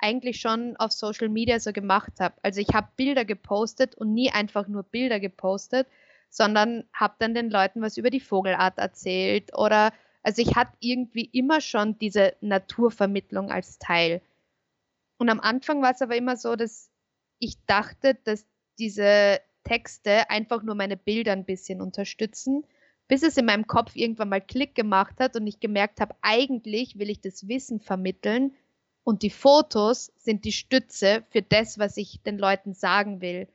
eigentlich 0.00 0.40
schon 0.40 0.76
auf 0.76 0.92
Social 0.92 1.28
Media 1.28 1.60
so 1.60 1.72
gemacht 1.72 2.12
habe. 2.20 2.34
Also 2.42 2.60
ich 2.60 2.68
habe 2.74 2.88
Bilder 2.96 3.24
gepostet 3.24 3.94
und 3.94 4.12
nie 4.14 4.30
einfach 4.30 4.68
nur 4.68 4.82
Bilder 4.82 5.20
gepostet, 5.20 5.86
sondern 6.28 6.84
habe 6.92 7.14
dann 7.18 7.34
den 7.34 7.50
Leuten 7.50 7.82
was 7.82 7.96
über 7.96 8.10
die 8.10 8.20
Vogelart 8.20 8.78
erzählt 8.78 9.56
oder 9.56 9.92
also 10.22 10.42
ich 10.42 10.54
hatte 10.54 10.76
irgendwie 10.80 11.24
immer 11.32 11.60
schon 11.60 11.98
diese 11.98 12.34
Naturvermittlung 12.40 13.50
als 13.50 13.78
Teil. 13.78 14.20
Und 15.18 15.28
am 15.30 15.40
Anfang 15.40 15.82
war 15.82 15.92
es 15.92 16.02
aber 16.02 16.16
immer 16.16 16.36
so, 16.36 16.56
dass 16.56 16.90
ich 17.38 17.56
dachte, 17.66 18.16
dass 18.24 18.46
diese 18.78 19.40
Texte 19.64 20.28
einfach 20.30 20.62
nur 20.62 20.74
meine 20.74 20.96
Bilder 20.96 21.32
ein 21.32 21.44
bisschen 21.44 21.80
unterstützen, 21.80 22.64
bis 23.08 23.22
es 23.22 23.36
in 23.36 23.46
meinem 23.46 23.66
Kopf 23.66 23.96
irgendwann 23.96 24.28
mal 24.28 24.40
Klick 24.40 24.74
gemacht 24.74 25.16
hat 25.18 25.36
und 25.36 25.46
ich 25.46 25.60
gemerkt 25.60 26.00
habe, 26.00 26.14
eigentlich 26.22 26.98
will 26.98 27.10
ich 27.10 27.20
das 27.20 27.48
Wissen 27.48 27.80
vermitteln, 27.80 28.54
und 29.10 29.24
die 29.24 29.30
Fotos 29.30 30.12
sind 30.18 30.44
die 30.44 30.52
Stütze 30.52 31.24
für 31.30 31.42
das, 31.42 31.80
was 31.80 31.96
ich 31.96 32.22
den 32.22 32.38
Leuten 32.38 32.74
sagen 32.74 33.20
will. 33.20 33.48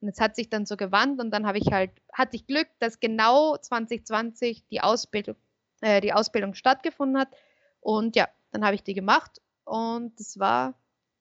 Und 0.00 0.06
es 0.06 0.20
hat 0.20 0.36
sich 0.36 0.48
dann 0.48 0.64
so 0.64 0.76
gewandt 0.76 1.20
und 1.20 1.32
dann 1.32 1.44
habe 1.44 1.58
ich 1.58 1.72
halt, 1.72 1.90
hatte 2.12 2.36
ich 2.36 2.46
Glück, 2.46 2.68
dass 2.78 3.00
genau 3.00 3.56
2020 3.56 4.64
die 4.70 4.80
Ausbildung, 4.80 5.34
äh, 5.80 6.00
die 6.00 6.12
Ausbildung 6.12 6.54
stattgefunden 6.54 7.18
hat. 7.18 7.30
Und 7.80 8.14
ja, 8.14 8.28
dann 8.52 8.64
habe 8.64 8.76
ich 8.76 8.84
die 8.84 8.94
gemacht 8.94 9.40
und 9.64 10.20
es 10.20 10.38
war 10.38 10.74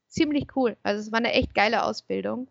ziemlich 0.09 0.55
cool. 0.55 0.77
Also 0.83 1.01
es 1.01 1.11
war 1.11 1.17
eine 1.17 1.33
echt 1.33 1.55
geile 1.55 1.83
Ausbildung 1.83 2.49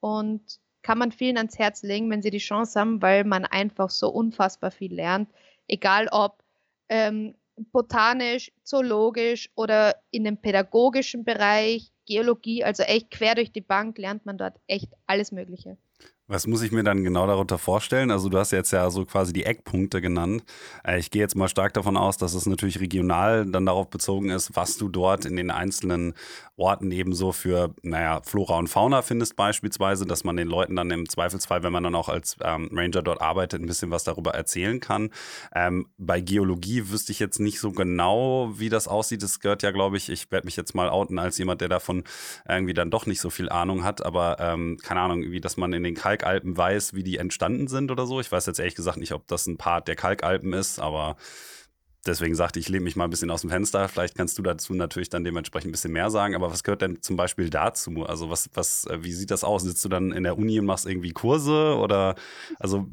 und 0.00 0.60
kann 0.80 0.96
man 0.96 1.12
vielen 1.12 1.36
ans 1.36 1.58
Herz 1.58 1.82
legen, 1.82 2.10
wenn 2.10 2.22
sie 2.22 2.30
die 2.30 2.38
Chance 2.38 2.80
haben, 2.80 3.02
weil 3.02 3.24
man 3.24 3.44
einfach 3.44 3.90
so 3.90 4.08
unfassbar 4.08 4.70
viel 4.70 4.94
lernt. 4.94 5.28
Egal 5.68 6.08
ob 6.10 6.42
ähm, 6.88 7.34
botanisch, 7.56 8.52
zoologisch 8.62 9.50
oder 9.54 9.96
in 10.10 10.24
dem 10.24 10.38
pädagogischen 10.38 11.24
Bereich, 11.24 11.92
Geologie, 12.06 12.64
also 12.64 12.82
echt 12.82 13.10
quer 13.10 13.34
durch 13.34 13.52
die 13.52 13.60
Bank 13.60 13.98
lernt 13.98 14.26
man 14.26 14.38
dort 14.38 14.56
echt 14.66 14.92
alles 15.06 15.32
Mögliche. 15.32 15.78
Was 16.26 16.46
muss 16.46 16.62
ich 16.62 16.72
mir 16.72 16.82
dann 16.82 17.04
genau 17.04 17.26
darunter 17.26 17.58
vorstellen? 17.58 18.10
Also 18.10 18.30
du 18.30 18.38
hast 18.38 18.50
jetzt 18.50 18.70
ja 18.70 18.88
so 18.88 19.04
quasi 19.04 19.34
die 19.34 19.44
Eckpunkte 19.44 20.00
genannt. 20.00 20.42
Äh, 20.82 20.98
ich 20.98 21.10
gehe 21.10 21.20
jetzt 21.20 21.36
mal 21.36 21.48
stark 21.48 21.74
davon 21.74 21.98
aus, 21.98 22.16
dass 22.16 22.32
es 22.32 22.46
natürlich 22.46 22.80
regional 22.80 23.44
dann 23.44 23.66
darauf 23.66 23.90
bezogen 23.90 24.30
ist, 24.30 24.56
was 24.56 24.78
du 24.78 24.88
dort 24.88 25.26
in 25.26 25.36
den 25.36 25.50
einzelnen 25.50 26.14
Orten 26.56 26.92
ebenso 26.92 27.32
für, 27.32 27.74
naja, 27.82 28.22
Flora 28.24 28.58
und 28.58 28.68
Fauna 28.68 29.02
findest 29.02 29.36
beispielsweise, 29.36 30.06
dass 30.06 30.24
man 30.24 30.36
den 30.36 30.48
Leuten 30.48 30.76
dann 30.76 30.90
im 30.90 31.08
Zweifelsfall, 31.08 31.62
wenn 31.62 31.72
man 31.72 31.82
dann 31.82 31.94
auch 31.94 32.08
als 32.08 32.36
ähm, 32.42 32.70
Ranger 32.72 33.02
dort 33.02 33.20
arbeitet, 33.20 33.60
ein 33.60 33.66
bisschen 33.66 33.90
was 33.90 34.04
darüber 34.04 34.30
erzählen 34.32 34.80
kann. 34.80 35.10
Ähm, 35.54 35.88
bei 35.98 36.22
Geologie 36.22 36.88
wüsste 36.90 37.12
ich 37.12 37.18
jetzt 37.18 37.38
nicht 37.38 37.60
so 37.60 37.70
genau, 37.72 38.50
wie 38.54 38.70
das 38.70 38.88
aussieht. 38.88 39.22
Es 39.22 39.40
gehört 39.40 39.62
ja, 39.62 39.72
glaube 39.72 39.98
ich, 39.98 40.08
ich 40.08 40.30
werde 40.30 40.46
mich 40.46 40.56
jetzt 40.56 40.74
mal 40.74 40.88
outen 40.88 41.18
als 41.18 41.36
jemand, 41.36 41.60
der 41.60 41.68
davon 41.68 42.04
irgendwie 42.48 42.72
dann 42.72 42.90
doch 42.90 43.04
nicht 43.04 43.20
so 43.20 43.28
viel 43.28 43.50
Ahnung 43.50 43.84
hat, 43.84 44.06
aber 44.06 44.38
ähm, 44.40 44.78
keine 44.82 45.00
Ahnung, 45.00 45.22
wie 45.22 45.40
dass 45.40 45.58
man 45.58 45.72
in 45.74 45.82
den 45.82 45.94
Kalk 45.94 46.13
Kalkalpen 46.16 46.56
weiß, 46.56 46.94
wie 46.94 47.02
die 47.02 47.18
entstanden 47.18 47.68
sind 47.68 47.90
oder 47.90 48.06
so. 48.06 48.20
Ich 48.20 48.30
weiß 48.30 48.46
jetzt 48.46 48.58
ehrlich 48.58 48.74
gesagt 48.74 48.98
nicht, 48.98 49.12
ob 49.12 49.26
das 49.26 49.46
ein 49.46 49.56
Part 49.56 49.88
der 49.88 49.96
Kalkalpen 49.96 50.52
ist, 50.52 50.78
aber 50.78 51.16
deswegen 52.06 52.34
sagte 52.34 52.58
ich, 52.58 52.68
lehne 52.68 52.84
mich 52.84 52.96
mal 52.96 53.04
ein 53.04 53.10
bisschen 53.10 53.30
aus 53.30 53.40
dem 53.40 53.50
Fenster. 53.50 53.88
Vielleicht 53.88 54.14
kannst 54.14 54.38
du 54.38 54.42
dazu 54.42 54.74
natürlich 54.74 55.08
dann 55.08 55.24
dementsprechend 55.24 55.68
ein 55.68 55.72
bisschen 55.72 55.92
mehr 55.92 56.10
sagen. 56.10 56.34
Aber 56.34 56.50
was 56.50 56.62
gehört 56.62 56.82
denn 56.82 57.02
zum 57.02 57.16
Beispiel 57.16 57.50
dazu? 57.50 58.04
Also 58.06 58.30
was, 58.30 58.50
was, 58.54 58.86
äh, 58.86 59.02
wie 59.02 59.12
sieht 59.12 59.30
das 59.30 59.44
aus? 59.44 59.62
Sitzt 59.62 59.84
du 59.84 59.88
dann 59.88 60.12
in 60.12 60.22
der 60.22 60.38
Uni 60.38 60.58
und 60.58 60.66
machst 60.66 60.86
irgendwie 60.86 61.12
Kurse 61.12 61.76
oder 61.76 62.14
also 62.58 62.86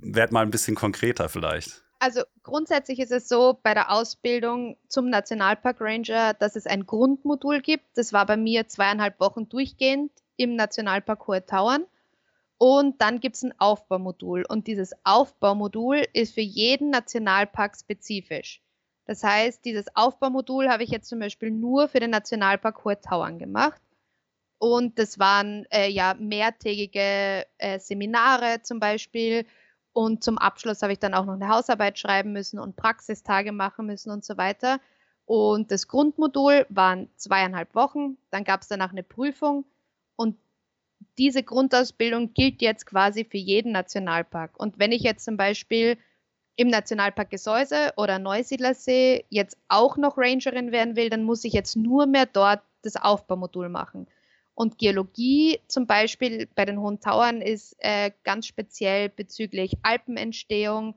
werd 0.00 0.32
mal 0.32 0.42
ein 0.42 0.50
bisschen 0.50 0.74
konkreter 0.74 1.28
vielleicht. 1.28 1.82
Also 1.98 2.22
grundsätzlich 2.42 2.98
ist 2.98 3.12
es 3.12 3.28
so 3.28 3.60
bei 3.62 3.74
der 3.74 3.92
Ausbildung 3.92 4.76
zum 4.88 5.08
Nationalpark 5.08 5.76
Ranger, 5.80 6.34
dass 6.34 6.56
es 6.56 6.66
ein 6.66 6.84
Grundmodul 6.84 7.60
gibt. 7.60 7.84
Das 7.94 8.12
war 8.12 8.26
bei 8.26 8.36
mir 8.36 8.66
zweieinhalb 8.66 9.20
Wochen 9.20 9.48
durchgehend 9.48 10.10
im 10.36 10.56
Nationalpark 10.56 11.28
Hohe 11.28 11.46
Tauern. 11.46 11.84
Und 12.62 13.00
dann 13.00 13.18
gibt 13.18 13.34
es 13.34 13.42
ein 13.42 13.58
Aufbaumodul. 13.58 14.44
Und 14.48 14.68
dieses 14.68 14.92
Aufbaumodul 15.02 16.06
ist 16.12 16.34
für 16.34 16.42
jeden 16.42 16.90
Nationalpark 16.90 17.76
spezifisch. 17.76 18.62
Das 19.04 19.24
heißt, 19.24 19.64
dieses 19.64 19.86
Aufbaumodul 19.96 20.68
habe 20.68 20.84
ich 20.84 20.90
jetzt 20.90 21.08
zum 21.08 21.18
Beispiel 21.18 21.50
nur 21.50 21.88
für 21.88 21.98
den 21.98 22.10
Nationalpark 22.10 22.84
Hohe 22.84 23.00
Tauern 23.00 23.40
gemacht. 23.40 23.82
Und 24.58 24.96
das 25.00 25.18
waren 25.18 25.66
äh, 25.72 25.88
ja 25.88 26.14
mehrtägige 26.16 27.46
äh, 27.58 27.80
Seminare 27.80 28.62
zum 28.62 28.78
Beispiel. 28.78 29.44
Und 29.92 30.22
zum 30.22 30.38
Abschluss 30.38 30.82
habe 30.82 30.92
ich 30.92 31.00
dann 31.00 31.14
auch 31.14 31.24
noch 31.24 31.34
eine 31.34 31.48
Hausarbeit 31.48 31.98
schreiben 31.98 32.32
müssen 32.32 32.60
und 32.60 32.76
Praxistage 32.76 33.50
machen 33.50 33.86
müssen 33.86 34.12
und 34.12 34.24
so 34.24 34.36
weiter. 34.36 34.78
Und 35.24 35.72
das 35.72 35.88
Grundmodul 35.88 36.64
waren 36.68 37.10
zweieinhalb 37.16 37.74
Wochen. 37.74 38.18
Dann 38.30 38.44
gab 38.44 38.62
es 38.62 38.68
danach 38.68 38.92
eine 38.92 39.02
Prüfung. 39.02 39.64
Diese 41.18 41.42
Grundausbildung 41.42 42.32
gilt 42.34 42.62
jetzt 42.62 42.86
quasi 42.86 43.24
für 43.24 43.38
jeden 43.38 43.72
Nationalpark. 43.72 44.58
Und 44.58 44.78
wenn 44.78 44.92
ich 44.92 45.02
jetzt 45.02 45.24
zum 45.24 45.36
Beispiel 45.36 45.98
im 46.56 46.68
Nationalpark 46.68 47.30
Gesäuse 47.30 47.92
oder 47.96 48.18
Neusiedlersee 48.18 49.24
jetzt 49.30 49.56
auch 49.68 49.96
noch 49.96 50.18
Rangerin 50.18 50.72
werden 50.72 50.96
will, 50.96 51.10
dann 51.10 51.24
muss 51.24 51.44
ich 51.44 51.52
jetzt 51.52 51.76
nur 51.76 52.06
mehr 52.06 52.26
dort 52.26 52.62
das 52.82 52.96
Aufbaumodul 52.96 53.68
machen. 53.68 54.06
Und 54.54 54.78
Geologie 54.78 55.60
zum 55.66 55.86
Beispiel 55.86 56.48
bei 56.54 56.64
den 56.64 56.78
Hohen 56.78 57.00
Tauern 57.00 57.40
ist 57.40 57.74
äh, 57.78 58.10
ganz 58.22 58.46
speziell 58.46 59.08
bezüglich 59.08 59.76
Alpenentstehung. 59.82 60.94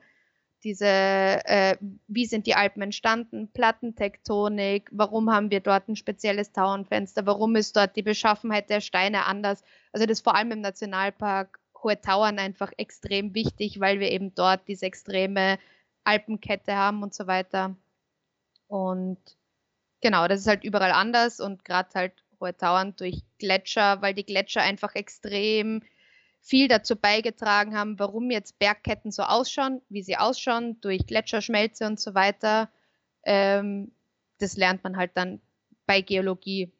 Diese, 0.64 0.86
äh, 0.86 1.76
wie 2.08 2.26
sind 2.26 2.46
die 2.46 2.54
Alpen 2.54 2.82
entstanden, 2.82 3.50
Plattentektonik, 3.52 4.88
warum 4.92 5.30
haben 5.30 5.50
wir 5.50 5.60
dort 5.60 5.88
ein 5.88 5.96
spezielles 5.96 6.52
Tauernfenster, 6.52 7.26
warum 7.26 7.56
ist 7.56 7.76
dort 7.76 7.96
die 7.96 8.02
Beschaffenheit 8.02 8.70
der 8.70 8.80
Steine 8.80 9.26
anders. 9.26 9.62
Also 9.92 10.06
das 10.06 10.18
ist 10.18 10.24
vor 10.24 10.34
allem 10.34 10.50
im 10.52 10.60
Nationalpark 10.60 11.60
Hohe 11.82 12.00
Tauern 12.00 12.38
einfach 12.38 12.72
extrem 12.78 13.34
wichtig, 13.34 13.80
weil 13.80 14.00
wir 14.00 14.10
eben 14.10 14.34
dort 14.34 14.66
diese 14.66 14.86
extreme 14.86 15.58
Alpenkette 16.04 16.74
haben 16.74 17.02
und 17.02 17.14
so 17.14 17.26
weiter. 17.26 17.76
Und 18.66 19.18
genau, 20.00 20.26
das 20.26 20.40
ist 20.40 20.46
halt 20.48 20.64
überall 20.64 20.92
anders 20.92 21.38
und 21.38 21.64
gerade 21.64 21.90
halt 21.94 22.12
Hohe 22.40 22.56
Tauern 22.56 22.96
durch 22.96 23.22
Gletscher, 23.38 24.02
weil 24.02 24.14
die 24.14 24.26
Gletscher 24.26 24.62
einfach 24.62 24.94
extrem 24.94 25.82
viel 26.46 26.68
dazu 26.68 26.94
beigetragen 26.94 27.76
haben, 27.76 27.98
warum 27.98 28.30
jetzt 28.30 28.60
Bergketten 28.60 29.10
so 29.10 29.24
ausschauen, 29.24 29.82
wie 29.88 30.02
sie 30.02 30.16
ausschauen, 30.16 30.80
durch 30.80 31.04
Gletscherschmelze 31.04 31.86
und 31.86 31.98
so 31.98 32.14
weiter. 32.14 32.70
Ähm, 33.24 33.90
das 34.38 34.56
lernt 34.56 34.84
man 34.84 34.96
halt 34.96 35.10
dann 35.14 35.40
bei 35.86 36.02
Geologie. 36.02 36.72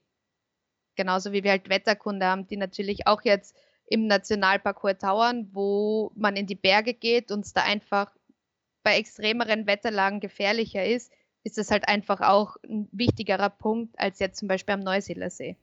Genauso 0.95 1.33
wie 1.33 1.43
wir 1.43 1.51
halt 1.51 1.69
Wetterkunde 1.69 2.27
haben, 2.27 2.47
die 2.47 2.57
natürlich 2.57 3.09
auch 3.09 3.23
jetzt 3.23 3.57
im 3.89 4.07
Nationalpark 4.07 4.85
Hohe 4.85 4.97
Tauern, 4.97 5.49
wo 5.53 6.13
man 6.15 6.37
in 6.37 6.47
die 6.47 6.55
Berge 6.55 6.95
geht 6.95 7.33
und 7.33 7.45
es 7.45 7.53
da 7.53 7.63
einfach 7.63 8.15
bei 8.85 8.97
extremeren 8.97 9.67
Wetterlagen 9.67 10.21
gefährlicher 10.21 10.87
ist, 10.87 11.13
ist 11.43 11.59
es 11.59 11.73
halt 11.73 11.89
einfach 11.89 12.21
auch 12.21 12.57
ein 12.63 12.89
wichtigerer 12.93 13.51
Punkt 13.51 13.99
als 13.99 14.21
jetzt 14.21 14.39
zum 14.39 14.47
Beispiel 14.47 14.75
am 14.75 14.81
Neuseeler 14.81 15.31
See. 15.31 15.57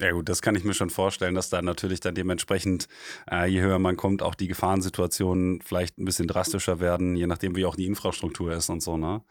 Ja 0.00 0.10
gut, 0.10 0.28
das 0.28 0.42
kann 0.42 0.56
ich 0.56 0.64
mir 0.64 0.74
schon 0.74 0.90
vorstellen, 0.90 1.36
dass 1.36 1.50
da 1.50 1.62
natürlich 1.62 2.00
dann 2.00 2.16
dementsprechend, 2.16 2.88
äh, 3.30 3.46
je 3.46 3.60
höher 3.60 3.78
man 3.78 3.96
kommt, 3.96 4.22
auch 4.22 4.34
die 4.34 4.48
Gefahrensituationen 4.48 5.60
vielleicht 5.62 5.98
ein 5.98 6.04
bisschen 6.04 6.26
drastischer 6.26 6.80
werden, 6.80 7.14
je 7.14 7.28
nachdem, 7.28 7.54
wie 7.54 7.64
auch 7.64 7.76
die 7.76 7.86
Infrastruktur 7.86 8.52
ist 8.52 8.70
und 8.70 8.82
so, 8.82 8.96
ne? 8.96 9.22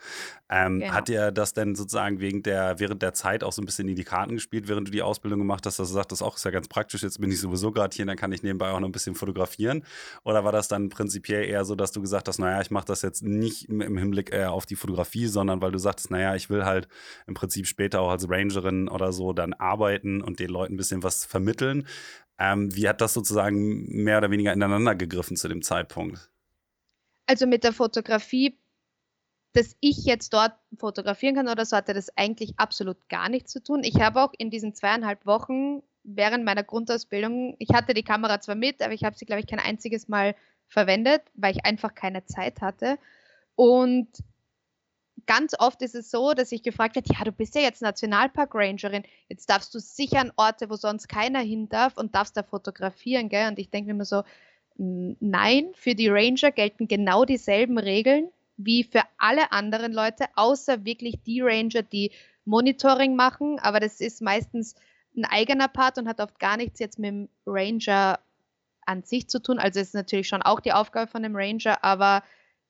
Ähm, 0.50 0.80
genau. 0.80 0.94
Hat 0.94 1.10
dir 1.10 1.32
das 1.32 1.54
denn 1.54 1.76
sozusagen 1.76 2.22
wegen 2.22 2.44
der, 2.44 2.80
während 2.80 3.02
der 3.02 3.14
Zeit 3.14 3.44
auch 3.44 3.52
so 3.52 3.62
ein 3.62 3.66
bisschen 3.66 3.90
in 3.90 3.98
die 3.98 4.06
Karten 4.06 4.36
gespielt, 4.36 4.70
während 4.70 4.88
du 4.88 4.92
die 4.92 5.02
Ausbildung 5.02 5.40
gemacht 5.40 5.66
hast, 5.66 5.80
dass 5.80 5.90
du 5.90 5.94
sagst, 5.96 6.14
das 6.14 6.22
auch 6.22 6.38
ist 6.38 6.46
ja 6.46 6.52
ganz 6.52 6.70
praktisch, 6.70 7.04
jetzt 7.04 7.20
bin 7.20 7.30
ich 7.30 7.42
sowieso 7.42 7.72
gerade 7.74 7.94
hier, 7.94 8.06
dann 8.06 8.16
kann 8.16 8.32
ich 8.32 8.42
nebenbei 8.42 8.70
auch 8.70 8.80
noch 8.80 8.88
ein 8.88 8.94
bisschen 8.94 9.16
fotografieren? 9.16 9.84
Oder 10.24 10.46
war 10.46 10.54
das 10.54 10.70
dann 10.70 10.88
prinzipiell 10.88 11.44
eher 11.44 11.66
so, 11.66 11.76
dass 11.76 11.92
du 11.92 12.00
gesagt 12.00 12.30
hast, 12.30 12.40
naja, 12.40 12.62
ich 12.62 12.72
mache 12.72 12.86
das 12.86 13.02
jetzt 13.02 13.22
nicht 13.22 13.68
im 13.68 13.98
Hinblick 13.98 14.32
eher 14.32 14.54
auf 14.54 14.66
die 14.66 14.76
Fotografie, 14.78 15.28
sondern 15.28 15.62
weil 15.62 15.72
du 15.72 15.80
sagtest, 15.80 16.10
naja, 16.10 16.36
ich 16.36 16.50
will 16.50 16.64
halt 16.64 16.88
im 17.28 17.34
Prinzip 17.34 17.68
später 17.68 18.00
auch 18.00 18.12
als 18.12 18.30
Rangerin 18.30 18.88
oder 18.88 19.12
so 19.12 19.34
dann 19.34 19.52
arbeiten 19.52 20.22
und 20.22 20.40
den 20.40 20.53
Leuten 20.54 20.76
ein 20.76 20.78
bisschen 20.78 21.04
was 21.04 21.26
vermitteln. 21.26 21.88
Ähm, 22.40 22.76
wie 22.76 22.88
hat 22.88 23.02
das 23.02 23.14
sozusagen 23.14 23.86
mehr 24.04 24.18
oder 24.18 24.32
weniger 24.32 24.54
ineinander 24.54 24.96
gegriffen 24.96 25.38
zu 25.38 25.48
dem 25.48 25.62
Zeitpunkt? 25.62 26.30
Also 27.26 27.46
mit 27.48 27.64
der 27.64 27.74
Fotografie, 27.74 28.60
dass 29.54 29.76
ich 29.80 30.06
jetzt 30.06 30.34
dort 30.34 30.54
fotografieren 30.78 31.36
kann 31.36 31.48
oder 31.48 31.66
so, 31.66 31.78
hatte 31.78 31.94
das 31.94 32.16
eigentlich 32.18 32.54
absolut 32.58 33.08
gar 33.08 33.30
nichts 33.30 33.52
zu 33.52 33.64
tun. 33.64 33.84
Ich 33.84 34.02
habe 34.02 34.22
auch 34.22 34.34
in 34.38 34.50
diesen 34.50 34.74
zweieinhalb 34.74 35.26
Wochen 35.26 35.84
während 36.04 36.44
meiner 36.44 36.64
Grundausbildung, 36.64 37.56
ich 37.60 37.70
hatte 37.74 37.94
die 37.94 38.04
Kamera 38.04 38.42
zwar 38.42 38.56
mit, 38.56 38.82
aber 38.82 38.94
ich 38.94 39.04
habe 39.04 39.18
sie, 39.18 39.26
glaube 39.26 39.40
ich, 39.40 39.48
kein 39.48 39.60
einziges 39.60 40.08
Mal 40.08 40.36
verwendet, 40.68 41.22
weil 41.34 41.56
ich 41.56 41.66
einfach 41.66 41.96
keine 41.96 42.26
Zeit 42.26 42.62
hatte. 42.62 42.98
Und 43.56 44.10
ganz 45.26 45.54
oft 45.58 45.82
ist 45.82 45.96
es 45.96 46.12
so, 46.12 46.34
dass 46.34 46.52
ich 46.52 46.64
gefragt 46.64 46.96
werde, 46.96 47.10
ja, 47.14 47.24
du 47.24 47.32
bist 47.32 47.56
ja 47.56 47.62
jetzt 47.62 47.82
Nationalpark-Rangerin, 47.82 49.04
jetzt 49.30 49.50
darfst 49.50 49.74
du 49.74 49.80
sicher 49.80 50.20
an 50.20 50.32
Orte, 50.36 50.70
wo 50.70 50.76
sonst 50.76 51.08
keiner 51.08 51.40
hin 51.40 51.70
darf 51.70 51.98
und 51.98 52.16
darfst 52.16 52.38
da 52.38 52.44
fotografieren, 52.44 53.30
gell? 53.30 53.48
Und 53.48 53.60
ich 53.60 53.70
denke 53.70 53.88
mir 53.88 53.94
immer 53.94 54.06
so, 54.06 54.24
nein, 54.76 55.70
für 55.76 55.96
die 55.96 56.10
Ranger 56.10 56.52
gelten 56.52 56.88
genau 56.88 57.26
dieselben 57.26 57.78
Regeln 57.78 58.30
wie 58.58 58.84
für 58.84 59.02
alle 59.18 59.52
anderen 59.52 59.94
Leute, 59.94 60.26
außer 60.36 60.86
wirklich 60.86 61.16
die 61.26 61.42
Ranger, 61.42 61.82
die 61.82 62.12
Monitoring 62.46 63.16
machen, 63.16 63.60
aber 63.60 63.80
das 63.80 64.00
ist 64.00 64.22
meistens 64.22 64.76
ein 65.16 65.26
eigener 65.26 65.68
Part 65.68 65.98
und 65.98 66.08
hat 66.08 66.20
oft 66.20 66.40
gar 66.40 66.58
nichts 66.58 66.80
jetzt 66.80 67.00
mit 67.00 67.10
dem 67.10 67.30
Ranger 67.46 68.20
an 68.86 69.04
sich 69.04 69.28
zu 69.28 69.42
tun. 69.42 69.60
Also 69.60 69.80
es 69.80 69.88
ist 69.90 69.94
natürlich 69.94 70.28
schon 70.28 70.42
auch 70.42 70.60
die 70.60 70.74
Aufgabe 70.74 71.10
von 71.10 71.24
dem 71.24 71.36
Ranger, 71.36 71.84
aber 71.84 72.24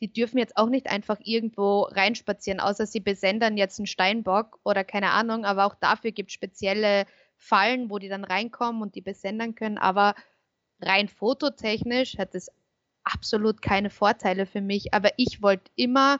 die 0.03 0.11
dürfen 0.11 0.37
jetzt 0.37 0.57
auch 0.57 0.67
nicht 0.67 0.87
einfach 0.87 1.17
irgendwo 1.23 1.83
reinspazieren, 1.83 2.59
außer 2.59 2.85
sie 2.85 2.99
besendern 2.99 3.55
jetzt 3.55 3.79
einen 3.79 3.87
Steinbock 3.87 4.59
oder 4.65 4.83
keine 4.83 5.11
Ahnung, 5.11 5.45
aber 5.45 5.65
auch 5.65 5.75
dafür 5.75 6.11
gibt 6.11 6.29
es 6.29 6.33
spezielle 6.33 7.05
Fallen, 7.37 7.89
wo 7.89 7.99
die 7.99 8.09
dann 8.09 8.25
reinkommen 8.25 8.81
und 8.81 8.95
die 8.95 9.01
besendern 9.01 9.55
können, 9.55 9.77
aber 9.77 10.13
rein 10.81 11.07
fototechnisch 11.07 12.17
hat 12.17 12.35
es 12.35 12.51
absolut 13.05 13.61
keine 13.61 13.89
Vorteile 13.89 14.45
für 14.45 14.59
mich, 14.59 14.93
aber 14.93 15.11
ich 15.15 15.41
wollte 15.41 15.71
immer, 15.77 16.19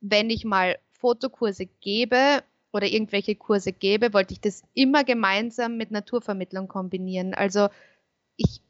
wenn 0.00 0.30
ich 0.30 0.46
mal 0.46 0.78
Fotokurse 0.90 1.66
gebe 1.66 2.42
oder 2.72 2.86
irgendwelche 2.86 3.36
Kurse 3.36 3.74
gebe, 3.74 4.14
wollte 4.14 4.32
ich 4.32 4.40
das 4.40 4.62
immer 4.72 5.04
gemeinsam 5.04 5.76
mit 5.76 5.90
Naturvermittlung 5.90 6.68
kombinieren. 6.68 7.34
Also 7.34 7.68
ich 8.38 8.62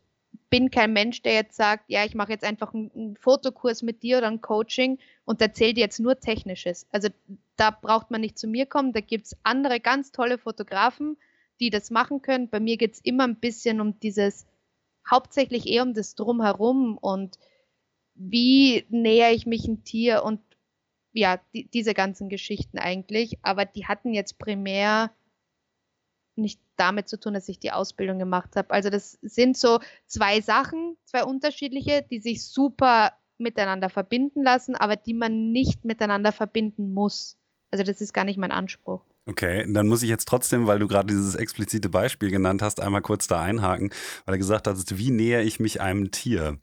bin 0.51 0.71
kein 0.71 0.93
Mensch, 0.93 1.23
der 1.23 1.35
jetzt 1.35 1.57
sagt, 1.57 1.85
ja, 1.89 2.05
ich 2.05 2.15
mache 2.15 2.33
jetzt 2.33 2.45
einfach 2.45 2.75
einen, 2.75 3.17
Fotokurs 3.17 3.83
mit 3.83 4.03
dir 4.03 4.19
oder 4.19 4.27
ein 4.27 4.41
Coaching 4.41 4.99
und 5.25 5.41
erzähle 5.41 5.75
dir 5.75 5.81
jetzt 5.81 6.01
nur 6.01 6.19
Technisches. 6.19 6.87
Also 6.91 7.09
da 7.57 7.71
braucht 7.71 8.11
man 8.11 8.21
nicht 8.21 8.39
zu 8.39 8.49
mir 8.49 8.67
kommen, 8.67 8.93
da 8.93 9.01
gibt 9.01 9.27
es 9.27 9.37
andere 9.45 9.81
ganz 9.81 10.11
tolle 10.11 10.39
Fotografen, 10.39 11.17
die 11.61 11.71
das 11.71 11.91
machen 11.91 12.21
können. 12.21 12.51
Bei 12.51 12.59
mir 12.59 12.77
geht 12.77 12.95
es 12.95 13.01
immer 13.01 13.25
ein 13.25 13.37
bisschen 13.37 13.81
um 13.81 14.01
dieses, 14.01 14.47
hauptsächlich 15.09 15.67
eher 15.67 15.85
um 15.85 15.95
das 15.95 16.17
Drumherum 16.17 16.99
und 16.99 17.39
wie 18.15 18.85
näher 18.91 19.33
ich 19.33 19.47
mich 19.47 19.67
ein 19.67 19.85
Tier 19.85 20.25
und 20.25 20.41
ja, 21.13 21.41
die, 21.55 21.69
diese 21.69 21.95
ganzen 21.95 22.29
Geschichten 22.29 22.79
eigentlich. 22.79 23.39
Aber 23.43 23.65
die 23.65 23.87
hatten 23.87 24.13
jetzt 24.13 24.39
primär 24.39 25.11
nicht 26.40 26.61
damit 26.76 27.09
zu 27.09 27.18
tun, 27.18 27.35
dass 27.35 27.48
ich 27.48 27.59
die 27.59 27.72
Ausbildung 27.72 28.18
gemacht 28.18 28.57
habe. 28.57 28.70
Also 28.70 28.90
das 28.90 29.18
sind 29.22 29.57
so 29.57 29.81
zwei 30.07 30.40
Sachen, 30.40 30.96
zwei 31.05 31.24
unterschiedliche, 31.24 32.05
die 32.11 32.20
sich 32.20 32.44
super 32.44 33.12
miteinander 33.38 33.88
verbinden 33.88 34.42
lassen, 34.42 34.76
aber 34.76 34.96
die 34.96 35.14
man 35.14 35.53
nicht 35.53 35.85
miteinander 35.85 36.33
verbinden 36.33 36.92
muss. 36.92 37.37
Also 37.70 37.85
das 37.85 38.00
ist 38.00 38.12
gar 38.12 38.24
nicht 38.24 38.38
mein 38.38 38.53
Anspruch. 38.53 39.03
Okay, 39.31 39.64
dann 39.69 39.87
muss 39.87 40.03
ich 40.03 40.09
jetzt 40.09 40.27
trotzdem, 40.27 40.66
weil 40.66 40.81
du 40.81 40.88
gerade 40.88 41.07
dieses 41.07 41.37
explizite 41.37 41.88
Beispiel 41.88 42.33
genannt 42.33 42.62
hast, 42.62 42.81
einmal 42.81 43.01
kurz 43.01 43.29
da 43.29 43.40
einhaken, 43.40 43.90
weil 44.25 44.33
du 44.33 44.38
gesagt 44.38 44.66
hast, 44.66 44.99
wie 44.99 45.12
nähere 45.12 45.43
ich 45.43 45.61
mich 45.61 45.81
einem 45.81 46.11
Tier? 46.11 46.59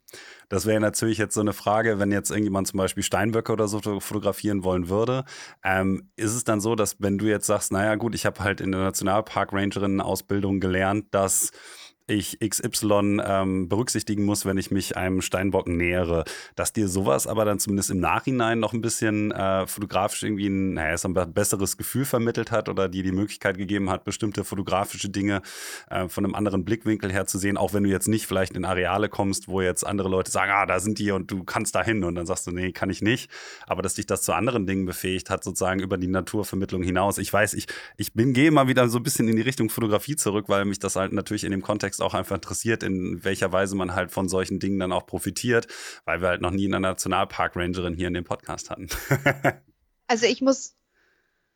Das 0.50 0.66
wäre 0.66 0.78
natürlich 0.78 1.16
jetzt 1.16 1.32
so 1.32 1.40
eine 1.40 1.54
Frage, 1.54 1.98
wenn 1.98 2.12
jetzt 2.12 2.30
irgendjemand 2.30 2.68
zum 2.68 2.76
Beispiel 2.76 3.02
Steinböcke 3.02 3.52
oder 3.52 3.68
so 3.68 3.80
fotografieren 4.00 4.64
wollen 4.64 4.90
würde. 4.90 5.24
Ähm, 5.64 6.10
ist 6.16 6.34
es 6.34 6.44
dann 6.44 6.60
so, 6.60 6.74
dass 6.74 7.00
wenn 7.00 7.16
du 7.16 7.24
jetzt 7.24 7.46
sagst, 7.46 7.72
naja 7.72 7.94
gut, 7.94 8.14
ich 8.14 8.26
habe 8.26 8.40
halt 8.40 8.60
in 8.60 8.70
der 8.72 8.82
Nationalpark-Rangerin-Ausbildung 8.82 10.60
gelernt, 10.60 11.06
dass 11.12 11.52
ich 12.08 12.38
XY 12.40 13.20
ähm, 13.24 13.68
berücksichtigen 13.68 14.24
muss, 14.24 14.46
wenn 14.46 14.58
ich 14.58 14.70
mich 14.70 14.96
einem 14.96 15.20
Steinbock 15.20 15.68
nähere. 15.68 16.24
Dass 16.56 16.72
dir 16.72 16.88
sowas 16.88 17.26
aber 17.26 17.44
dann 17.44 17.58
zumindest 17.58 17.90
im 17.90 18.00
Nachhinein 18.00 18.58
noch 18.58 18.72
ein 18.72 18.80
bisschen 18.80 19.30
äh, 19.30 19.66
fotografisch 19.66 20.22
irgendwie 20.22 20.48
ein, 20.48 20.74
naja, 20.74 20.96
ein 21.02 21.32
besseres 21.32 21.76
Gefühl 21.76 22.04
vermittelt 22.04 22.50
hat 22.50 22.68
oder 22.68 22.88
dir 22.88 23.02
die 23.02 23.12
Möglichkeit 23.12 23.58
gegeben 23.58 23.90
hat, 23.90 24.04
bestimmte 24.04 24.44
fotografische 24.44 25.10
Dinge 25.10 25.42
äh, 25.90 26.08
von 26.08 26.24
einem 26.24 26.34
anderen 26.34 26.64
Blickwinkel 26.64 27.12
her 27.12 27.26
zu 27.26 27.38
sehen, 27.38 27.56
auch 27.56 27.72
wenn 27.74 27.84
du 27.84 27.90
jetzt 27.90 28.08
nicht 28.08 28.26
vielleicht 28.26 28.56
in 28.56 28.64
Areale 28.64 29.08
kommst, 29.08 29.48
wo 29.48 29.60
jetzt 29.60 29.86
andere 29.86 30.08
Leute 30.08 30.30
sagen, 30.30 30.50
ah, 30.52 30.66
da 30.66 30.80
sind 30.80 30.98
die 30.98 31.10
und 31.10 31.30
du 31.30 31.44
kannst 31.44 31.74
da 31.74 31.84
hin 31.84 32.04
und 32.04 32.14
dann 32.14 32.26
sagst 32.26 32.46
du, 32.46 32.50
nee, 32.50 32.72
kann 32.72 32.90
ich 32.90 33.02
nicht. 33.02 33.30
Aber 33.66 33.82
dass 33.82 33.94
dich 33.94 34.06
das 34.06 34.22
zu 34.22 34.32
anderen 34.32 34.66
Dingen 34.66 34.86
befähigt 34.86 35.30
hat, 35.30 35.44
sozusagen 35.44 35.80
über 35.80 35.98
die 35.98 36.08
Naturvermittlung 36.08 36.82
hinaus. 36.82 37.18
Ich 37.18 37.32
weiß, 37.32 37.54
ich, 37.54 37.66
ich 37.96 38.14
bin, 38.14 38.32
gehe 38.32 38.50
mal 38.50 38.68
wieder 38.68 38.88
so 38.88 38.98
ein 38.98 39.02
bisschen 39.02 39.28
in 39.28 39.36
die 39.36 39.42
Richtung 39.42 39.68
Fotografie 39.68 40.16
zurück, 40.16 40.46
weil 40.48 40.64
mich 40.64 40.78
das 40.78 40.96
halt 40.96 41.12
natürlich 41.12 41.44
in 41.44 41.50
dem 41.50 41.62
Kontext 41.62 41.97
Kontext 41.98 42.02
auch 42.02 42.14
einfach 42.14 42.36
interessiert, 42.36 42.82
in 42.82 43.24
welcher 43.24 43.52
Weise 43.52 43.76
man 43.76 43.94
halt 43.94 44.10
von 44.10 44.28
solchen 44.28 44.58
Dingen 44.58 44.78
dann 44.78 44.92
auch 44.92 45.06
profitiert, 45.06 45.66
weil 46.04 46.20
wir 46.20 46.28
halt 46.28 46.40
noch 46.40 46.50
nie 46.50 46.66
eine 46.66 46.80
Nationalpark-Rangerin 46.80 47.94
hier 47.94 48.08
in 48.08 48.14
dem 48.14 48.24
Podcast 48.24 48.70
hatten. 48.70 48.88
also 50.06 50.26
ich 50.26 50.40
muss, 50.40 50.74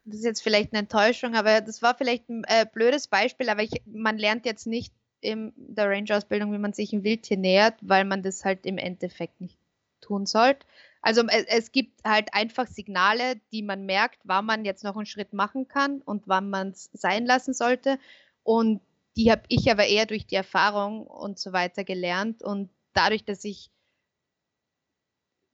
das 0.05 0.19
ist 0.19 0.25
jetzt 0.25 0.43
vielleicht 0.43 0.73
eine 0.73 0.81
Enttäuschung, 0.81 1.35
aber 1.35 1.61
das 1.61 1.83
war 1.83 1.97
vielleicht 1.97 2.29
ein 2.29 2.45
äh, 2.45 2.67
blödes 2.73 3.09
Beispiel, 3.09 3.49
aber 3.49 3.63
ich, 3.63 3.71
man 3.87 4.19
lernt 4.19 4.47
jetzt 4.47 4.67
nicht 4.67 4.93
in 5.21 5.53
der 5.57 5.89
Ranger-Ausbildung, 5.89 6.53
wie 6.53 6.59
man 6.59 6.73
sich 6.73 6.93
ein 6.93 7.05
Wildtier 7.05 7.37
nähert, 7.37 7.75
weil 7.81 8.05
man 8.05 8.23
das 8.23 8.45
halt 8.45 8.67
im 8.67 8.79
Endeffekt 8.79 9.41
nicht 9.41 9.57
tun 10.01 10.27
sollte. 10.27 10.67
Also 11.01 11.23
es, 11.29 11.45
es, 11.47 11.73
gibt 11.73 12.01
halt 12.05 12.35
einfach 12.35 12.67
Signale, 12.67 13.37
die 13.53 13.63
man 13.63 13.87
merkt, 13.87 14.19
wann 14.25 14.47
man 14.47 14.65
jetzt 14.65 14.83
noch 14.83 14.97
einen 14.97 15.07
Schritt 15.07 15.33
machen 15.33 15.69
kann 15.69 16.01
und 16.01 16.25
wann 16.27 16.51
man 16.51 16.71
es 16.71 16.91
sein 16.93 17.25
lassen 17.25 17.55
sollte. 17.55 17.99
Und 18.45 18.81
die 19.17 19.31
habe 19.31 19.43
ich 19.49 19.71
aber 19.71 19.87
eher 19.87 20.07
durch 20.07 20.27
die 20.27 20.37
Erfahrung 20.37 21.07
und 21.07 21.39
so 21.39 21.53
weiter 21.53 21.85
gelernt 21.85 22.43
und 22.43 22.71
dadurch, 22.93 23.25
dass 23.25 23.45
ich 23.45 23.71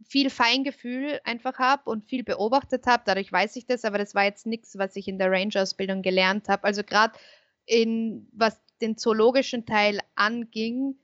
viel 0.04 0.30
Feingefühl 0.30 1.20
einfach 1.24 1.58
habe 1.58 1.90
und 1.90 2.08
viel 2.08 2.22
beobachtet 2.22 2.86
habe, 2.86 3.02
dadurch 3.04 3.32
weiß 3.32 3.56
ich 3.56 3.66
das, 3.66 3.84
aber 3.84 3.98
das 3.98 4.14
war 4.14 4.24
jetzt 4.24 4.46
nichts, 4.46 4.78
was 4.78 4.96
ich 4.96 5.08
in 5.08 5.18
der 5.18 5.30
Ranger-Ausbildung 5.30 6.02
gelernt 6.02 6.48
habe. 6.48 6.64
Also 6.64 6.82
gerade 6.84 7.18
in 7.66 8.28
was 8.32 8.60
den 8.80 8.96
zoologischen 8.96 9.66
Teil 9.66 10.00
anging, 10.14 10.94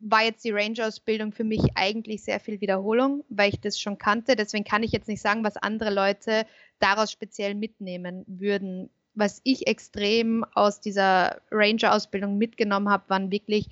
war 0.00 0.22
jetzt 0.22 0.44
die 0.44 0.50
Ranger-Ausbildung 0.50 1.32
für 1.32 1.44
mich 1.44 1.62
eigentlich 1.76 2.24
sehr 2.24 2.40
viel 2.40 2.60
Wiederholung, 2.60 3.24
weil 3.30 3.52
ich 3.52 3.60
das 3.60 3.80
schon 3.80 3.96
kannte. 3.96 4.36
Deswegen 4.36 4.64
kann 4.64 4.82
ich 4.82 4.92
jetzt 4.92 5.08
nicht 5.08 5.22
sagen, 5.22 5.44
was 5.44 5.56
andere 5.56 5.92
Leute 5.92 6.46
daraus 6.78 7.10
speziell 7.10 7.54
mitnehmen 7.54 8.22
würden. 8.26 8.90
Was 9.14 9.40
ich 9.44 9.66
extrem 9.66 10.44
aus 10.54 10.80
dieser 10.80 11.40
Ranger-Ausbildung 11.50 12.36
mitgenommen 12.36 12.88
habe, 12.88 13.08
waren 13.08 13.30
wirklich 13.30 13.68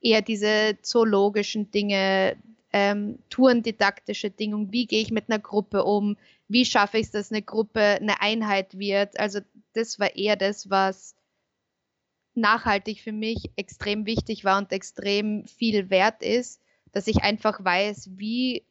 eher 0.00 0.22
diese 0.22 0.78
zoologischen 0.82 1.70
Dinge, 1.70 2.36
ähm, 2.72 3.18
tourendidaktische 3.30 4.30
Dinge. 4.30 4.66
Wie 4.70 4.86
gehe 4.86 5.02
ich 5.02 5.10
mit 5.10 5.28
einer 5.28 5.40
Gruppe 5.40 5.84
um? 5.84 6.16
Wie 6.48 6.64
schaffe 6.64 6.98
ich 6.98 7.06
es, 7.06 7.10
dass 7.10 7.32
eine 7.32 7.42
Gruppe 7.42 7.80
eine 7.80 8.20
Einheit 8.20 8.78
wird? 8.78 9.18
Also 9.18 9.40
das 9.72 9.98
war 9.98 10.14
eher 10.14 10.36
das, 10.36 10.70
was 10.70 11.16
nachhaltig 12.34 13.00
für 13.00 13.12
mich 13.12 13.50
extrem 13.56 14.06
wichtig 14.06 14.44
war 14.44 14.58
und 14.58 14.72
extrem 14.72 15.46
viel 15.46 15.90
wert 15.90 16.22
ist, 16.22 16.60
dass 16.92 17.06
ich 17.06 17.22
einfach 17.22 17.64
weiß, 17.64 18.10
wie 18.16 18.64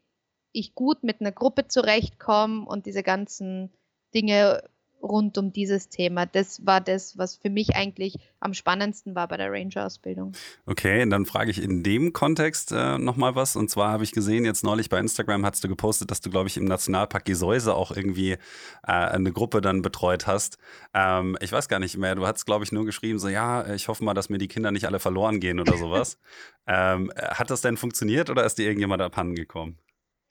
ich 0.52 0.76
gut 0.76 1.04
mit 1.04 1.22
einer 1.22 1.32
Gruppe 1.32 1.68
zurechtkomme 1.68 2.66
und 2.66 2.86
diese 2.86 3.04
ganzen 3.04 3.72
Dinge 4.14 4.64
rund 5.04 5.38
um 5.38 5.52
dieses 5.52 5.90
Thema. 5.90 6.26
Das 6.26 6.66
war 6.66 6.82
das, 6.82 7.18
was 7.18 7.36
für 7.36 7.50
mich 7.50 7.76
eigentlich 7.76 8.18
am 8.40 8.54
spannendsten 8.54 9.16
war 9.16 9.28
bei 9.28 9.38
der 9.38 9.52
Ranger-Ausbildung. 9.52 10.34
Okay, 10.66 11.04
und 11.04 11.10
dann 11.10 11.26
frage 11.26 11.52
ich 11.52 11.62
in 11.62 11.84
dem 11.84 12.14
Kontext 12.14 12.72
äh, 12.72 12.98
nochmal 12.98 13.36
was. 13.36 13.56
Und 13.56 13.70
zwar 13.70 13.92
habe 13.92 14.04
ich 14.04 14.12
gesehen, 14.12 14.46
jetzt 14.46 14.64
neulich 14.64 14.90
bei 14.90 15.00
Instagram 15.00 15.46
hast 15.46 15.64
du 15.64 15.68
gepostet, 15.68 16.10
dass 16.10 16.22
du, 16.22 16.30
glaube 16.30 16.48
ich, 16.48 16.58
im 16.58 16.66
Nationalpark 16.66 17.26
Gesäuse 17.26 17.76
auch 17.76 17.92
irgendwie 17.96 18.32
äh, 18.32 18.38
eine 18.84 19.32
Gruppe 19.32 19.62
dann 19.62 19.82
betreut 19.82 20.26
hast. 20.26 20.58
Ähm, 20.94 21.38
ich 21.42 21.52
weiß 21.52 21.68
gar 21.68 21.80
nicht 21.80 21.98
mehr, 21.98 22.16
du 22.16 22.26
hast, 22.26 22.46
glaube 22.46 22.64
ich, 22.64 22.72
nur 22.72 22.86
geschrieben, 22.86 23.20
so, 23.20 23.28
ja, 23.28 23.74
ich 23.74 23.88
hoffe 23.88 24.04
mal, 24.04 24.14
dass 24.14 24.30
mir 24.30 24.38
die 24.38 24.48
Kinder 24.48 24.72
nicht 24.72 24.86
alle 24.86 25.00
verloren 25.00 25.40
gehen 25.40 25.60
oder 25.60 25.78
sowas. 25.78 26.18
ähm, 26.68 27.12
hat 27.18 27.50
das 27.50 27.62
denn 27.62 27.78
funktioniert 27.78 28.30
oder 28.30 28.46
ist 28.46 28.58
dir 28.58 28.66
irgendjemand 28.66 29.02
abhanden 29.02 29.36
gekommen? 29.36 29.78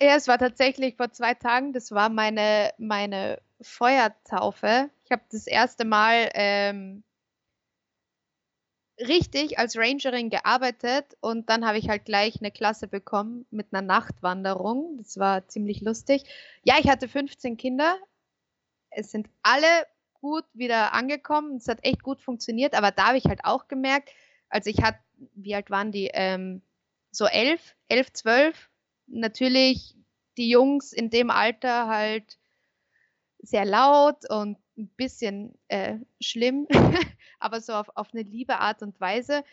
Ja, 0.01 0.17
es 0.17 0.27
war 0.29 0.39
tatsächlich 0.39 0.97
vor 0.97 1.13
zwei 1.13 1.35
Tagen, 1.35 1.73
das 1.73 1.93
war 1.93 2.09
meine, 2.09 2.73
meine 2.79 3.41
Feuertaufe. 3.61 4.91
Ich 5.05 5.11
habe 5.13 5.23
das 5.31 5.47
erste 5.47 5.85
Mal 5.85 6.31
ähm, 6.35 7.05
richtig 8.99 9.59
als 9.59 9.77
Rangerin 9.77 10.31
gearbeitet 10.31 11.17
und 11.21 11.49
dann 11.49 11.67
habe 11.67 11.79
ich 11.79 11.89
halt 11.89 12.05
gleich 12.05 12.41
eine 12.41 12.51
Klasse 12.51 12.89
bekommen 12.89 13.47
mit 13.51 13.69
einer 13.73 13.83
Nachtwanderung. 13.83 14.97
Das 14.99 15.19
war 15.19 15.47
ziemlich 15.49 15.81
lustig. 15.81 16.25
Ja, 16.63 16.77
ich 16.79 16.89
hatte 16.89 17.09
15 17.09 17.57
Kinder. 17.57 17.97
Es 18.91 19.11
sind 19.11 19.29
alle 19.43 19.67
gut 20.15 20.45
wieder 20.53 20.93
angekommen. 20.95 21.57
Es 21.57 21.69
hat 21.69 21.85
echt 21.85 22.03
gut 22.03 22.21
funktioniert, 22.21 22.75
aber 22.75 22.91
da 22.91 23.09
habe 23.09 23.19
ich 23.19 23.25
halt 23.25 23.45
auch 23.45 23.69
gemerkt, 23.69 24.11
also 24.49 24.71
ich 24.71 24.83
hatte, 24.83 24.99
wie 25.35 25.55
alt 25.55 25.71
waren 25.71 25.93
die? 25.93 26.11
Ähm, 26.13 26.63
so 27.11 27.27
elf, 27.27 27.77
elf, 27.89 28.13
zwölf. 28.13 28.71
Natürlich 29.13 29.95
die 30.37 30.49
Jungs 30.49 30.93
in 30.93 31.11
dem 31.11 31.31
Alter 31.31 31.87
halt 31.87 32.39
sehr 33.39 33.65
laut 33.65 34.29
und 34.31 34.59
ein 34.79 34.89
bisschen 34.97 35.59
äh, 35.69 35.99
schlimm, 36.21 36.67
aber 37.39 37.61
so 37.61 37.75
auf, 37.75 37.89
auf 37.95 38.09
eine 38.13 38.23
liebe 38.23 38.59
Art 38.59 38.83
und 38.83 38.99
Weise. 39.01 39.45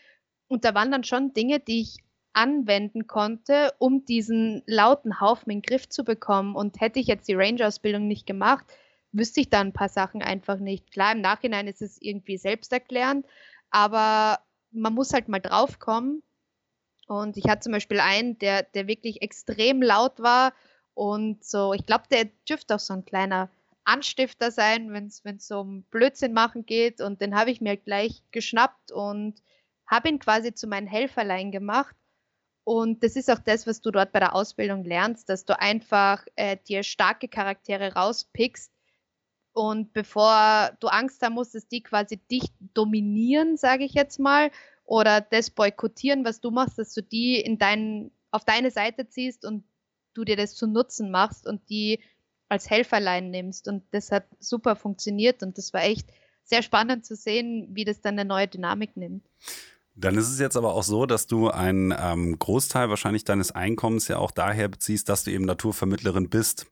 Und 0.48 0.64
da 0.64 0.74
waren 0.74 0.90
dann 0.90 1.04
schon 1.04 1.32
Dinge, 1.32 1.60
die 1.60 1.82
ich 1.82 1.98
anwenden 2.32 3.06
konnte, 3.06 3.74
um 3.78 4.04
diesen 4.04 4.62
lauten 4.66 5.20
Haufen 5.20 5.50
in 5.50 5.58
den 5.58 5.62
Griff 5.62 5.88
zu 5.88 6.04
bekommen. 6.04 6.54
Und 6.54 6.80
hätte 6.80 7.00
ich 7.00 7.06
jetzt 7.06 7.28
die 7.28 7.34
Ranger-Ausbildung 7.34 8.06
nicht 8.06 8.26
gemacht, 8.26 8.66
wüsste 9.12 9.40
ich 9.40 9.50
da 9.50 9.60
ein 9.60 9.72
paar 9.72 9.88
Sachen 9.88 10.22
einfach 10.22 10.58
nicht. 10.58 10.92
Klar, 10.92 11.12
im 11.12 11.20
Nachhinein 11.20 11.66
ist 11.66 11.82
es 11.82 12.00
irgendwie 12.00 12.38
selbsterklärend, 12.38 13.26
aber 13.70 14.38
man 14.70 14.94
muss 14.94 15.12
halt 15.12 15.28
mal 15.28 15.40
draufkommen. 15.40 16.22
Und 17.10 17.36
ich 17.36 17.48
hatte 17.48 17.62
zum 17.62 17.72
Beispiel 17.72 17.98
einen, 17.98 18.38
der, 18.38 18.62
der 18.62 18.86
wirklich 18.86 19.20
extrem 19.20 19.82
laut 19.82 20.20
war 20.20 20.52
und 20.94 21.42
so, 21.44 21.72
ich 21.74 21.84
glaube, 21.84 22.04
der 22.08 22.26
dürfte 22.48 22.76
auch 22.76 22.78
so 22.78 22.94
ein 22.94 23.04
kleiner 23.04 23.50
Anstifter 23.82 24.52
sein, 24.52 24.92
wenn 24.92 25.06
es 25.08 25.48
so 25.48 25.58
um 25.58 25.82
Blödsinn 25.90 26.32
machen 26.32 26.66
geht. 26.66 27.00
Und 27.00 27.20
den 27.20 27.34
habe 27.34 27.50
ich 27.50 27.60
mir 27.60 27.76
gleich 27.76 28.22
geschnappt 28.30 28.92
und 28.92 29.42
habe 29.88 30.08
ihn 30.08 30.20
quasi 30.20 30.54
zu 30.54 30.68
meinem 30.68 30.86
Helferlein 30.86 31.50
gemacht. 31.50 31.96
Und 32.62 33.02
das 33.02 33.16
ist 33.16 33.28
auch 33.28 33.40
das, 33.40 33.66
was 33.66 33.80
du 33.80 33.90
dort 33.90 34.12
bei 34.12 34.20
der 34.20 34.36
Ausbildung 34.36 34.84
lernst, 34.84 35.28
dass 35.30 35.44
du 35.44 35.58
einfach 35.58 36.24
äh, 36.36 36.58
dir 36.68 36.84
starke 36.84 37.26
Charaktere 37.26 37.94
rauspickst. 37.94 38.70
Und 39.52 39.92
bevor 39.92 40.70
du 40.78 40.86
Angst 40.86 41.22
haben 41.22 41.34
musst, 41.34 41.56
dass 41.56 41.66
die 41.66 41.82
quasi 41.82 42.18
dich 42.18 42.44
dominieren, 42.72 43.56
sage 43.56 43.82
ich 43.82 43.94
jetzt 43.94 44.20
mal, 44.20 44.52
oder 44.90 45.20
das 45.20 45.50
boykottieren, 45.50 46.24
was 46.24 46.40
du 46.40 46.50
machst, 46.50 46.76
dass 46.76 46.92
du 46.92 47.00
die 47.00 47.40
in 47.40 47.58
dein, 47.58 48.10
auf 48.32 48.44
deine 48.44 48.72
Seite 48.72 49.08
ziehst 49.08 49.44
und 49.44 49.62
du 50.14 50.24
dir 50.24 50.34
das 50.34 50.56
zu 50.56 50.66
Nutzen 50.66 51.12
machst 51.12 51.46
und 51.46 51.70
die 51.70 52.00
als 52.48 52.68
Helferlein 52.68 53.30
nimmst. 53.30 53.68
Und 53.68 53.84
das 53.92 54.10
hat 54.10 54.24
super 54.40 54.74
funktioniert 54.74 55.44
und 55.44 55.58
das 55.58 55.72
war 55.72 55.84
echt 55.84 56.08
sehr 56.42 56.62
spannend 56.62 57.06
zu 57.06 57.14
sehen, 57.14 57.68
wie 57.70 57.84
das 57.84 58.00
dann 58.00 58.18
eine 58.18 58.28
neue 58.28 58.48
Dynamik 58.48 58.96
nimmt. 58.96 59.24
Dann 59.94 60.16
ist 60.16 60.28
es 60.28 60.40
jetzt 60.40 60.56
aber 60.56 60.74
auch 60.74 60.82
so, 60.82 61.06
dass 61.06 61.28
du 61.28 61.50
einen 61.50 61.94
ähm, 61.96 62.36
Großteil 62.36 62.90
wahrscheinlich 62.90 63.22
deines 63.22 63.52
Einkommens 63.52 64.08
ja 64.08 64.18
auch 64.18 64.32
daher 64.32 64.66
beziehst, 64.66 65.08
dass 65.08 65.22
du 65.22 65.30
eben 65.30 65.44
Naturvermittlerin 65.44 66.28
bist 66.30 66.66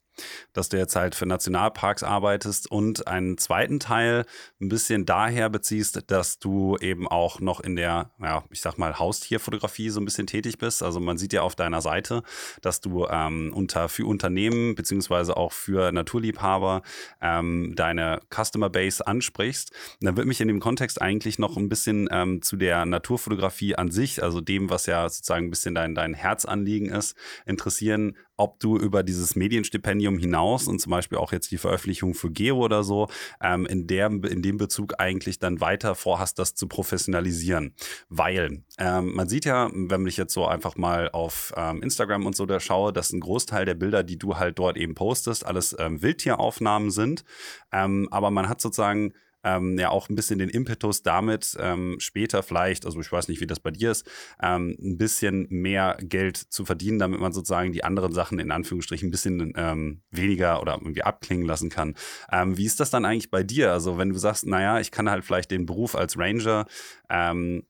dass 0.53 0.69
du 0.69 0.77
jetzt 0.77 0.97
halt 0.97 1.15
für 1.15 1.27
Nationalparks 1.27 2.03
arbeitest 2.03 2.71
und 2.71 3.07
einen 3.07 3.39
zweiten 3.39 3.81
Teil 3.81 4.25
ein 4.61 4.69
bisschen 4.69 5.07
daher 5.07 5.49
beziehst, 5.51 6.11
dass 6.11 6.39
du 6.39 6.77
eben 6.81 7.09
auch 7.09 7.41
noch 7.41 7.61
in 7.61 7.77
der, 7.77 8.11
ja, 8.21 8.45
ich 8.51 8.61
sag 8.61 8.79
mal, 8.79 8.99
Haustierfotografie 8.99 9.91
so 9.91 10.01
ein 10.01 10.05
bisschen 10.05 10.27
tätig 10.27 10.59
bist. 10.59 10.83
Also 10.83 11.01
man 11.01 11.19
sieht 11.19 11.33
ja 11.33 11.43
auf 11.43 11.55
deiner 11.55 11.81
Seite, 11.81 12.23
dass 12.63 12.81
du 12.81 13.07
ähm, 13.07 13.53
unter 13.55 13.89
für 13.89 14.07
Unternehmen 14.07 14.75
beziehungsweise 14.75 15.37
auch 15.37 15.53
für 15.53 15.93
Naturliebhaber 15.93 16.83
ähm, 17.21 17.75
deine 17.77 18.21
Customer 18.31 18.71
Base 18.71 19.07
ansprichst. 19.07 19.71
Und 20.01 20.07
dann 20.07 20.17
würde 20.17 20.29
mich 20.29 20.41
in 20.41 20.49
dem 20.49 20.61
Kontext 20.61 21.01
eigentlich 21.01 21.39
noch 21.39 21.57
ein 21.57 21.69
bisschen 21.69 22.09
ähm, 22.11 22.43
zu 22.43 22.57
der 22.57 22.87
Naturfotografie 22.87 23.77
an 23.77 23.91
sich, 23.91 24.23
also 24.23 24.41
dem, 24.41 24.71
was 24.71 24.87
ja 24.87 25.09
sozusagen 25.09 25.47
ein 25.47 25.51
bisschen 25.51 25.75
dein, 25.75 25.95
dein 25.95 26.15
Herzanliegen 26.15 26.91
ist, 26.91 27.17
interessieren, 27.47 28.17
ob 28.39 28.61
du 28.61 28.79
über 28.79 29.03
dieses 29.03 29.37
Medienstipendium 29.37 30.17
hinaus 30.17 30.69
und 30.69 30.81
zum 30.81 30.91
Beispiel 30.91 31.19
auch 31.19 31.33
jetzt 31.33 31.51
die 31.51 31.59
Veröffentlichung 31.59 32.15
für 32.15 32.31
Geo 32.31 32.57
oder 32.57 32.85
so, 32.85 33.09
ähm, 33.43 33.67
in, 33.67 33.87
der, 33.87 34.07
in 34.07 34.43
dem 34.43 34.57
Bezug 34.57 34.95
eigentlich 34.99 35.39
dann 35.39 35.61
weiter 35.61 35.95
vorhast, 35.95 36.39
das 36.39 36.55
zu 36.55 36.69
professionalisieren. 36.69 37.75
Weil 38.09 38.63
ähm, 38.79 39.15
man 39.15 39.29
sieht 39.29 39.45
ja, 39.45 39.69
wenn 39.73 40.07
ich 40.07 40.17
jetzt 40.17 40.33
so 40.33 40.47
einfach 40.47 40.77
mal 40.77 41.11
auf 41.11 41.53
ähm, 41.57 41.83
Instagram 41.83 42.27
und 42.27 42.37
so 42.37 42.47
da 42.47 42.61
schaue, 42.61 42.93
dass 42.93 43.13
ein 43.13 43.21
Großteil 43.21 43.65
der 43.65 43.75
Bilder, 43.75 44.05
die 44.05 44.19
du 44.19 44.37
halt 44.37 44.59
dort 44.59 44.77
eben 44.77 44.95
postest, 44.95 45.45
alles 45.45 45.77
ähm, 45.79 46.01
Wildtieraufnahmen 46.01 46.91
sind. 46.91 47.25
Ähm, 47.73 48.09
aber 48.11 48.31
man 48.31 48.49
hat 48.49 48.61
sozusagen 48.61 49.13
ähm, 49.57 49.79
ja 49.79 49.91
auch 49.91 50.09
ein 50.09 50.15
bisschen 50.15 50.39
den 50.39 50.49
Impetus 50.49 51.03
damit 51.03 51.57
ähm, 51.61 51.97
später 51.99 52.43
vielleicht, 52.43 52.85
also 52.85 53.01
ich 53.01 53.11
weiß 53.11 53.29
nicht, 53.29 53.41
wie 53.41 53.47
das 53.47 53.61
bei 53.61 53.71
dir 53.71 53.91
ist, 53.91 54.09
ähm, 54.43 54.77
ein 54.81 54.99
bisschen 54.99 55.47
mehr 55.51 55.97
Geld 56.01 56.37
zu 56.37 56.65
verdienen, 56.65 56.99
damit 56.99 57.21
man 57.21 57.33
sozusagen 57.33 57.73
die 57.73 57.85
anderen 57.85 58.13
Sachen 58.13 58.39
in 58.39 58.51
Anführungsstrichen 58.51 59.09
ein 59.09 59.11
bisschen 59.11 59.53
ähm, 59.57 60.03
weniger 60.11 60.61
oder 60.61 60.75
irgendwie 60.75 61.03
abklingen 61.03 61.47
lassen 61.47 61.71
kann. 61.71 61.95
Ähm, 62.31 62.57
wie 62.57 62.67
ist 62.67 62.81
das 62.81 62.91
dann 62.91 63.05
eigentlich 63.05 63.31
bei 63.31 63.43
dir? 63.43 63.73
Also 63.73 63.99
wenn 63.99 64.11
du 64.11 64.19
sagst, 64.19 64.47
naja, 64.47 64.81
ich 64.81 64.91
kann 64.91 65.11
halt 65.11 65.25
vielleicht 65.25 65.51
den 65.51 65.67
Beruf 65.67 65.95
als 65.95 66.19
Ranger 66.19 66.67
ähm, 67.09 67.65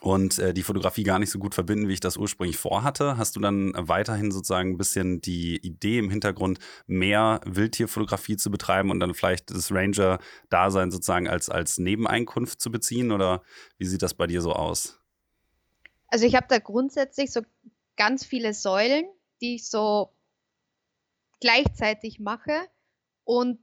und 0.00 0.38
äh, 0.38 0.52
die 0.52 0.62
Fotografie 0.62 1.02
gar 1.02 1.18
nicht 1.18 1.30
so 1.30 1.38
gut 1.38 1.54
verbinden, 1.54 1.88
wie 1.88 1.94
ich 1.94 2.00
das 2.00 2.16
ursprünglich 2.16 2.58
vorhatte. 2.58 3.16
Hast 3.16 3.36
du 3.36 3.40
dann 3.40 3.72
weiterhin 3.76 4.30
sozusagen 4.30 4.72
ein 4.72 4.76
bisschen 4.76 5.20
die 5.20 5.56
Idee 5.56 5.98
im 5.98 6.10
Hintergrund, 6.10 6.58
mehr 6.86 7.40
Wildtierfotografie 7.44 8.36
zu 8.36 8.50
betreiben 8.50 8.90
und 8.90 9.00
dann 9.00 9.14
vielleicht 9.14 9.50
das 9.50 9.72
Ranger-Dasein 9.72 10.90
sozusagen 10.90 11.28
als, 11.28 11.48
als 11.48 11.78
Nebeneinkunft 11.78 12.60
zu 12.60 12.70
beziehen? 12.70 13.10
Oder 13.10 13.42
wie 13.78 13.86
sieht 13.86 14.02
das 14.02 14.14
bei 14.14 14.26
dir 14.26 14.42
so 14.42 14.52
aus? 14.52 15.00
Also 16.08 16.26
ich 16.26 16.34
habe 16.34 16.46
da 16.48 16.58
grundsätzlich 16.58 17.32
so 17.32 17.42
ganz 17.96 18.24
viele 18.24 18.54
Säulen, 18.54 19.06
die 19.40 19.56
ich 19.56 19.68
so 19.68 20.12
gleichzeitig 21.40 22.20
mache. 22.20 22.68
Und 23.24 23.58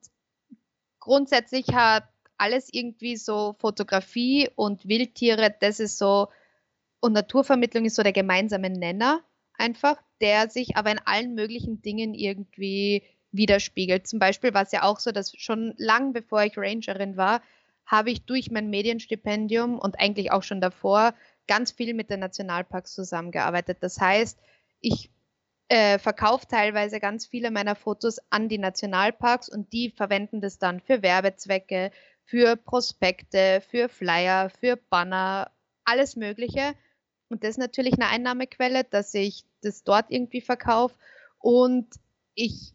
grundsätzlich 0.99 1.67
hat 1.73 2.12
alles 2.43 2.67
irgendwie 2.73 3.15
so 3.15 3.55
Fotografie 3.57 4.49
und 4.55 4.85
Wildtiere, 4.85 5.55
das 5.61 5.79
ist 5.79 5.97
so, 5.97 6.27
und 6.99 7.13
Naturvermittlung 7.13 7.85
ist 7.85 7.95
so 7.95 8.03
der 8.03 8.11
gemeinsame 8.11 8.69
Nenner 8.69 9.21
einfach, 9.57 9.95
der 10.19 10.49
sich 10.49 10.75
aber 10.75 10.91
in 10.91 10.99
allen 11.05 11.35
möglichen 11.35 11.81
Dingen 11.81 12.13
irgendwie 12.13 13.03
widerspiegelt. 13.31 14.07
Zum 14.07 14.19
Beispiel 14.19 14.53
war 14.53 14.63
es 14.63 14.73
ja 14.73 14.83
auch 14.83 14.99
so, 14.99 15.13
dass 15.13 15.33
schon 15.37 15.73
lang 15.77 16.11
bevor 16.11 16.43
ich 16.43 16.57
Rangerin 16.57 17.15
war, 17.15 17.41
habe 17.85 18.11
ich 18.11 18.25
durch 18.25 18.51
mein 18.51 18.69
Medienstipendium 18.69 19.79
und 19.79 19.97
eigentlich 20.01 20.33
auch 20.33 20.43
schon 20.43 20.59
davor 20.59 21.13
ganz 21.47 21.71
viel 21.71 21.93
mit 21.93 22.09
den 22.09 22.19
Nationalparks 22.19 22.93
zusammengearbeitet. 22.93 23.77
Das 23.79 24.01
heißt, 24.01 24.37
ich 24.81 25.09
äh, 25.69 25.97
verkaufe 25.97 26.45
teilweise 26.47 26.99
ganz 26.99 27.25
viele 27.25 27.51
meiner 27.51 27.75
Fotos 27.75 28.19
an 28.29 28.49
die 28.49 28.57
Nationalparks 28.57 29.47
und 29.47 29.71
die 29.71 29.91
verwenden 29.91 30.41
das 30.41 30.59
dann 30.59 30.81
für 30.81 31.01
Werbezwecke, 31.01 31.91
für 32.25 32.55
Prospekte, 32.55 33.61
für 33.69 33.89
Flyer, 33.89 34.49
für 34.49 34.77
Banner, 34.77 35.51
alles 35.83 36.15
Mögliche. 36.15 36.73
Und 37.29 37.43
das 37.43 37.51
ist 37.51 37.57
natürlich 37.57 37.93
eine 37.93 38.07
Einnahmequelle, 38.07 38.83
dass 38.83 39.13
ich 39.13 39.43
das 39.61 39.83
dort 39.83 40.09
irgendwie 40.09 40.41
verkaufe. 40.41 40.95
Und 41.39 41.87
ich 42.35 42.73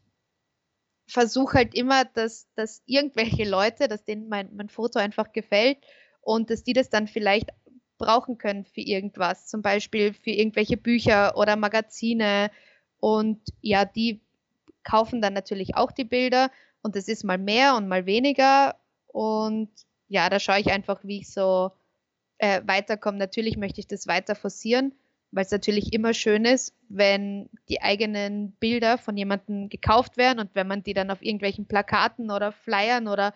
versuche 1.06 1.58
halt 1.58 1.74
immer, 1.74 2.04
dass, 2.04 2.48
dass 2.54 2.82
irgendwelche 2.86 3.48
Leute, 3.48 3.88
dass 3.88 4.04
denen 4.04 4.28
mein, 4.28 4.54
mein 4.54 4.68
Foto 4.68 4.98
einfach 4.98 5.32
gefällt 5.32 5.78
und 6.20 6.50
dass 6.50 6.62
die 6.62 6.74
das 6.74 6.90
dann 6.90 7.08
vielleicht 7.08 7.50
brauchen 7.96 8.38
können 8.38 8.64
für 8.64 8.80
irgendwas, 8.80 9.46
zum 9.46 9.62
Beispiel 9.62 10.12
für 10.12 10.30
irgendwelche 10.30 10.76
Bücher 10.76 11.36
oder 11.36 11.56
Magazine. 11.56 12.50
Und 13.00 13.40
ja, 13.60 13.84
die 13.84 14.20
kaufen 14.84 15.20
dann 15.20 15.32
natürlich 15.32 15.74
auch 15.76 15.92
die 15.92 16.04
Bilder 16.04 16.50
und 16.82 16.96
das 16.96 17.08
ist 17.08 17.24
mal 17.24 17.38
mehr 17.38 17.76
und 17.76 17.88
mal 17.88 18.06
weniger. 18.06 18.76
Und 19.08 19.70
ja, 20.08 20.28
da 20.30 20.40
schaue 20.40 20.60
ich 20.60 20.70
einfach, 20.70 21.04
wie 21.04 21.18
ich 21.18 21.30
so 21.30 21.72
äh, 22.38 22.62
weiterkomme. 22.64 23.18
Natürlich 23.18 23.56
möchte 23.56 23.80
ich 23.80 23.88
das 23.88 24.06
weiter 24.06 24.34
forcieren, 24.34 24.94
weil 25.30 25.44
es 25.44 25.50
natürlich 25.50 25.92
immer 25.92 26.14
schön 26.14 26.44
ist, 26.44 26.74
wenn 26.88 27.50
die 27.68 27.82
eigenen 27.82 28.52
Bilder 28.52 28.96
von 28.96 29.16
jemandem 29.16 29.68
gekauft 29.68 30.16
werden 30.16 30.38
und 30.38 30.54
wenn 30.54 30.66
man 30.66 30.82
die 30.82 30.94
dann 30.94 31.10
auf 31.10 31.22
irgendwelchen 31.22 31.66
Plakaten 31.66 32.30
oder 32.30 32.52
Flyern 32.52 33.08
oder 33.08 33.34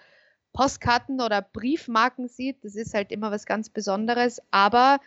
Postkarten 0.53 1.21
oder 1.21 1.43
Briefmarken 1.43 2.29
sieht. 2.29 2.65
Das 2.65 2.77
ist 2.77 2.95
halt 2.95 3.11
immer 3.11 3.31
was 3.31 3.47
ganz 3.47 3.71
Besonderes. 3.71 4.41
Aber 4.51 5.01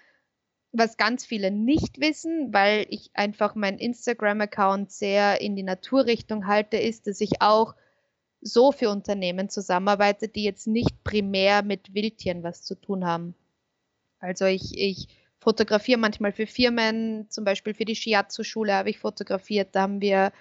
was 0.71 0.97
ganz 0.97 1.25
viele 1.25 1.51
nicht 1.51 1.99
wissen, 1.99 2.53
weil 2.53 2.85
ich 2.89 3.11
einfach 3.13 3.55
meinen 3.55 3.77
Instagram-Account 3.77 4.91
sehr 4.91 5.39
in 5.41 5.55
die 5.55 5.63
Naturrichtung 5.63 6.47
halte, 6.47 6.77
ist, 6.77 7.07
dass 7.07 7.21
ich 7.21 7.41
auch 7.41 7.75
so 8.45 8.71
für 8.71 8.89
Unternehmen 8.89 9.49
zusammenarbeite, 9.49 10.27
die 10.27 10.43
jetzt 10.43 10.67
nicht 10.67 11.03
primär 11.03 11.63
mit 11.63 11.95
Wildtieren 11.95 12.43
was 12.43 12.61
zu 12.61 12.75
tun 12.75 13.03
haben. 13.03 13.33
Also 14.19 14.45
ich, 14.45 14.77
ich 14.77 15.07
fotografiere 15.39 15.99
manchmal 15.99 16.31
für 16.31 16.45
Firmen, 16.45 17.27
zum 17.29 17.43
Beispiel 17.43 17.73
für 17.73 17.85
die 17.85 17.95
Shiatsu-Schule 17.95 18.73
habe 18.73 18.91
ich 18.91 18.99
fotografiert, 18.99 19.75
da 19.75 19.81
haben 19.81 19.99
wir 19.99 20.31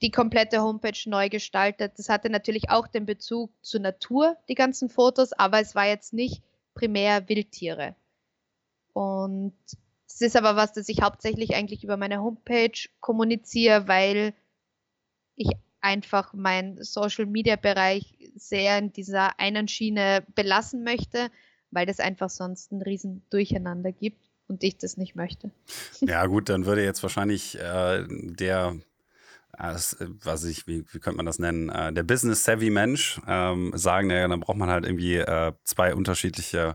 die 0.00 0.12
komplette 0.12 0.62
Homepage 0.62 0.98
neu 1.06 1.28
gestaltet. 1.28 1.94
Das 1.96 2.08
hatte 2.08 2.30
natürlich 2.30 2.70
auch 2.70 2.86
den 2.86 3.04
Bezug 3.04 3.50
zur 3.62 3.80
Natur, 3.80 4.36
die 4.48 4.54
ganzen 4.54 4.88
Fotos, 4.88 5.32
aber 5.32 5.60
es 5.60 5.74
war 5.74 5.86
jetzt 5.86 6.12
nicht 6.12 6.42
primär 6.74 7.28
Wildtiere. 7.28 7.96
Und 8.92 9.56
es 10.06 10.20
ist 10.20 10.36
aber 10.36 10.54
was, 10.54 10.72
das 10.72 10.88
ich 10.88 11.02
hauptsächlich 11.02 11.56
eigentlich 11.56 11.82
über 11.82 11.96
meine 11.96 12.20
Homepage 12.20 12.78
kommuniziere, 13.00 13.88
weil 13.88 14.34
ich 15.34 15.50
einfach 15.80 16.32
meinen 16.32 16.82
Social-Media-Bereich 16.82 18.16
sehr 18.34 18.78
in 18.78 18.92
dieser 18.92 19.38
einen 19.38 19.68
Schiene 19.68 20.24
belassen 20.34 20.84
möchte, 20.84 21.30
weil 21.70 21.86
das 21.86 22.00
einfach 22.00 22.30
sonst 22.30 22.72
ein 22.72 22.82
riesen 22.82 23.22
Durcheinander 23.30 23.92
gibt 23.92 24.30
und 24.48 24.62
ich 24.62 24.78
das 24.78 24.96
nicht 24.96 25.14
möchte. 25.16 25.50
Ja 26.00 26.26
gut, 26.26 26.48
dann 26.48 26.66
würde 26.66 26.84
jetzt 26.84 27.02
wahrscheinlich 27.02 27.58
äh, 27.58 28.04
der 28.08 28.76
was 29.58 30.44
ich, 30.44 30.66
wie, 30.66 30.84
wie 30.92 30.98
könnte 30.98 31.16
man 31.16 31.24
das 31.24 31.38
nennen, 31.38 31.70
äh, 31.70 31.92
der 31.92 32.02
Business-Savvy-Mensch 32.02 33.20
ähm, 33.26 33.72
sagen, 33.74 34.08
naja, 34.08 34.28
dann 34.28 34.40
braucht 34.40 34.58
man 34.58 34.68
halt 34.68 34.84
irgendwie 34.84 35.16
äh, 35.16 35.52
zwei 35.64 35.94
unterschiedliche 35.94 36.58
äh, 36.58 36.74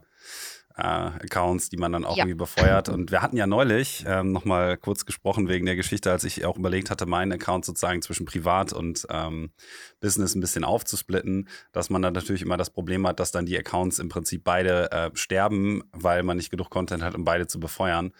Accounts, 0.75 1.69
die 1.69 1.77
man 1.77 1.91
dann 1.91 2.05
auch 2.05 2.17
ja. 2.17 2.23
irgendwie 2.23 2.37
befeuert. 2.37 2.89
Und 2.89 3.11
wir 3.11 3.21
hatten 3.21 3.37
ja 3.37 3.47
neulich 3.47 4.03
ähm, 4.07 4.31
nochmal 4.31 4.77
kurz 4.77 5.05
gesprochen 5.05 5.47
wegen 5.47 5.65
der 5.65 5.75
Geschichte, 5.75 6.11
als 6.11 6.23
ich 6.23 6.45
auch 6.45 6.57
überlegt 6.57 6.89
hatte, 6.89 7.05
meinen 7.05 7.33
Account 7.33 7.65
sozusagen 7.65 8.01
zwischen 8.01 8.25
Privat 8.25 8.73
und 8.73 9.05
ähm, 9.09 9.51
Business 9.99 10.35
ein 10.35 10.41
bisschen 10.41 10.63
aufzusplitten, 10.63 11.47
dass 11.71 11.89
man 11.89 12.01
dann 12.01 12.13
natürlich 12.13 12.41
immer 12.41 12.57
das 12.57 12.69
Problem 12.69 13.05
hat, 13.07 13.19
dass 13.19 13.31
dann 13.31 13.45
die 13.45 13.57
Accounts 13.57 13.99
im 13.99 14.09
Prinzip 14.09 14.43
beide 14.43 14.91
äh, 14.91 15.09
sterben, 15.13 15.83
weil 15.91 16.23
man 16.23 16.37
nicht 16.37 16.49
genug 16.49 16.69
Content 16.69 17.03
hat, 17.03 17.15
um 17.15 17.23
beide 17.23 17.47
zu 17.47 17.59
befeuern. 17.59 18.11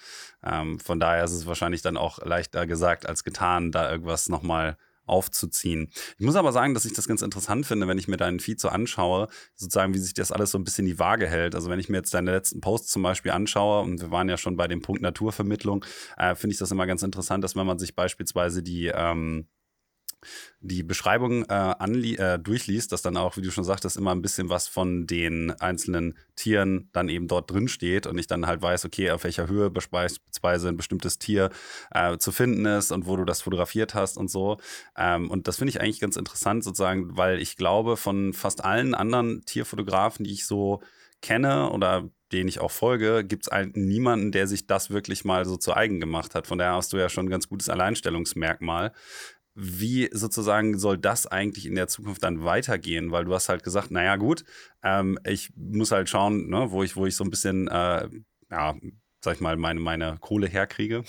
Ähm, 0.43 0.79
von 0.79 0.99
daher 0.99 1.23
ist 1.23 1.33
es 1.33 1.45
wahrscheinlich 1.45 1.81
dann 1.81 1.97
auch 1.97 2.19
leichter 2.19 2.67
gesagt 2.67 3.05
als 3.05 3.23
getan, 3.23 3.71
da 3.71 3.91
irgendwas 3.91 4.29
nochmal 4.29 4.77
aufzuziehen. 5.05 5.89
Ich 6.17 6.25
muss 6.25 6.35
aber 6.35 6.51
sagen, 6.51 6.73
dass 6.73 6.85
ich 6.85 6.93
das 6.93 7.07
ganz 7.07 7.21
interessant 7.21 7.65
finde, 7.65 7.87
wenn 7.87 7.97
ich 7.97 8.07
mir 8.07 8.17
deinen 8.17 8.39
Feed 8.39 8.59
so 8.59 8.69
anschaue, 8.69 9.27
sozusagen, 9.55 9.93
wie 9.93 9.99
sich 9.99 10.13
das 10.13 10.31
alles 10.31 10.51
so 10.51 10.57
ein 10.57 10.63
bisschen 10.63 10.85
die 10.85 10.99
Waage 10.99 11.27
hält. 11.27 11.55
Also 11.55 11.69
wenn 11.69 11.79
ich 11.79 11.89
mir 11.89 11.97
jetzt 11.97 12.13
deine 12.13 12.31
letzten 12.31 12.61
Posts 12.61 12.91
zum 12.91 13.03
Beispiel 13.03 13.31
anschaue, 13.31 13.81
und 13.81 14.01
wir 14.01 14.11
waren 14.11 14.29
ja 14.29 14.37
schon 14.37 14.57
bei 14.57 14.67
dem 14.67 14.81
Punkt 14.81 15.01
Naturvermittlung, 15.01 15.85
äh, 16.17 16.35
finde 16.35 16.53
ich 16.53 16.59
das 16.59 16.71
immer 16.71 16.87
ganz 16.87 17.03
interessant, 17.03 17.43
dass 17.43 17.55
wenn 17.55 17.65
man 17.65 17.79
sich 17.79 17.95
beispielsweise 17.95 18.63
die 18.63 18.87
ähm, 18.93 19.47
die 20.59 20.83
Beschreibung 20.83 21.43
äh, 21.45 21.71
äh, 21.71 22.39
durchliest, 22.39 22.91
dass 22.91 23.01
dann 23.01 23.17
auch, 23.17 23.37
wie 23.37 23.41
du 23.41 23.51
schon 23.51 23.63
sagtest, 23.63 23.97
immer 23.97 24.11
ein 24.11 24.21
bisschen 24.21 24.49
was 24.49 24.67
von 24.67 25.07
den 25.07 25.51
einzelnen 25.59 26.17
Tieren 26.35 26.89
dann 26.93 27.09
eben 27.09 27.27
dort 27.27 27.49
drin 27.49 27.67
steht 27.67 28.07
und 28.07 28.17
ich 28.17 28.27
dann 28.27 28.45
halt 28.45 28.61
weiß, 28.61 28.85
okay, 28.85 29.11
auf 29.11 29.23
welcher 29.23 29.47
Höhe 29.47 29.69
beispielsweise 29.69 30.69
ein 30.69 30.77
bestimmtes 30.77 31.19
Tier 31.19 31.49
äh, 31.91 32.17
zu 32.17 32.31
finden 32.31 32.65
ist 32.65 32.91
und 32.91 33.07
wo 33.07 33.15
du 33.15 33.25
das 33.25 33.41
fotografiert 33.41 33.93
hast 33.93 34.17
und 34.17 34.29
so. 34.29 34.57
Ähm, 34.97 35.29
und 35.29 35.47
das 35.47 35.57
finde 35.57 35.71
ich 35.71 35.81
eigentlich 35.81 35.99
ganz 35.99 36.15
interessant 36.15 36.63
sozusagen, 36.63 37.17
weil 37.17 37.41
ich 37.41 37.57
glaube, 37.57 37.97
von 37.97 38.33
fast 38.33 38.63
allen 38.63 38.93
anderen 38.93 39.43
Tierfotografen, 39.45 40.25
die 40.25 40.33
ich 40.33 40.45
so 40.45 40.81
kenne 41.21 41.71
oder 41.71 42.09
den 42.31 42.47
ich 42.47 42.59
auch 42.59 42.71
folge, 42.71 43.23
gibt 43.25 43.47
es 43.47 43.67
niemanden, 43.73 44.31
der 44.31 44.47
sich 44.47 44.65
das 44.65 44.89
wirklich 44.89 45.25
mal 45.25 45.45
so 45.45 45.57
zu 45.57 45.73
eigen 45.75 45.99
gemacht 45.99 46.33
hat. 46.33 46.47
Von 46.47 46.57
daher 46.57 46.75
hast 46.75 46.93
du 46.93 46.97
ja 46.97 47.09
schon 47.09 47.27
ein 47.27 47.29
ganz 47.29 47.49
gutes 47.49 47.69
Alleinstellungsmerkmal 47.69 48.93
wie 49.53 50.09
sozusagen 50.13 50.77
soll 50.79 50.97
das 50.97 51.27
eigentlich 51.27 51.65
in 51.65 51.75
der 51.75 51.87
Zukunft 51.87 52.23
dann 52.23 52.43
weitergehen? 52.43 53.11
Weil 53.11 53.25
du 53.25 53.33
hast 53.33 53.49
halt 53.49 53.63
gesagt, 53.63 53.91
naja 53.91 54.15
gut, 54.15 54.43
ähm, 54.83 55.19
ich 55.25 55.51
muss 55.55 55.91
halt 55.91 56.09
schauen, 56.09 56.49
ne, 56.49 56.71
wo 56.71 56.83
ich, 56.83 56.95
wo 56.95 57.05
ich 57.05 57.15
so 57.15 57.23
ein 57.23 57.29
bisschen, 57.29 57.67
äh, 57.67 58.07
ja, 58.49 58.75
sag 59.23 59.35
ich 59.35 59.41
mal, 59.41 59.55
meine, 59.55 59.79
meine 59.79 60.17
Kohle 60.19 60.47
herkriege. 60.47 61.03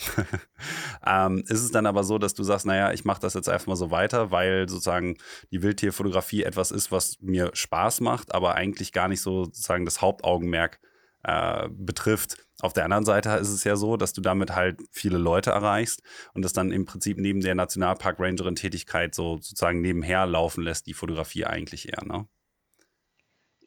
ähm, 1.05 1.43
ist 1.47 1.63
es 1.63 1.71
dann 1.71 1.85
aber 1.85 2.03
so, 2.03 2.19
dass 2.19 2.35
du 2.35 2.43
sagst, 2.43 2.65
naja, 2.65 2.93
ich 2.93 3.05
mache 3.05 3.21
das 3.21 3.33
jetzt 3.33 3.49
einfach 3.49 3.67
mal 3.67 3.75
so 3.75 3.91
weiter, 3.91 4.29
weil 4.29 4.69
sozusagen 4.69 5.17
die 5.51 5.63
Wildtierfotografie 5.63 6.43
etwas 6.43 6.71
ist, 6.71 6.91
was 6.91 7.17
mir 7.21 7.49
Spaß 7.53 8.01
macht, 8.01 8.35
aber 8.35 8.55
eigentlich 8.55 8.91
gar 8.91 9.07
nicht 9.07 9.21
so 9.21 9.45
sozusagen 9.45 9.85
das 9.85 10.01
Hauptaugenmerk 10.01 10.79
äh, 11.23 11.69
betrifft. 11.71 12.42
Auf 12.63 12.71
der 12.71 12.85
anderen 12.85 13.03
Seite 13.03 13.31
ist 13.31 13.49
es 13.49 13.65
ja 13.65 13.75
so, 13.75 13.97
dass 13.97 14.13
du 14.13 14.21
damit 14.21 14.55
halt 14.55 14.81
viele 14.89 15.17
Leute 15.17 15.49
erreichst 15.49 16.01
und 16.33 16.43
das 16.45 16.53
dann 16.53 16.71
im 16.71 16.85
Prinzip 16.85 17.17
neben 17.17 17.41
der 17.41 17.55
Nationalpark-Rangerin-Tätigkeit 17.55 19.13
so 19.13 19.35
sozusagen 19.35 19.81
nebenher 19.81 20.25
laufen 20.25 20.63
lässt, 20.63 20.87
die 20.87 20.93
Fotografie 20.93 21.43
eigentlich 21.43 21.89
eher, 21.89 22.05
ne? 22.05 22.25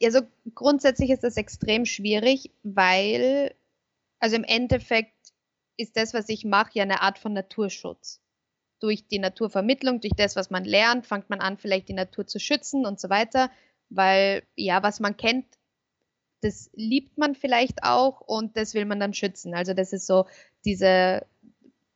Also 0.01 0.21
grundsätzlich 0.55 1.11
ist 1.11 1.23
das 1.23 1.37
extrem 1.37 1.85
schwierig, 1.85 2.49
weil, 2.63 3.53
also 4.17 4.35
im 4.35 4.43
Endeffekt 4.43 5.13
ist 5.77 5.95
das, 5.95 6.15
was 6.15 6.27
ich 6.27 6.43
mache, 6.43 6.71
ja 6.73 6.81
eine 6.81 7.01
Art 7.03 7.19
von 7.19 7.33
Naturschutz. 7.33 8.19
Durch 8.79 9.07
die 9.07 9.19
Naturvermittlung, 9.19 10.01
durch 10.01 10.13
das, 10.17 10.35
was 10.35 10.49
man 10.49 10.65
lernt, 10.65 11.05
fängt 11.05 11.29
man 11.29 11.39
an, 11.39 11.59
vielleicht 11.59 11.87
die 11.87 11.93
Natur 11.93 12.25
zu 12.25 12.39
schützen 12.39 12.87
und 12.87 12.99
so 12.99 13.11
weiter, 13.11 13.51
weil 13.89 14.41
ja, 14.55 14.81
was 14.81 14.99
man 14.99 15.17
kennt, 15.17 15.45
das 16.41 16.69
liebt 16.73 17.17
man 17.17 17.35
vielleicht 17.35 17.83
auch 17.83 18.21
und 18.21 18.57
das 18.57 18.73
will 18.73 18.85
man 18.85 18.99
dann 18.99 19.13
schützen. 19.13 19.53
Also 19.53 19.73
das 19.73 19.93
ist 19.93 20.07
so 20.07 20.25
diese 20.65 21.25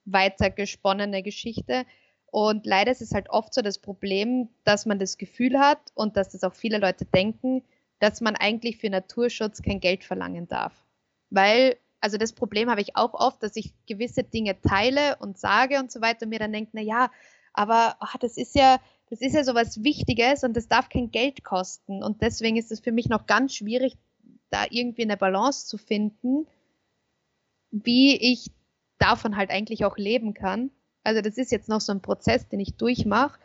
weitergesponnene 0.06 1.24
Geschichte. 1.24 1.86
Und 2.32 2.66
leider 2.66 2.92
ist 2.92 3.02
es 3.02 3.14
halt 3.14 3.30
oft 3.30 3.54
so 3.54 3.62
das 3.62 3.78
Problem, 3.78 4.50
dass 4.64 4.86
man 4.86 5.00
das 5.00 5.18
Gefühl 5.18 5.60
hat 5.60 5.80
und 5.96 6.16
dass 6.18 6.30
das 6.30 6.44
auch 6.44 6.54
viele 6.54 6.78
Leute 6.78 7.06
denken, 7.06 7.64
dass 8.00 8.22
man 8.22 8.36
eigentlich 8.36 8.78
für 8.78 8.90
Naturschutz 8.90 9.62
kein 9.62 9.80
Geld 9.80 10.04
verlangen 10.04 10.48
darf. 10.48 10.74
Weil, 11.30 11.78
also 12.00 12.18
das 12.18 12.34
Problem 12.34 12.70
habe 12.70 12.82
ich 12.82 12.96
auch 12.96 13.14
oft, 13.14 13.44
dass 13.44 13.56
ich 13.56 13.74
gewisse 13.86 14.24
Dinge 14.24 14.60
teile 14.62 15.18
und 15.18 15.38
sage 15.38 15.80
und 15.80 15.92
so 15.92 16.02
weiter 16.02 16.24
und 16.24 16.30
mir 16.30 16.40
dann 16.40 16.54
denke, 16.54 16.72
na 16.74 16.82
ja, 16.82 17.12
aber 17.54 17.98
ach, 18.00 18.18
das 18.18 18.38
ist 18.38 18.56
ja, 18.56 18.80
das 19.10 19.20
ist 19.20 19.36
ja 19.36 19.44
so 19.44 19.54
was 19.54 19.84
Wichtiges 19.84 20.44
und 20.44 20.56
das 20.56 20.70
darf 20.70 20.88
kein 20.88 21.12
Geld 21.12 21.44
kosten. 21.44 22.02
Und 22.02 22.22
deswegen 22.22 22.56
ist 22.56 22.72
es 22.72 22.80
für 22.80 22.94
mich 22.94 23.10
noch 23.10 23.28
ganz 23.28 23.54
schwierig, 23.54 23.98
da 24.52 24.66
irgendwie 24.70 25.04
eine 25.04 25.18
Balance 25.18 25.66
zu 25.66 25.78
finden, 25.78 26.46
wie 27.72 28.16
ich 28.16 28.52
davon 29.00 29.36
halt 29.36 29.50
eigentlich 29.50 29.86
auch 29.86 29.98
leben 29.98 30.34
kann. 30.34 30.70
Also 31.04 31.22
das 31.22 31.38
ist 31.38 31.52
jetzt 31.52 31.70
noch 31.70 31.82
so 31.82 31.92
ein 31.92 32.02
Prozess, 32.02 32.48
den 32.48 32.60
ich 32.60 32.76
durchmache. 32.76 33.40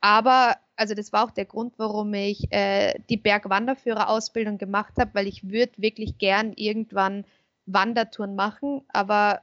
Aber 0.00 0.56
also 0.76 0.94
das 0.94 1.12
war 1.12 1.24
auch 1.24 1.30
der 1.30 1.44
Grund, 1.44 1.74
warum 1.78 2.12
ich 2.14 2.50
äh, 2.52 2.98
die 3.08 3.16
Bergwanderführerausbildung 3.16 4.58
gemacht 4.58 4.94
habe, 4.98 5.14
weil 5.14 5.26
ich 5.26 5.50
würde 5.50 5.72
wirklich 5.76 6.18
gern 6.18 6.52
irgendwann 6.54 7.24
Wandertouren 7.66 8.34
machen, 8.34 8.82
aber 8.88 9.42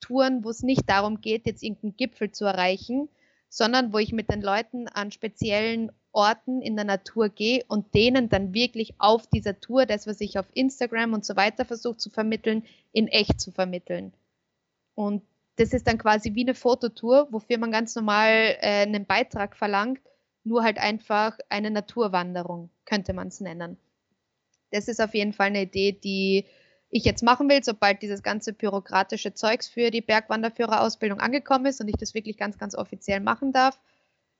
Touren, 0.00 0.44
wo 0.44 0.50
es 0.50 0.62
nicht 0.62 0.88
darum 0.88 1.20
geht, 1.20 1.46
jetzt 1.46 1.62
irgendeinen 1.62 1.96
Gipfel 1.96 2.30
zu 2.30 2.44
erreichen, 2.44 3.08
sondern 3.48 3.92
wo 3.92 3.98
ich 3.98 4.12
mit 4.12 4.30
den 4.30 4.40
Leuten 4.42 4.86
an 4.88 5.10
speziellen 5.10 5.90
Orten 6.12 6.62
in 6.62 6.76
der 6.76 6.84
Natur 6.84 7.28
gehe 7.28 7.64
und 7.68 7.94
denen 7.94 8.28
dann 8.28 8.54
wirklich 8.54 8.94
auf 8.98 9.26
dieser 9.26 9.60
Tour 9.60 9.86
das, 9.86 10.06
was 10.06 10.20
ich 10.20 10.38
auf 10.38 10.46
Instagram 10.54 11.12
und 11.12 11.24
so 11.24 11.36
weiter 11.36 11.64
versuche 11.64 11.96
zu 11.96 12.10
vermitteln, 12.10 12.64
in 12.92 13.08
echt 13.08 13.40
zu 13.40 13.52
vermitteln. 13.52 14.12
Und 14.94 15.22
das 15.56 15.72
ist 15.72 15.86
dann 15.86 15.98
quasi 15.98 16.34
wie 16.34 16.44
eine 16.44 16.54
Fototour, 16.54 17.28
wofür 17.30 17.58
man 17.58 17.72
ganz 17.72 17.94
normal 17.94 18.56
äh, 18.60 18.82
einen 18.82 19.06
Beitrag 19.06 19.56
verlangt, 19.56 20.00
nur 20.44 20.62
halt 20.62 20.78
einfach 20.78 21.38
eine 21.48 21.70
Naturwanderung, 21.70 22.70
könnte 22.84 23.12
man 23.12 23.28
es 23.28 23.40
nennen. 23.40 23.76
Das 24.70 24.88
ist 24.88 25.00
auf 25.00 25.14
jeden 25.14 25.32
Fall 25.32 25.48
eine 25.48 25.62
Idee, 25.62 25.92
die 25.92 26.46
ich 26.90 27.04
jetzt 27.04 27.22
machen 27.22 27.48
will, 27.48 27.62
sobald 27.62 28.02
dieses 28.02 28.22
ganze 28.22 28.52
bürokratische 28.52 29.34
Zeugs 29.34 29.68
für 29.68 29.90
die 29.90 30.00
Bergwanderführerausbildung 30.00 31.20
angekommen 31.20 31.66
ist 31.66 31.80
und 31.80 31.88
ich 31.88 31.96
das 31.96 32.14
wirklich 32.14 32.38
ganz, 32.38 32.58
ganz 32.58 32.74
offiziell 32.74 33.20
machen 33.20 33.52
darf. 33.52 33.78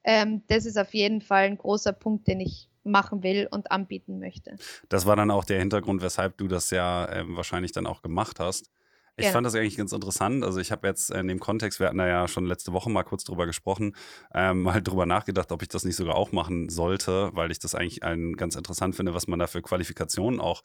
Ähm, 0.04 0.42
das 0.48 0.66
ist 0.66 0.78
auf 0.78 0.94
jeden 0.94 1.20
Fall 1.20 1.44
ein 1.44 1.58
großer 1.58 1.92
Punkt, 1.92 2.26
den 2.28 2.40
ich 2.40 2.68
machen 2.84 3.22
will 3.22 3.48
und 3.50 3.70
anbieten 3.70 4.18
möchte. 4.18 4.56
Das 4.88 5.06
war 5.06 5.16
dann 5.16 5.30
auch 5.30 5.44
der 5.44 5.58
Hintergrund, 5.58 6.02
weshalb 6.02 6.38
du 6.38 6.48
das 6.48 6.70
ja 6.70 7.04
äh, 7.06 7.24
wahrscheinlich 7.28 7.72
dann 7.72 7.86
auch 7.86 8.02
gemacht 8.02 8.40
hast. 8.40 8.70
Ich 9.18 9.26
ja. 9.26 9.32
fand 9.32 9.44
das 9.44 9.56
eigentlich 9.56 9.76
ganz 9.76 9.92
interessant. 9.92 10.44
Also 10.44 10.60
ich 10.60 10.70
habe 10.70 10.86
jetzt 10.86 11.10
in 11.10 11.26
dem 11.26 11.40
Kontext, 11.40 11.80
wir 11.80 11.88
hatten 11.88 11.98
da 11.98 12.06
ja 12.06 12.28
schon 12.28 12.46
letzte 12.46 12.72
Woche 12.72 12.88
mal 12.88 13.02
kurz 13.02 13.24
drüber 13.24 13.46
gesprochen, 13.46 13.96
ähm, 14.32 14.62
mal 14.62 14.80
drüber 14.80 15.06
nachgedacht, 15.06 15.50
ob 15.50 15.60
ich 15.62 15.68
das 15.68 15.84
nicht 15.84 15.96
sogar 15.96 16.14
auch 16.14 16.30
machen 16.30 16.68
sollte, 16.68 17.30
weil 17.34 17.50
ich 17.50 17.58
das 17.58 17.74
eigentlich 17.74 18.04
ein, 18.04 18.34
ganz 18.34 18.54
interessant 18.54 18.94
finde, 18.94 19.14
was 19.14 19.26
man 19.26 19.40
da 19.40 19.48
für 19.48 19.60
Qualifikationen 19.60 20.40
auch 20.40 20.62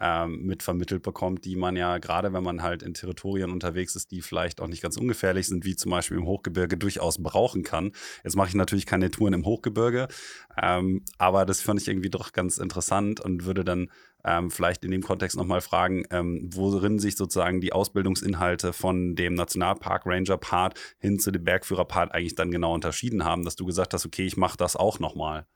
ähm, 0.00 0.42
mit 0.42 0.62
vermittelt 0.62 1.02
bekommt, 1.02 1.44
die 1.44 1.56
man 1.56 1.76
ja 1.76 1.98
gerade, 1.98 2.32
wenn 2.32 2.42
man 2.42 2.62
halt 2.62 2.82
in 2.82 2.94
Territorien 2.94 3.50
unterwegs 3.50 3.94
ist, 3.94 4.10
die 4.10 4.22
vielleicht 4.22 4.60
auch 4.60 4.66
nicht 4.66 4.82
ganz 4.82 4.96
ungefährlich 4.96 5.46
sind, 5.46 5.64
wie 5.64 5.76
zum 5.76 5.90
Beispiel 5.90 6.16
im 6.16 6.26
Hochgebirge, 6.26 6.76
durchaus 6.76 7.22
brauchen 7.22 7.62
kann. 7.62 7.92
Jetzt 8.24 8.36
mache 8.36 8.48
ich 8.48 8.54
natürlich 8.54 8.86
keine 8.86 9.10
Touren 9.10 9.34
im 9.34 9.44
Hochgebirge, 9.44 10.08
ähm, 10.60 11.04
aber 11.18 11.46
das 11.46 11.60
fand 11.60 11.80
ich 11.80 11.88
irgendwie 11.88 12.10
doch 12.10 12.32
ganz 12.32 12.58
interessant 12.58 13.20
und 13.20 13.44
würde 13.44 13.64
dann 13.64 13.88
ähm, 14.24 14.50
vielleicht 14.50 14.84
in 14.84 14.90
dem 14.90 15.02
Kontext 15.02 15.36
nochmal 15.36 15.60
fragen, 15.60 16.04
ähm, 16.10 16.48
worin 16.52 16.98
sich 16.98 17.16
sozusagen 17.16 17.60
die 17.60 17.72
Ausbildungsinhalte 17.72 18.72
von 18.72 19.14
dem 19.14 19.34
Nationalpark 19.34 20.02
Ranger 20.06 20.38
Part 20.38 20.78
hin 20.98 21.18
zu 21.18 21.30
dem 21.30 21.44
Bergführer 21.44 21.84
Part 21.84 22.12
eigentlich 22.12 22.34
dann 22.34 22.50
genau 22.50 22.74
unterschieden 22.74 23.24
haben, 23.24 23.44
dass 23.44 23.56
du 23.56 23.66
gesagt 23.66 23.94
hast, 23.94 24.06
okay, 24.06 24.26
ich 24.26 24.36
mache 24.36 24.56
das 24.56 24.76
auch 24.76 24.98
nochmal. 24.98 25.46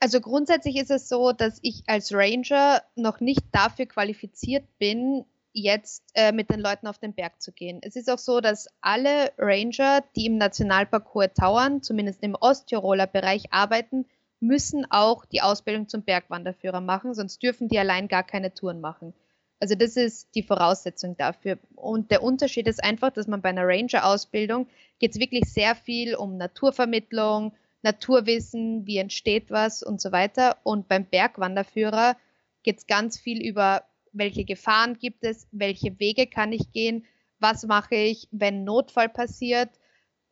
Also 0.00 0.20
grundsätzlich 0.20 0.76
ist 0.76 0.90
es 0.90 1.08
so, 1.08 1.32
dass 1.32 1.58
ich 1.62 1.82
als 1.86 2.12
Ranger 2.12 2.82
noch 2.94 3.20
nicht 3.20 3.42
dafür 3.52 3.86
qualifiziert 3.86 4.64
bin, 4.78 5.24
jetzt 5.52 6.04
äh, 6.14 6.30
mit 6.30 6.50
den 6.50 6.60
Leuten 6.60 6.86
auf 6.86 6.98
den 6.98 7.14
Berg 7.14 7.42
zu 7.42 7.52
gehen. 7.52 7.80
Es 7.82 7.96
ist 7.96 8.08
auch 8.08 8.18
so, 8.18 8.40
dass 8.40 8.68
alle 8.80 9.32
Ranger, 9.38 10.04
die 10.14 10.26
im 10.26 10.38
Nationalpark 10.38 11.14
Hohe 11.14 11.32
Tauern, 11.32 11.82
zumindest 11.82 12.22
im 12.22 12.36
Osttiroler 12.36 13.06
Bereich 13.06 13.52
arbeiten, 13.52 14.06
müssen 14.40 14.86
auch 14.90 15.24
die 15.24 15.42
Ausbildung 15.42 15.88
zum 15.88 16.02
Bergwanderführer 16.02 16.80
machen, 16.80 17.14
sonst 17.14 17.42
dürfen 17.42 17.68
die 17.68 17.78
allein 17.78 18.06
gar 18.06 18.22
keine 18.22 18.54
Touren 18.54 18.80
machen. 18.80 19.14
Also 19.60 19.74
das 19.74 19.96
ist 19.96 20.28
die 20.36 20.44
Voraussetzung 20.44 21.16
dafür. 21.16 21.58
Und 21.74 22.12
der 22.12 22.22
Unterschied 22.22 22.68
ist 22.68 22.82
einfach, 22.82 23.10
dass 23.10 23.26
man 23.26 23.42
bei 23.42 23.48
einer 23.48 23.66
Ranger-Ausbildung 23.66 24.68
geht 25.00 25.12
es 25.12 25.20
wirklich 25.20 25.52
sehr 25.52 25.74
viel 25.74 26.14
um 26.14 26.36
Naturvermittlung, 26.36 27.52
Naturwissen, 27.82 28.86
wie 28.86 28.98
entsteht 28.98 29.50
was 29.50 29.82
und 29.82 30.00
so 30.00 30.12
weiter. 30.12 30.58
Und 30.62 30.88
beim 30.88 31.04
Bergwanderführer 31.06 32.16
geht 32.62 32.78
es 32.78 32.86
ganz 32.86 33.18
viel 33.18 33.40
über, 33.40 33.84
welche 34.12 34.44
Gefahren 34.44 34.98
gibt 34.98 35.24
es, 35.24 35.46
welche 35.52 35.98
Wege 36.00 36.26
kann 36.26 36.52
ich 36.52 36.72
gehen, 36.72 37.04
was 37.38 37.64
mache 37.64 37.94
ich, 37.94 38.28
wenn 38.32 38.64
Notfall 38.64 39.08
passiert, 39.08 39.70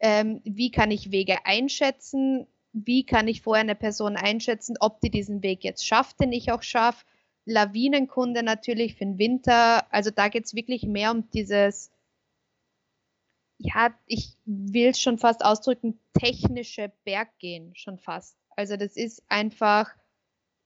ähm, 0.00 0.40
wie 0.44 0.70
kann 0.70 0.90
ich 0.90 1.12
Wege 1.12 1.38
einschätzen, 1.44 2.46
wie 2.72 3.04
kann 3.04 3.28
ich 3.28 3.42
vorher 3.42 3.62
eine 3.62 3.74
Person 3.74 4.16
einschätzen, 4.16 4.76
ob 4.80 5.00
die 5.00 5.10
diesen 5.10 5.42
Weg 5.42 5.64
jetzt 5.64 5.86
schafft, 5.86 6.20
den 6.20 6.32
ich 6.32 6.52
auch 6.52 6.62
schaffe. 6.62 7.04
Lawinenkunde 7.46 8.42
natürlich 8.42 8.94
für 8.94 9.04
den 9.04 9.18
Winter. 9.18 9.90
Also 9.92 10.10
da 10.10 10.28
geht 10.28 10.44
es 10.44 10.54
wirklich 10.54 10.82
mehr 10.82 11.12
um 11.12 11.30
dieses 11.30 11.90
ja, 13.58 13.94
ich 14.06 14.36
will 14.44 14.88
es 14.88 15.00
schon 15.00 15.18
fast 15.18 15.44
ausdrücken, 15.44 15.98
technische 16.12 16.92
Berggehen 17.04 17.74
schon 17.74 17.98
fast. 17.98 18.36
Also 18.56 18.76
das 18.76 18.96
ist 18.96 19.22
einfach, 19.28 19.90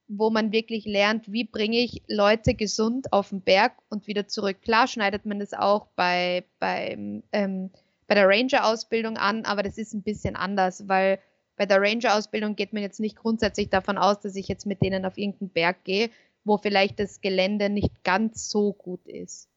wo 0.08 0.30
man 0.30 0.52
wirklich 0.52 0.86
lernt, 0.86 1.30
wie 1.30 1.44
bringe 1.44 1.78
ich 1.78 2.02
Leute 2.08 2.54
gesund 2.54 3.12
auf 3.12 3.28
den 3.28 3.42
Berg 3.42 3.74
und 3.90 4.06
wieder 4.06 4.26
zurück. 4.26 4.60
Klar 4.62 4.88
schneidet 4.88 5.24
man 5.24 5.38
das 5.38 5.54
auch 5.54 5.86
bei, 5.94 6.44
bei, 6.58 7.22
ähm, 7.32 7.70
bei 8.08 8.14
der 8.14 8.28
Ranger-Ausbildung 8.28 9.16
an, 9.16 9.44
aber 9.44 9.62
das 9.62 9.78
ist 9.78 9.94
ein 9.94 10.02
bisschen 10.02 10.34
anders, 10.34 10.88
weil 10.88 11.20
bei 11.56 11.66
der 11.66 11.80
Ranger-Ausbildung 11.80 12.56
geht 12.56 12.72
man 12.72 12.82
jetzt 12.82 13.00
nicht 13.00 13.16
grundsätzlich 13.16 13.68
davon 13.68 13.98
aus, 13.98 14.18
dass 14.20 14.34
ich 14.34 14.48
jetzt 14.48 14.66
mit 14.66 14.82
denen 14.82 15.04
auf 15.04 15.18
irgendeinen 15.18 15.50
Berg 15.50 15.84
gehe, 15.84 16.10
wo 16.42 16.56
vielleicht 16.56 16.98
das 16.98 17.20
Gelände 17.20 17.68
nicht 17.68 18.02
ganz 18.02 18.48
so 18.48 18.72
gut 18.72 19.06
ist. 19.06 19.49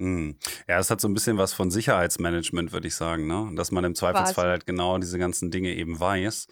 Hm. 0.00 0.36
Ja, 0.68 0.78
es 0.78 0.90
hat 0.90 1.00
so 1.00 1.08
ein 1.08 1.14
bisschen 1.14 1.38
was 1.38 1.52
von 1.52 1.72
Sicherheitsmanagement, 1.72 2.72
würde 2.72 2.86
ich 2.86 2.94
sagen, 2.94 3.26
ne? 3.26 3.50
Dass 3.56 3.72
man 3.72 3.82
im 3.82 3.96
Zweifelsfall 3.96 4.44
Quasi. 4.44 4.50
halt 4.50 4.66
genau 4.66 4.96
diese 4.98 5.18
ganzen 5.18 5.50
Dinge 5.50 5.74
eben 5.74 5.98
weiß. 5.98 6.46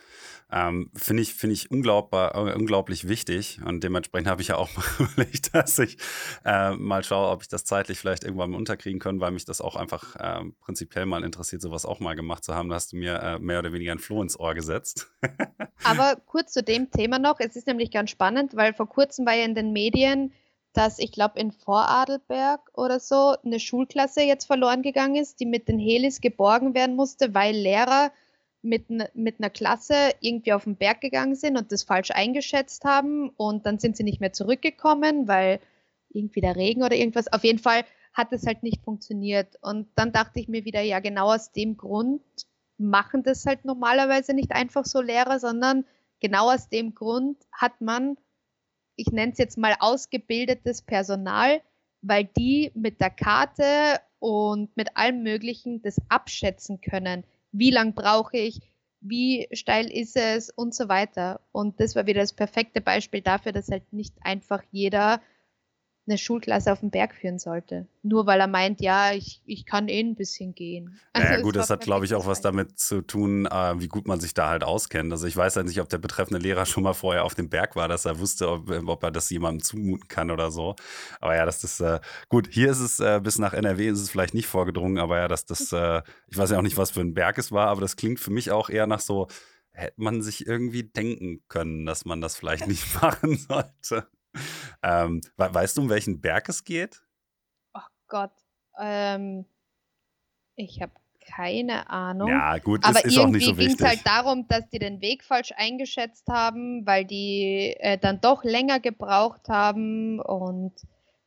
Ähm, 0.51 0.91
Finde 0.95 1.23
ich, 1.23 1.35
find 1.35 1.53
ich 1.53 1.71
unglaubbar, 1.71 2.35
äh, 2.35 2.55
unglaublich 2.55 3.07
wichtig. 3.07 3.61
Und 3.65 3.85
dementsprechend 3.85 4.29
habe 4.29 4.43
ich 4.43 4.49
ja 4.49 4.57
auch 4.57 4.69
mal 4.77 4.85
überlegt, 4.99 5.55
dass 5.55 5.79
ich 5.79 5.97
äh, 6.45 6.73
mal 6.73 7.05
schaue, 7.05 7.31
ob 7.31 7.43
ich 7.43 7.49
das 7.49 7.65
zeitlich 7.65 8.01
vielleicht 8.01 8.25
irgendwann 8.25 8.51
mal 8.51 8.57
unterkriegen 8.57 8.99
kann, 8.99 9.21
weil 9.21 9.31
mich 9.31 9.45
das 9.45 9.61
auch 9.61 9.77
einfach 9.77 10.17
äh, 10.17 10.45
prinzipiell 10.61 11.07
mal 11.07 11.23
interessiert, 11.23 11.63
sowas 11.63 11.87
auch 11.87 12.01
mal 12.01 12.15
gemacht 12.15 12.43
zu 12.43 12.53
haben. 12.53 12.69
Da 12.69 12.75
hast 12.75 12.93
du 12.93 12.97
mir 12.97 13.21
äh, 13.21 13.39
mehr 13.39 13.61
oder 13.61 13.73
weniger 13.73 13.93
ein 13.93 14.01
Floh 14.01 14.23
ins 14.23 14.39
Ohr 14.39 14.55
gesetzt. 14.55 15.09
Aber 15.85 16.17
kurz 16.27 16.53
zu 16.53 16.65
dem 16.65 16.91
Thema 16.91 17.21
noch. 17.21 17.39
Es 17.39 17.55
ist 17.55 17.69
nämlich 17.69 17.93
ganz 17.93 18.11
spannend, 18.11 18.57
weil 18.57 18.75
vor 18.75 18.89
kurzem 18.89 19.25
war 19.25 19.35
ja 19.35 19.45
in 19.45 19.55
den 19.55 19.73
Medien 19.73 20.33
dass 20.77 20.99
ich 20.99 21.11
glaube 21.13 21.41
in 21.41 21.53
Voradelberg 21.53 22.61
oder 22.75 23.01
so 23.01 23.35
eine 23.45 23.59
Schulklasse 23.59 24.23
jetzt 24.23 24.45
verloren 24.45 24.83
gegangen 24.83 25.17
ist, 25.17 25.41
die 25.41 25.47
mit 25.47 25.69
den 25.69 25.79
Helis 25.79 26.21
geborgen 26.21 26.75
werden 26.75 26.97
musste, 26.97 27.35
weil 27.35 27.55
Lehrer 27.57 28.13
mit, 28.63 28.91
mit 29.15 29.41
einer 29.41 29.51
Klasse 29.51 30.11
irgendwie 30.21 30.53
auf 30.53 30.65
den 30.65 30.77
Berg 30.77 31.01
gegangen 31.01 31.35
sind 31.35 31.57
und 31.57 31.73
das 31.73 31.85
falsch 31.85 32.11
eingeschätzt 32.11 32.85
haben 32.85 33.31
und 33.31 33.65
dann 33.65 33.79
sind 33.79 33.97
sie 33.97 34.05
nicht 34.05 34.21
mehr 34.21 34.33
zurückgekommen, 34.33 35.29
weil 35.29 35.61
irgendwie 36.11 36.41
der 36.41 36.57
Regen 36.57 36.83
oder 36.83 36.97
irgendwas. 36.97 37.33
Auf 37.33 37.45
jeden 37.45 37.59
Fall 37.59 37.85
hat 38.13 38.33
es 38.33 38.47
halt 38.47 38.63
nicht 38.63 38.83
funktioniert. 38.83 39.59
Und 39.61 39.89
dann 39.95 40.13
dachte 40.13 40.41
ich 40.41 40.49
mir 40.49 40.65
wieder, 40.65 40.81
ja, 40.81 41.01
genau 41.01 41.33
aus 41.33 41.53
dem 41.53 41.77
Grund 41.77 42.23
machen 42.79 43.23
das 43.23 43.47
halt 43.47 43.65
normalerweise 43.65 44.35
nicht 44.35 44.53
einfach 44.53 44.85
so 44.85 45.01
Lehrer, 45.01 45.39
sondern 45.39 45.85
genau 46.21 46.53
aus 46.53 46.69
dem 46.69 46.95
Grund 46.95 47.39
hat 47.53 47.81
man 47.81 48.17
ich 48.97 49.13
nenne 49.13 49.33
es 49.33 49.39
jetzt 49.39 49.59
mal 49.59 49.77
ausgebildetes 49.79 50.83
Personal, 50.83 51.61
weil 52.03 52.25
die 52.25 52.73
mit 52.75 53.01
der 53.01 53.11
Karte 53.11 54.01
und 54.19 54.77
mit 54.77 54.97
allem 54.97 55.23
Möglichen 55.23 55.83
das 55.83 55.97
abschätzen 56.09 56.81
können. 56.81 57.25
Wie 57.53 57.71
lang 57.71 57.95
brauche 57.95 58.37
ich? 58.37 58.61
Wie 59.01 59.49
steil 59.53 59.91
ist 59.91 60.17
es 60.17 60.51
und 60.51 60.75
so 60.75 60.89
weiter. 60.89 61.41
Und 61.53 61.81
das 61.81 61.95
war 61.95 62.07
wieder 62.07 62.23
das 62.23 62.33
perfekte 62.33 62.81
Beispiel 62.81 63.21
dafür, 63.21 63.53
dass 63.53 63.71
halt 63.71 63.93
nicht 63.93 64.15
einfach 64.23 64.63
jeder 64.73 65.21
eine 66.07 66.19
Schulklasse 66.19 66.73
auf 66.73 66.81
den 66.81 66.91
Berg 66.91 67.15
führen 67.15 67.39
sollte. 67.39 67.87
Nur 68.03 68.27
weil 68.27 68.41
er 68.41 68.47
meint, 68.47 68.81
ja, 68.81 69.13
ich, 69.13 69.43
ich 69.45 69.67
kann 69.67 69.89
eh 69.89 70.01
ein 70.01 70.15
bisschen 70.15 70.55
gehen. 70.55 71.01
Also 71.13 71.33
ja, 71.33 71.41
gut, 71.41 71.57
das 71.57 71.71
hat, 71.71 71.81
glaube 71.81 72.05
ich, 72.05 72.15
auch 72.15 72.27
was 72.27 72.43
damit 72.43 72.79
zu 72.79 73.01
tun, 73.01 73.47
äh, 73.47 73.81
wie 73.81 73.89
gut 73.89 74.07
man 74.07 74.21
sich 74.21 74.35
da 74.35 74.51
halt 74.51 74.65
auskennt. 74.65 75.11
Also 75.11 75.27
ich 75.27 75.35
weiß 75.35 75.55
ja 75.55 75.63
nicht, 75.63 75.81
ob 75.81 75.89
der 75.89 75.97
betreffende 75.97 76.39
Lehrer 76.39 76.67
schon 76.67 76.83
mal 76.83 76.93
vorher 76.93 77.25
auf 77.25 77.35
dem 77.35 77.49
Berg 77.49 77.75
war, 77.75 77.89
dass 77.89 78.05
er 78.05 78.19
wusste, 78.19 78.51
ob, 78.51 78.71
ob 78.71 79.03
er 79.03 79.11
das 79.11 79.31
jemandem 79.31 79.63
zumuten 79.63 80.09
kann 80.09 80.31
oder 80.31 80.51
so. 80.51 80.77
Aber 81.21 81.35
ja, 81.35 81.47
das 81.47 81.65
ist 81.65 81.81
äh, 81.81 82.01
gut. 82.29 82.49
Hier 82.51 82.71
ist 82.71 82.81
es 82.81 83.01
äh, 83.01 83.19
bis 83.23 83.39
nach 83.39 83.55
NRW 83.55 83.89
ist 83.89 84.01
es 84.01 84.11
vielleicht 84.11 84.35
nicht 84.35 84.47
vorgedrungen, 84.47 84.99
aber 84.99 85.17
ja, 85.17 85.27
dass 85.27 85.47
das, 85.47 85.73
äh, 85.73 86.03
ich 86.29 86.37
weiß 86.37 86.51
ja 86.51 86.59
auch 86.59 86.63
nicht, 86.63 86.77
was 86.77 86.91
für 86.91 87.01
ein 87.01 87.15
Berg 87.15 87.39
es 87.39 87.51
war, 87.51 87.69
aber 87.69 87.81
das 87.81 87.97
klingt 87.97 88.21
für 88.21 88.31
mich 88.31 88.51
auch 88.51 88.69
eher 88.69 88.87
nach 88.87 89.01
so, 89.01 89.29
hätte 89.77 90.01
man 90.01 90.23
sich 90.23 90.47
irgendwie 90.47 90.85
denken 90.85 91.43
können, 91.49 91.87
dass 91.87 92.05
man 92.05 92.21
das 92.21 92.37
vielleicht 92.37 92.67
nicht 92.69 93.01
machen 93.01 93.37
sollte. 93.37 94.09
Ähm, 94.83 95.21
weißt 95.37 95.77
du, 95.77 95.83
um 95.83 95.89
welchen 95.89 96.21
Berg 96.21 96.49
es 96.49 96.65
geht? 96.65 97.03
Oh 97.75 97.81
Gott. 98.09 98.33
Ähm, 98.79 99.47
ich 100.55 100.81
habe 100.81 100.93
keine 101.27 101.91
Ahnung. 101.91 102.29
Ja, 102.29 102.59
gut, 102.59 102.85
aber 102.85 102.99
ist, 103.01 103.07
ist 103.07 103.17
irgendwie 103.17 103.53
ging 103.53 103.73
es 103.73 103.81
halt 103.81 104.07
darum, 104.07 104.47
dass 104.49 104.69
die 104.69 104.79
den 104.79 105.01
Weg 105.01 105.25
falsch 105.25 105.53
eingeschätzt 105.57 106.29
haben, 106.29 106.87
weil 106.87 107.05
die 107.05 107.75
äh, 107.79 107.99
dann 107.99 108.21
doch 108.21 108.45
länger 108.45 108.81
gebraucht 108.81 109.49
haben 109.49 110.21
und 110.21 110.73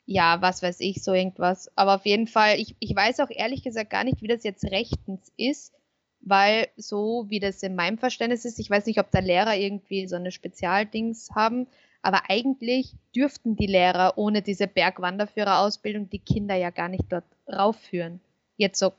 ja, 0.06 0.42
was 0.42 0.64
weiß 0.64 0.80
ich, 0.80 1.04
so 1.04 1.14
irgendwas. 1.14 1.70
Aber 1.76 1.96
auf 1.96 2.06
jeden 2.06 2.28
Fall, 2.28 2.60
ich, 2.60 2.76
ich 2.80 2.96
weiß 2.96 3.20
auch 3.20 3.30
ehrlich 3.30 3.62
gesagt 3.62 3.92
gar 3.92 4.04
nicht, 4.04 4.22
wie 4.22 4.28
das 4.28 4.44
jetzt 4.44 4.64
rechtens 4.64 5.32
ist, 5.38 5.76
weil 6.22 6.68
so 6.78 7.26
wie 7.28 7.40
das 7.40 7.62
in 7.62 7.76
meinem 7.76 7.98
Verständnis 8.00 8.46
ist, 8.46 8.60
ich 8.60 8.70
weiß 8.70 8.88
nicht, 8.88 9.00
ob 9.00 9.12
da 9.12 9.20
Lehrer 9.20 9.56
irgendwie 9.56 10.08
so 10.08 10.16
eine 10.16 10.32
Spezialdings 10.32 11.30
haben, 11.36 11.68
aber 12.02 12.30
eigentlich 12.30 12.96
dürften 13.16 13.56
die 13.56 13.68
Lehrer 13.68 14.18
ohne 14.18 14.42
diese 14.42 14.68
Bergwanderführerausbildung 14.68 16.10
die 16.10 16.20
Kinder 16.20 16.56
ja 16.56 16.70
gar 16.70 16.90
nicht 16.90 17.06
dort 17.10 17.26
raufführen. 17.48 18.22
Jetzt 18.58 18.80
so, 18.80 18.94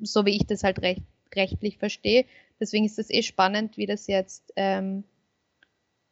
so 0.00 0.26
wie 0.26 0.36
ich 0.36 0.46
das 0.46 0.64
halt 0.64 0.82
recht, 0.82 1.02
rechtlich 1.34 1.78
verstehe. 1.78 2.24
Deswegen 2.58 2.84
ist 2.84 2.98
es 2.98 3.10
eh 3.10 3.22
spannend, 3.22 3.76
wie 3.76 3.86
das 3.86 4.06
jetzt 4.06 4.52
ähm, 4.56 5.04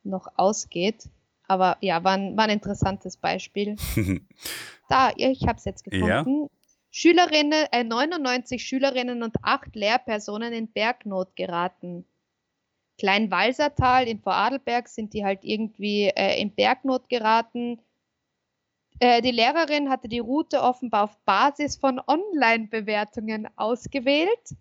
noch 0.04 0.28
ausgeht. 0.36 1.08
Aber 1.46 1.76
ja, 1.80 2.04
war 2.04 2.12
ein, 2.12 2.36
war 2.36 2.44
ein 2.44 2.50
interessantes 2.50 3.16
Beispiel. 3.16 3.76
da, 4.88 5.12
ich 5.16 5.46
habe 5.46 5.58
es 5.58 5.64
jetzt 5.64 5.84
gefunden. 5.84 6.42
Ja. 6.42 6.48
Schülerinnen, 6.90 7.66
äh, 7.72 7.84
99 7.84 8.62
Schülerinnen 8.62 9.22
und 9.22 9.36
8 9.42 9.74
Lehrpersonen 9.74 10.52
in 10.52 10.68
Bergnot 10.68 11.36
geraten. 11.36 12.04
Kleinwalsertal 12.98 14.08
in 14.08 14.18
Vorarlberg 14.20 14.88
sind 14.88 15.14
die 15.14 15.24
halt 15.24 15.40
irgendwie 15.42 16.08
äh, 16.08 16.40
in 16.40 16.54
Bergnot 16.54 17.08
geraten. 17.08 17.80
Äh, 18.98 19.22
die 19.22 19.30
Lehrerin 19.30 19.88
hatte 19.88 20.08
die 20.08 20.18
Route 20.18 20.62
offenbar 20.62 21.04
auf 21.04 21.16
Basis 21.24 21.76
von 21.76 22.00
Online-Bewertungen 22.04 23.48
ausgewählt. 23.56 24.56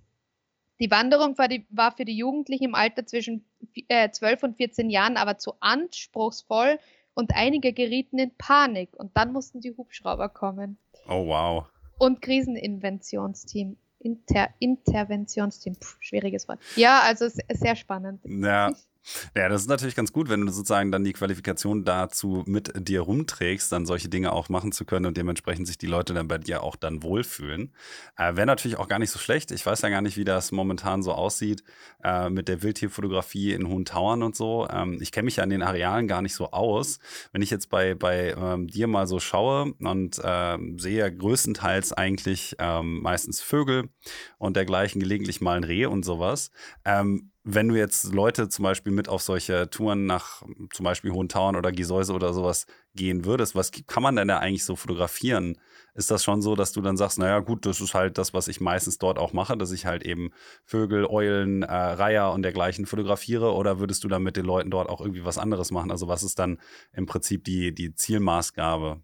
Die 0.80 0.92
Wanderung 0.92 1.36
war, 1.40 1.48
die, 1.48 1.66
war, 1.72 1.92
für 1.92 2.06
die 2.06 2.16
Jugendlichen 2.16 2.66
im 2.66 2.76
Alter 2.76 3.08
zwischen 3.08 3.44
äh, 3.88 4.12
12 4.12 4.44
und 4.44 4.58
14 4.58 4.92
Jahren 4.92 5.18
aber 5.18 5.40
zu 5.40 5.54
anspruchsvoll 5.60 6.78
und 7.16 7.32
einige 7.34 7.74
gerieten 7.74 8.20
in 8.20 8.32
Panik 8.38 8.96
und 8.96 9.18
dann 9.18 9.34
mussten 9.34 9.60
die 9.60 9.76
Hubschrauber 9.76 10.30
kommen. 10.30 10.78
Oh 11.10 11.26
wow. 11.26 11.66
Und 11.98 12.22
Kriseninventionsteam. 12.22 13.78
Inter 14.00 14.50
Interventionsteam, 14.60 15.76
Puh, 15.76 15.96
schwieriges 16.00 16.48
Wort. 16.48 16.60
Ja, 16.76 17.02
also 17.02 17.28
sehr 17.30 17.76
spannend. 17.76 18.22
Ja, 18.26 18.72
Ja, 19.36 19.48
das 19.50 19.62
ist 19.62 19.70
natürlich 19.70 19.96
ganz 19.96 20.12
gut, 20.12 20.30
wenn 20.30 20.46
du 20.46 20.52
sozusagen 20.52 20.92
dann 20.92 21.04
die 21.04 21.14
Qualifikation 21.14 21.86
dazu 21.86 22.44
mit 22.46 22.72
dir 22.76 23.02
rumträgst, 23.02 23.72
dann 23.72 23.86
solche 23.86 24.10
Dinge 24.10 24.34
auch 24.34 24.50
machen 24.50 24.72
zu 24.72 24.86
können 24.86 25.06
und 25.06 25.18
dementsprechend 25.18 25.68
sich 25.68 25.78
die 25.78 25.88
Leute 25.88 26.14
dann 26.14 26.28
bei 26.28 26.38
dir 26.38 26.64
auch 26.64 26.76
dann 26.76 27.04
wohlfühlen. 27.04 27.74
Äh, 28.18 28.36
Wäre 28.36 28.48
natürlich 28.48 28.78
auch 28.78 28.88
gar 28.88 29.00
nicht 29.00 29.12
so 29.12 29.20
schlecht. 29.20 29.52
Ich 29.52 29.66
weiß 29.66 29.82
ja 29.82 29.90
gar 29.90 30.02
nicht, 30.02 30.18
wie 30.18 30.26
das 30.26 30.52
momentan 30.52 31.04
so 31.04 31.14
aussieht 31.14 31.64
äh, 32.04 32.30
mit 32.30 32.48
der 32.48 32.64
Wildtierfotografie 32.64 33.54
in 33.54 33.68
hohen 33.68 33.86
Tauern 33.86 34.24
und 34.24 34.36
so. 34.36 34.68
Ähm, 34.70 35.00
ich 35.02 35.12
kenne 35.12 35.26
mich 35.26 35.38
ja 35.38 35.44
an 35.44 35.50
den 35.50 35.62
Arealen 35.62 36.08
gar 36.08 36.22
nicht 36.22 36.34
so 36.34 36.52
aus. 36.52 37.00
Wenn 37.32 37.42
ich 37.42 37.50
jetzt 37.50 37.70
bei, 37.70 37.96
bei 37.96 38.36
ähm, 38.38 38.68
dir 38.68 38.88
mal 38.88 39.08
so 39.08 39.20
schaue 39.20 39.74
und 39.80 40.20
äh, 40.24 40.58
sehe 40.78 41.16
größtenteils 41.16 41.94
eigentlich 41.94 42.56
ähm, 42.60 43.02
meistens 43.02 43.42
Vögel 43.42 43.90
und 44.38 44.56
dergleichen, 44.58 45.00
gelegentlich 45.00 45.42
mal 45.42 45.58
ein 45.58 45.64
Reh 45.64 45.86
und 45.86 46.04
sowas. 46.04 46.52
Ähm, 46.86 47.32
wenn 47.50 47.70
du 47.70 47.76
jetzt 47.76 48.14
Leute 48.14 48.50
zum 48.50 48.64
Beispiel 48.64 48.92
mit 48.92 49.08
auf 49.08 49.22
solche 49.22 49.70
Touren 49.70 50.06
nach 50.06 50.44
zum 50.74 50.84
Beispiel 50.84 51.12
Hohen 51.12 51.30
Tauern 51.30 51.56
oder 51.56 51.72
Gesäuse 51.72 52.12
oder 52.12 52.34
sowas 52.34 52.66
gehen 52.94 53.24
würdest, 53.24 53.56
was 53.56 53.72
kann 53.88 54.04
man 54.04 54.18
denn 54.18 54.28
da 54.28 54.40
eigentlich 54.40 54.66
so 54.66 54.76
fotografieren? 54.76 55.58
Ist 55.94 56.12
das 56.12 56.26
schon 56.26 56.42
so, 56.42 56.56
dass 56.56 56.74
du 56.74 56.82
dann 56.82 56.98
sagst, 56.98 57.18
naja 57.18 57.40
gut, 57.40 57.66
das 57.66 57.80
ist 57.80 57.94
halt 57.94 58.18
das, 58.18 58.34
was 58.34 58.50
ich 58.50 58.60
meistens 58.60 58.98
dort 58.98 59.18
auch 59.18 59.32
mache, 59.32 59.58
dass 59.58 59.72
ich 59.72 59.86
halt 59.86 60.04
eben 60.04 60.32
Vögel, 60.66 61.06
Eulen, 61.06 61.64
äh, 61.64 61.72
Reiher 61.74 62.34
und 62.34 62.44
dergleichen 62.44 62.86
fotografiere? 62.86 63.54
Oder 63.54 63.80
würdest 63.80 64.04
du 64.04 64.10
dann 64.10 64.24
mit 64.24 64.36
den 64.36 64.46
Leuten 64.46 64.70
dort 64.70 64.90
auch 64.90 65.00
irgendwie 65.00 65.24
was 65.24 65.38
anderes 65.38 65.72
machen? 65.72 65.90
Also 65.90 66.10
was 66.10 66.24
ist 66.24 66.40
dann 66.40 66.60
im 66.92 67.06
Prinzip 67.06 67.46
die, 67.46 67.74
die 67.74 67.96
Zielmaßgabe? 67.96 69.02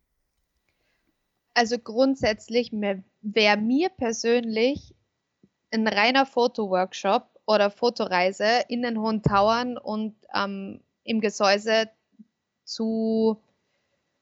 Also 1.53 1.79
grundsätzlich 1.79 2.73
wäre 2.73 3.57
mir 3.57 3.89
persönlich 3.89 4.93
ein 5.71 5.87
reiner 5.87 6.25
Fotoworkshop 6.25 7.32
oder 7.45 7.69
Fotoreise 7.69 8.63
in 8.67 8.81
den 8.81 8.99
Hohen 8.99 9.21
Tauern 9.21 9.77
und 9.77 10.15
ähm, 10.33 10.81
im 11.03 11.19
Gesäuse 11.21 11.89
zu 12.63 13.41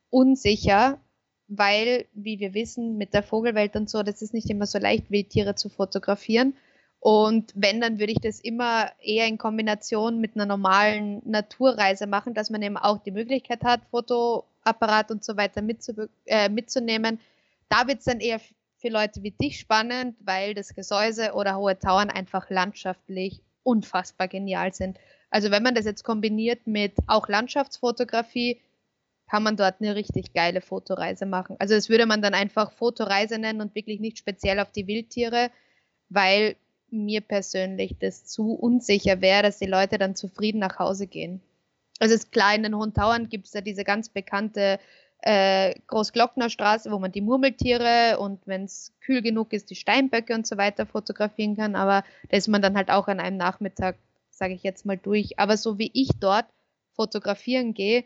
unsicher, 0.09 0.99
weil, 1.47 2.05
wie 2.13 2.39
wir 2.39 2.53
wissen, 2.53 2.97
mit 2.97 3.13
der 3.13 3.24
Vogelwelt 3.24 3.76
und 3.76 3.89
so, 3.89 4.03
das 4.03 4.22
ist 4.22 4.34
nicht 4.34 4.49
immer 4.49 4.65
so 4.65 4.80
leicht, 4.80 5.11
Wildtiere 5.11 5.55
zu 5.55 5.69
fotografieren. 5.69 6.55
Und 6.99 7.51
wenn, 7.55 7.82
dann 7.82 7.99
würde 7.99 8.11
ich 8.11 8.22
das 8.22 8.39
immer 8.39 8.91
eher 9.01 9.28
in 9.28 9.39
Kombination 9.39 10.22
mit 10.22 10.36
einer 10.36 10.45
normalen 10.45 11.22
Naturreise 11.26 12.05
machen, 12.05 12.36
dass 12.36 12.51
man 12.51 12.61
eben 12.61 12.78
auch 12.78 12.99
die 12.99 13.11
Möglichkeit 13.11 13.63
hat, 13.63 13.82
Fotoapparat 13.89 15.09
und 15.09 15.24
so 15.24 15.36
weiter 15.36 15.63
äh, 16.26 16.49
mitzunehmen. 16.49 17.19
Da 17.69 17.88
wird 17.88 17.99
es 17.99 18.05
dann 18.05 18.19
eher 18.19 18.39
für 18.82 18.89
Leute 18.89 19.23
wie 19.23 19.32
dich 19.32 19.59
spannend, 19.59 20.17
weil 20.19 20.53
das 20.53 20.73
Gesäuse 20.73 21.34
oder 21.34 21.57
Hohe 21.57 21.77
Tauern 21.77 22.09
einfach 22.09 22.49
landschaftlich 22.49 23.41
unfassbar 23.63 24.27
genial 24.27 24.73
sind. 24.73 24.97
Also 25.29 25.51
wenn 25.51 25.63
man 25.63 25.75
das 25.75 25.86
jetzt 25.86 26.03
kombiniert 26.03 26.65
mit 26.65 26.93
auch 27.07 27.29
Landschaftsfotografie, 27.29 28.59
kann 29.29 29.43
man 29.43 29.55
dort 29.55 29.75
eine 29.79 29.95
richtig 29.95 30.34
geile 30.34 30.59
Fotoreise 30.59 31.25
machen. 31.25 31.55
Also 31.59 31.75
das 31.75 31.88
würde 31.88 32.05
man 32.05 32.21
dann 32.21 32.34
einfach 32.34 32.73
Fotoreise 32.73 33.38
nennen 33.38 33.61
und 33.61 33.75
wirklich 33.75 34.01
nicht 34.01 34.17
speziell 34.17 34.59
auf 34.59 34.71
die 34.71 34.88
Wildtiere, 34.88 35.51
weil 36.09 36.57
mir 36.89 37.21
persönlich 37.21 37.95
das 37.97 38.25
zu 38.25 38.53
unsicher 38.53 39.21
wäre, 39.21 39.43
dass 39.43 39.59
die 39.59 39.67
Leute 39.67 39.97
dann 39.97 40.15
zufrieden 40.15 40.59
nach 40.59 40.79
Hause 40.79 41.07
gehen. 41.07 41.39
Also 41.99 42.15
es 42.15 42.23
ist 42.23 42.32
klar, 42.32 42.55
in 42.55 42.63
den 42.63 42.75
Hohen 42.75 42.93
Tauern 42.93 43.29
gibt 43.29 43.47
es 43.47 43.53
ja 43.53 43.61
diese 43.61 43.86
ganz 43.86 44.09
bekannte 44.09 44.79
äh, 45.22 45.76
Großglocknerstraße, 45.88 46.91
wo 46.91 46.99
man 46.99 47.11
die 47.11 47.22
Murmeltiere 47.22 48.17
und 48.19 48.45
wenn 48.47 48.63
es 48.63 48.93
kühl 49.01 49.22
genug 49.22 49.53
ist, 49.53 49.69
die 49.69 49.76
Steinböcke 49.76 50.34
und 50.34 50.47
so 50.47 50.57
weiter 50.57 50.86
fotografieren 50.86 51.55
kann. 51.55 51.76
Aber 51.76 52.03
da 52.30 52.38
ist 52.38 52.47
man 52.47 52.61
dann 52.61 52.76
halt 52.76 52.89
auch 52.89 53.07
an 53.07 53.19
einem 53.19 53.38
Nachmittag, 53.38 53.97
sage 54.32 54.53
ich 54.53 54.63
jetzt 54.63 54.86
mal, 54.86 54.97
durch. 54.97 55.38
Aber 55.38 55.57
so 55.57 55.78
wie 55.78 55.91
ich 55.93 56.09
dort 56.19 56.47
fotografieren 56.95 57.74
gehe, 57.74 58.03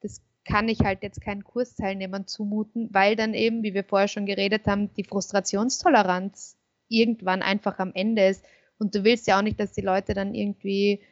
das 0.00 0.20
kann 0.44 0.68
ich 0.68 0.80
halt 0.80 1.02
jetzt 1.02 1.20
keinen 1.20 1.44
Kursteilnehmern 1.44 2.26
zumuten, 2.26 2.88
weil 2.92 3.14
dann 3.14 3.34
eben, 3.34 3.62
wie 3.62 3.74
wir 3.74 3.84
vorher 3.84 4.08
schon 4.08 4.26
geredet 4.26 4.66
haben, 4.66 4.92
die 4.94 5.04
Frustrationstoleranz 5.04 6.56
irgendwann 6.88 7.42
einfach 7.42 7.78
am 7.78 7.92
Ende 7.94 8.26
ist. 8.26 8.44
Und 8.78 8.94
du 8.94 9.04
willst 9.04 9.26
ja 9.26 9.38
auch 9.38 9.42
nicht, 9.42 9.60
dass 9.60 9.72
die 9.72 9.82
Leute 9.82 10.14
dann 10.14 10.34
irgendwie 10.34 11.02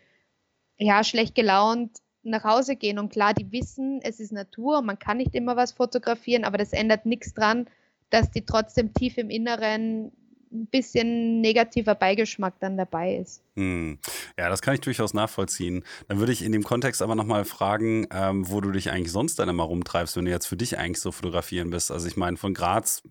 ja 0.78 1.04
schlecht 1.04 1.34
gelaunt 1.34 1.98
nach 2.30 2.44
Hause 2.44 2.76
gehen. 2.76 2.98
Und 2.98 3.10
klar, 3.10 3.34
die 3.34 3.50
wissen, 3.52 4.00
es 4.02 4.20
ist 4.20 4.32
Natur, 4.32 4.82
man 4.82 4.98
kann 4.98 5.18
nicht 5.18 5.34
immer 5.34 5.56
was 5.56 5.72
fotografieren, 5.72 6.44
aber 6.44 6.58
das 6.58 6.72
ändert 6.72 7.06
nichts 7.06 7.34
dran, 7.34 7.66
dass 8.10 8.30
die 8.30 8.44
trotzdem 8.44 8.92
tief 8.92 9.18
im 9.18 9.30
Inneren 9.30 10.12
ein 10.52 10.66
bisschen 10.66 11.40
negativer 11.40 11.94
Beigeschmack 11.94 12.54
dann 12.60 12.76
dabei 12.76 13.16
ist. 13.16 13.42
Hm. 13.56 13.98
Ja, 14.38 14.48
das 14.48 14.62
kann 14.62 14.74
ich 14.74 14.80
durchaus 14.80 15.14
nachvollziehen. 15.14 15.84
Dann 16.08 16.18
würde 16.18 16.32
ich 16.32 16.42
in 16.42 16.52
dem 16.52 16.62
Kontext 16.62 17.02
aber 17.02 17.14
nochmal 17.14 17.44
fragen, 17.44 18.06
ähm, 18.12 18.48
wo 18.48 18.60
du 18.60 18.70
dich 18.70 18.90
eigentlich 18.90 19.12
sonst 19.12 19.38
dann 19.38 19.48
immer 19.48 19.64
rumtreibst, 19.64 20.16
wenn 20.16 20.24
du 20.24 20.30
jetzt 20.30 20.46
für 20.46 20.56
dich 20.56 20.78
eigentlich 20.78 21.00
so 21.00 21.12
fotografieren 21.12 21.70
bist. 21.70 21.90
Also 21.90 22.06
ich 22.06 22.16
meine, 22.16 22.36
von 22.36 22.54
Graz 22.54 23.02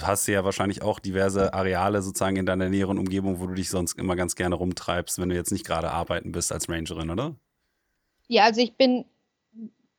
hast 0.00 0.28
du 0.28 0.32
ja 0.32 0.44
wahrscheinlich 0.44 0.82
auch 0.82 0.98
diverse 0.98 1.52
Areale 1.52 2.02
sozusagen 2.02 2.36
in 2.36 2.46
deiner 2.46 2.68
näheren 2.68 2.98
Umgebung, 2.98 3.40
wo 3.40 3.46
du 3.46 3.54
dich 3.54 3.68
sonst 3.68 3.98
immer 3.98 4.16
ganz 4.16 4.36
gerne 4.36 4.54
rumtreibst, 4.54 5.18
wenn 5.18 5.28
du 5.28 5.34
jetzt 5.34 5.52
nicht 5.52 5.66
gerade 5.66 5.90
arbeiten 5.90 6.32
bist 6.32 6.52
als 6.52 6.68
Rangerin, 6.68 7.10
oder? 7.10 7.36
Ja, 8.32 8.44
also 8.44 8.62
ich 8.62 8.78
bin 8.78 9.04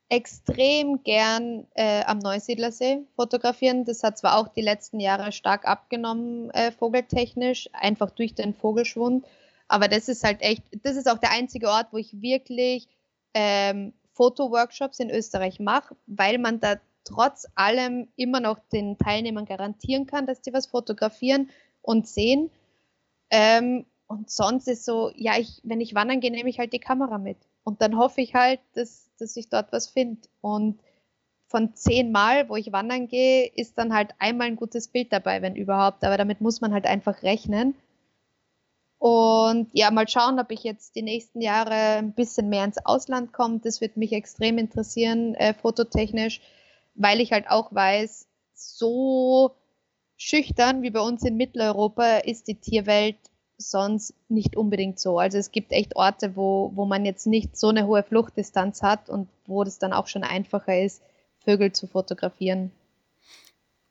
extrem 0.10 1.04
gern 1.04 1.68
äh, 1.76 2.04
am 2.06 2.18
Neusiedlersee 2.18 3.06
fotografieren. 3.16 3.86
Das 3.86 4.02
hat 4.02 4.18
zwar 4.18 4.38
auch 4.40 4.48
die 4.48 4.64
letzten 4.64 5.00
Jahre 5.00 5.32
stark 5.32 5.68
abgenommen, 5.68 6.50
äh, 6.50 6.72
vogeltechnisch, 6.72 7.70
einfach 7.74 8.10
durch 8.10 8.34
den 8.34 8.56
Vogelschwund. 8.56 9.24
Aber 9.68 9.88
das 9.88 10.10
ist 10.10 10.24
halt 10.24 10.42
echt, 10.42 10.64
das 10.82 10.96
ist 10.96 11.08
auch 11.08 11.20
der 11.20 11.30
einzige 11.30 11.70
Ort, 11.70 11.90
wo 11.92 11.98
ich 11.98 12.24
wirklich 12.24 12.88
ähm, 13.36 13.94
Fotoworkshops 14.14 15.00
in 15.00 15.12
Österreich 15.12 15.60
mache, 15.60 15.96
weil 16.08 16.40
man 16.40 16.60
da 16.60 16.78
trotz 17.04 17.46
allem 17.54 18.08
immer 18.16 18.40
noch 18.40 18.58
den 18.74 18.98
Teilnehmern 18.98 19.46
garantieren 19.46 20.08
kann, 20.08 20.26
dass 20.26 20.42
die 20.42 20.54
was 20.54 20.66
fotografieren 20.66 21.52
und 21.84 22.08
sehen. 22.08 22.50
Ähm, 23.30 23.86
und 24.08 24.32
sonst 24.32 24.68
ist 24.68 24.86
so, 24.86 25.12
ja, 25.16 25.38
ich, 25.38 25.62
wenn 25.64 25.82
ich 25.82 25.94
wandern 25.94 26.20
gehe, 26.20 26.32
nehme 26.32 26.50
ich 26.50 26.58
halt 26.58 26.74
die 26.74 26.80
Kamera 26.80 27.20
mit. 27.20 27.38
Und 27.64 27.82
dann 27.82 27.98
hoffe 27.98 28.22
ich 28.22 28.36
halt, 28.36 28.60
dass, 28.74 29.10
dass 29.18 29.36
ich 29.38 29.50
dort 29.50 29.72
was 29.72 29.88
finde. 29.88 30.22
Und 30.42 30.80
von 31.48 31.76
zehn 31.76 32.12
Mal, 32.12 32.50
wo 32.50 32.56
ich 32.56 32.72
wandern 32.72 33.08
gehe, 33.08 33.46
ist 33.46 33.78
dann 33.78 33.94
halt 33.94 34.12
einmal 34.20 34.48
ein 34.48 34.56
gutes 34.56 34.88
Bild 34.88 35.14
dabei, 35.14 35.42
wenn 35.42 35.56
überhaupt. 35.56 36.04
Aber 36.04 36.18
damit 36.18 36.42
muss 36.42 36.62
man 36.62 36.74
halt 36.74 36.86
einfach 36.86 37.24
rechnen. 37.24 37.76
Und 38.98 39.70
ja, 39.74 39.92
mal 39.92 40.08
schauen, 40.08 40.40
ob 40.40 40.50
ich 40.52 40.64
jetzt 40.64 40.96
die 40.96 41.02
nächsten 41.02 41.42
Jahre 41.42 41.98
ein 41.98 42.14
bisschen 42.14 42.50
mehr 42.50 42.64
ins 42.64 42.86
Ausland 42.86 43.34
komme. 43.34 43.60
Das 43.60 43.82
wird 43.82 43.98
mich 43.98 44.14
extrem 44.14 44.58
interessieren, 44.58 45.36
äh, 45.36 45.54
fototechnisch, 45.54 46.42
weil 46.96 47.20
ich 47.20 47.34
halt 47.34 47.50
auch 47.50 47.74
weiß, 47.74 48.28
so 48.54 49.52
schüchtern 50.16 50.84
wie 50.84 50.90
bei 50.90 51.02
uns 51.02 51.24
in 51.24 51.36
Mitteleuropa 51.36 52.20
ist 52.20 52.48
die 52.48 52.56
Tierwelt 52.56 53.18
sonst 53.70 54.14
nicht 54.30 54.56
unbedingt 54.56 55.00
so. 55.00 55.20
Also 55.20 55.38
es 55.38 55.52
gibt 55.52 55.72
echt 55.72 55.96
Orte, 55.96 56.36
wo, 56.36 56.72
wo 56.76 56.86
man 56.86 57.06
jetzt 57.06 57.28
nicht 57.28 57.58
so 57.58 57.70
eine 57.70 57.88
hohe 57.88 58.04
Fluchtdistanz 58.04 58.82
hat 58.82 59.10
und 59.10 59.28
wo 59.46 59.64
das 59.64 59.80
dann 59.80 59.94
auch 59.94 60.08
schon 60.08 60.24
einfacher 60.24 60.80
ist, 60.80 61.02
Vögel 61.44 61.72
zu 61.72 61.88
fotografieren. 61.88 62.72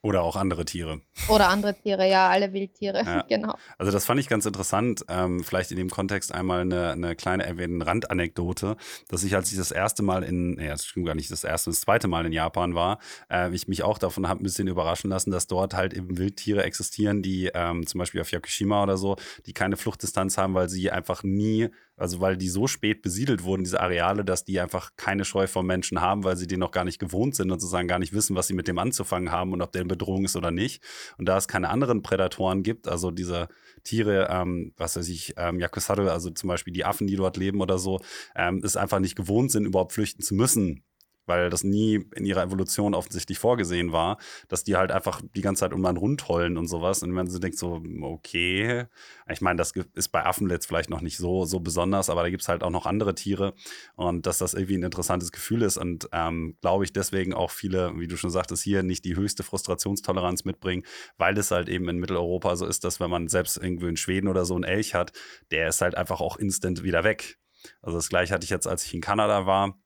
Oder 0.05 0.23
auch 0.23 0.35
andere 0.35 0.65
Tiere. 0.65 1.01
Oder 1.29 1.49
andere 1.49 1.75
Tiere, 1.75 2.09
ja, 2.09 2.29
alle 2.29 2.53
Wildtiere, 2.53 3.05
ja. 3.05 3.23
genau. 3.29 3.55
Also 3.79 3.93
das 3.93 4.05
fand 4.05 4.19
ich 4.19 4.29
ganz 4.29 4.45
interessant. 4.45 5.05
Ähm, 5.09 5.45
vielleicht 5.45 5.71
in 5.71 5.77
dem 5.77 5.91
Kontext 5.91 6.35
einmal 6.35 6.63
eine, 6.63 6.91
eine 6.91 7.15
kleine 7.15 7.47
erwähnte 7.47 7.87
Randanekdote, 7.87 8.77
dass 9.09 9.23
ich, 9.23 9.37
als 9.37 9.53
ich 9.53 9.59
das 9.59 9.71
erste 9.71 10.03
Mal 10.03 10.25
in, 10.25 10.59
ja, 10.59 10.71
das 10.71 10.87
stimmt 10.87 11.07
gar 11.07 11.15
nicht, 11.15 11.31
das 11.31 11.45
erste, 11.45 11.71
das 11.71 11.83
zweite 11.83 12.09
Mal 12.09 12.27
in 12.27 12.33
Japan 12.33 12.75
war, 12.75 12.99
äh, 13.31 13.55
ich 13.55 13.69
mich 13.69 13.85
auch 13.85 13.97
davon 13.97 14.27
habe 14.27 14.43
ein 14.43 14.43
bisschen 14.43 14.67
überraschen 14.67 15.09
lassen, 15.09 15.31
dass 15.31 15.47
dort 15.47 15.75
halt 15.75 15.95
eben 15.95 16.19
Wildtiere 16.19 16.65
existieren, 16.65 17.23
die 17.23 17.53
ähm, 17.55 17.87
zum 17.87 18.01
Beispiel 18.01 18.23
auf 18.23 18.33
Yakushima 18.33 18.83
oder 18.83 18.97
so, 18.97 19.15
die 19.47 19.53
keine 19.53 19.77
Fluchtdistanz 19.77 20.37
haben, 20.37 20.55
weil 20.55 20.69
sie 20.69 20.91
einfach 20.91 21.23
nie 21.23 21.69
also 21.97 22.21
weil 22.21 22.37
die 22.37 22.49
so 22.49 22.67
spät 22.67 23.03
besiedelt 23.03 23.45
wurden, 23.45 23.65
diese 23.65 23.81
Areale, 23.81 24.25
dass 24.25 24.45
die 24.45 24.61
einfach 24.61 24.91
keine 24.97 25.25
Scheu 25.25 25.47
vor 25.47 25.63
Menschen 25.63 26.01
haben, 26.01 26.25
weil 26.25 26.37
sie 26.37 26.47
den 26.47 26.61
noch 26.61 26.71
gar 26.71 26.85
nicht 26.85 26.99
gewohnt 26.99 27.37
sind 27.37 27.51
und 27.51 27.61
sozusagen 27.61 27.89
gar 27.89 27.99
nicht 27.99 28.13
wissen, 28.13 28.35
was 28.37 28.47
sie 28.47 28.55
mit 28.55 28.69
dem 28.69 28.79
anzufangen 28.79 29.31
haben 29.31 29.53
und 29.53 29.63
ob 29.63 29.73
der 29.73 29.83
in 29.83 29.89
Bedrohung 29.89 30.25
ist 30.25 30.37
oder 30.37 30.51
nicht. 30.51 30.83
Und 31.19 31.27
da 31.27 31.37
es 31.37 31.49
keine 31.49 31.69
anderen 31.69 32.03
Prädatoren 32.03 32.63
gibt, 32.63 32.89
also 32.89 33.11
diese 33.11 33.49
Tiere, 33.85 34.29
ähm, 34.31 34.73
was 34.77 34.97
weiß 34.97 35.09
ich, 35.09 35.35
ähm, 35.37 35.61
Yakusaru, 35.61 36.09
also 36.09 36.31
zum 36.31 36.49
Beispiel 36.49 36.73
die 36.73 36.85
Affen, 36.85 37.07
die 37.07 37.17
dort 37.17 37.37
leben 37.37 37.61
oder 37.61 37.79
so, 37.79 38.01
ähm, 38.35 38.63
es 38.65 38.77
einfach 38.77 39.01
nicht 39.01 39.17
gewohnt 39.17 39.51
sind, 39.51 39.67
überhaupt 39.67 39.93
flüchten 39.93 40.23
zu 40.23 40.35
müssen 40.35 40.85
weil 41.27 41.51
das 41.51 41.65
nie 41.65 42.05
in 42.15 42.25
ihrer 42.25 42.43
Evolution 42.43 42.95
offensichtlich 42.95 43.39
vorgesehen 43.39 43.93
war, 43.93 44.19
dass 44.49 44.65
die 44.65 44.77
halt 44.77 44.93
einfach 44.93 45.23
die 45.35 45.41
ganze 45.41 45.61
Zeit 45.61 45.73
um 45.73 45.85
einen 45.85 45.97
rundheulen 45.97 46.57
und 46.57 46.69
sowas. 46.69 47.03
Und 47.03 47.11
man 47.11 47.29
so 47.29 47.39
denkt 47.39 47.59
so, 47.59 47.83
okay, 48.03 48.87
ich 49.29 49.41
meine, 49.41 49.57
das 49.57 49.73
ist 49.95 50.09
bei 50.09 50.25
Affen 50.25 50.51
jetzt 50.51 50.67
vielleicht 50.67 50.91
noch 50.91 51.01
nicht 51.01 51.17
so, 51.17 51.45
so 51.45 51.61
besonders, 51.61 52.11
aber 52.11 52.23
da 52.23 52.31
gibt 52.31 52.43
es 52.43 52.49
halt 52.49 52.63
auch 52.63 52.71
noch 52.71 52.87
andere 52.87 53.15
Tiere 53.15 53.55
und 53.95 54.27
dass 54.27 54.39
das 54.39 54.55
irgendwie 54.55 54.77
ein 54.77 54.83
interessantes 54.83 55.33
Gefühl 55.33 55.63
ist 55.63 55.77
und 55.77 56.09
ähm, 56.13 56.57
glaube 56.61 56.85
ich 56.85 56.93
deswegen 56.93 57.35
auch 57.35 57.51
viele, 57.51 57.99
wie 57.99 58.09
du 58.09 58.17
schon 58.17 58.31
sagtest, 58.31 58.63
hier 58.63 58.83
nicht 58.83 59.05
die 59.05 59.17
höchste 59.17 59.43
Frustrationstoleranz 59.43 60.45
mitbringen, 60.45 60.85
weil 61.19 61.37
es 61.39 61.51
halt 61.51 61.69
eben 61.69 61.89
in 61.89 61.99
Mitteleuropa 61.99 62.57
so 62.57 62.67
ist, 62.67 62.85
dass 62.85 63.01
wenn 63.01 63.11
man 63.11 63.29
selbst 63.29 63.57
irgendwo 63.57 63.87
in 63.87 63.97
Schweden 63.97 64.29
oder 64.29 64.45
so 64.45 64.55
einen 64.55 64.65
Elch 64.65 64.95
hat, 64.95 65.13
der 65.51 65.69
ist 65.69 65.81
halt 65.81 65.97
einfach 65.97 66.21
auch 66.21 66.37
instant 66.37 66.83
wieder 66.83 67.05
weg. 67.05 67.39
Also 67.81 67.99
das 67.99 68.09
gleiche 68.09 68.35
hatte 68.35 68.45
ich 68.45 68.51
jetzt, 68.51 68.67
als 68.67 68.85
ich 68.85 68.95
in 68.95 69.01
Kanada 69.01 69.47
war 69.47 69.79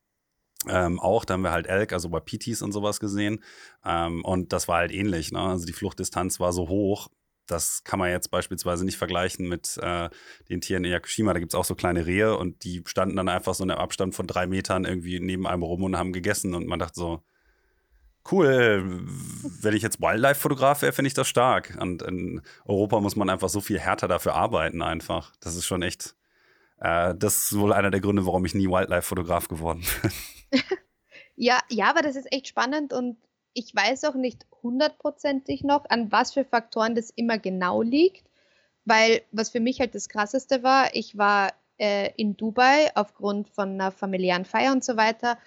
ähm, 0.68 1.00
auch, 1.00 1.24
da 1.24 1.34
haben 1.34 1.42
wir 1.42 1.52
halt 1.52 1.66
Elk, 1.66 1.92
also 1.92 2.08
bei 2.08 2.20
PTs 2.20 2.62
und 2.62 2.72
sowas 2.72 3.00
gesehen. 3.00 3.42
Ähm, 3.84 4.24
und 4.24 4.52
das 4.52 4.68
war 4.68 4.78
halt 4.78 4.92
ähnlich. 4.92 5.32
Ne? 5.32 5.40
Also 5.40 5.66
die 5.66 5.72
Fluchtdistanz 5.72 6.40
war 6.40 6.52
so 6.52 6.68
hoch. 6.68 7.08
Das 7.46 7.84
kann 7.84 7.98
man 7.98 8.10
jetzt 8.10 8.30
beispielsweise 8.30 8.84
nicht 8.84 8.96
vergleichen 8.96 9.48
mit 9.48 9.78
äh, 9.80 10.08
den 10.48 10.60
Tieren 10.60 10.84
in 10.84 10.90
Yakushima. 10.90 11.32
Da 11.32 11.38
gibt 11.38 11.52
es 11.52 11.54
auch 11.54 11.64
so 11.64 11.74
kleine 11.74 12.06
Rehe 12.06 12.36
und 12.36 12.64
die 12.64 12.82
standen 12.86 13.16
dann 13.16 13.28
einfach 13.28 13.54
so 13.54 13.64
in 13.64 13.70
einem 13.70 13.80
Abstand 13.80 14.14
von 14.14 14.26
drei 14.26 14.46
Metern 14.46 14.84
irgendwie 14.84 15.20
neben 15.20 15.46
einem 15.46 15.62
rum 15.62 15.84
und 15.84 15.96
haben 15.96 16.12
gegessen. 16.12 16.54
Und 16.54 16.66
man 16.66 16.80
dachte 16.80 16.94
so, 16.96 17.22
cool, 18.30 19.04
wenn 19.60 19.74
ich 19.74 19.82
jetzt 19.82 20.00
Wildlife-Fotograf 20.00 20.82
wäre, 20.82 20.92
finde 20.92 21.08
ich 21.08 21.14
das 21.14 21.28
stark. 21.28 21.76
Und 21.80 22.02
in 22.02 22.42
Europa 22.64 23.00
muss 23.00 23.16
man 23.16 23.30
einfach 23.30 23.48
so 23.48 23.60
viel 23.60 23.78
härter 23.78 24.08
dafür 24.08 24.34
arbeiten 24.34 24.82
einfach. 24.82 25.32
Das 25.40 25.54
ist 25.54 25.66
schon 25.66 25.82
echt, 25.82 26.16
äh, 26.80 27.14
das 27.16 27.52
ist 27.52 27.58
wohl 27.58 27.72
einer 27.72 27.90
der 27.90 28.00
Gründe, 28.00 28.26
warum 28.26 28.44
ich 28.44 28.54
nie 28.54 28.68
Wildlife-Fotograf 28.68 29.48
geworden 29.48 29.84
bin. 30.02 30.10
Ja, 31.36 31.60
ja, 31.70 31.90
aber 31.90 32.02
das 32.02 32.16
ist 32.16 32.32
echt 32.32 32.48
spannend 32.48 32.92
und 32.92 33.16
ich 33.54 33.74
weiß 33.74 34.04
auch 34.04 34.14
nicht 34.14 34.46
hundertprozentig 34.62 35.64
noch, 35.64 35.88
an 35.88 36.12
was 36.12 36.34
für 36.34 36.44
Faktoren 36.44 36.94
das 36.94 37.10
immer 37.10 37.38
genau 37.38 37.82
liegt, 37.82 38.28
weil 38.84 39.22
was 39.32 39.50
für 39.50 39.60
mich 39.60 39.80
halt 39.80 39.94
das 39.94 40.08
Krasseste 40.08 40.62
war, 40.62 40.94
ich 40.94 41.16
war 41.16 41.52
äh, 41.78 42.10
in 42.16 42.36
Dubai 42.36 42.90
aufgrund 42.94 43.48
von 43.48 43.70
einer 43.70 43.90
familiären 43.90 44.44
Feier 44.44 44.72
und 44.72 44.84
so 44.84 44.96
weiter 44.96 45.38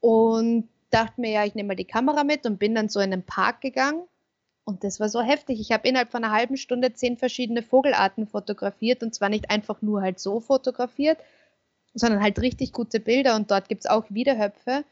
und 0.00 0.68
dachte 0.90 1.20
mir, 1.20 1.30
ja, 1.30 1.44
ich 1.44 1.54
nehme 1.54 1.68
mal 1.68 1.76
die 1.76 1.84
Kamera 1.84 2.24
mit 2.24 2.46
und 2.46 2.58
bin 2.58 2.74
dann 2.74 2.88
so 2.88 3.00
in 3.00 3.10
den 3.10 3.24
Park 3.24 3.60
gegangen 3.60 4.04
und 4.64 4.84
das 4.84 5.00
war 5.00 5.08
so 5.08 5.20
heftig. 5.20 5.60
Ich 5.60 5.72
habe 5.72 5.88
innerhalb 5.88 6.10
von 6.10 6.24
einer 6.24 6.32
halben 6.32 6.56
Stunde 6.56 6.92
zehn 6.92 7.16
verschiedene 7.16 7.62
Vogelarten 7.62 8.26
fotografiert 8.26 9.02
und 9.02 9.14
zwar 9.14 9.30
nicht 9.30 9.50
einfach 9.50 9.82
nur 9.82 10.02
halt 10.02 10.18
so 10.20 10.40
fotografiert, 10.40 11.18
sondern 11.94 12.22
halt 12.22 12.40
richtig 12.40 12.72
gute 12.72 13.00
Bilder 13.00 13.36
und 13.36 13.50
dort 13.50 13.68
gibt 13.68 13.84
es 13.84 13.90
auch 13.90 14.04
Wiederhöpfe. 14.08 14.84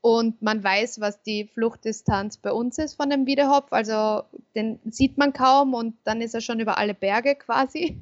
Und 0.00 0.40
man 0.40 0.62
weiß, 0.62 1.00
was 1.00 1.22
die 1.22 1.46
Fluchtdistanz 1.46 2.36
bei 2.36 2.52
uns 2.52 2.78
ist 2.78 2.94
von 2.94 3.10
dem 3.10 3.26
Wiederhopf. 3.26 3.72
Also 3.72 4.22
den 4.54 4.78
sieht 4.84 5.18
man 5.18 5.32
kaum 5.32 5.74
und 5.74 5.96
dann 6.04 6.20
ist 6.20 6.34
er 6.34 6.40
schon 6.40 6.60
über 6.60 6.78
alle 6.78 6.94
Berge 6.94 7.34
quasi. 7.34 8.00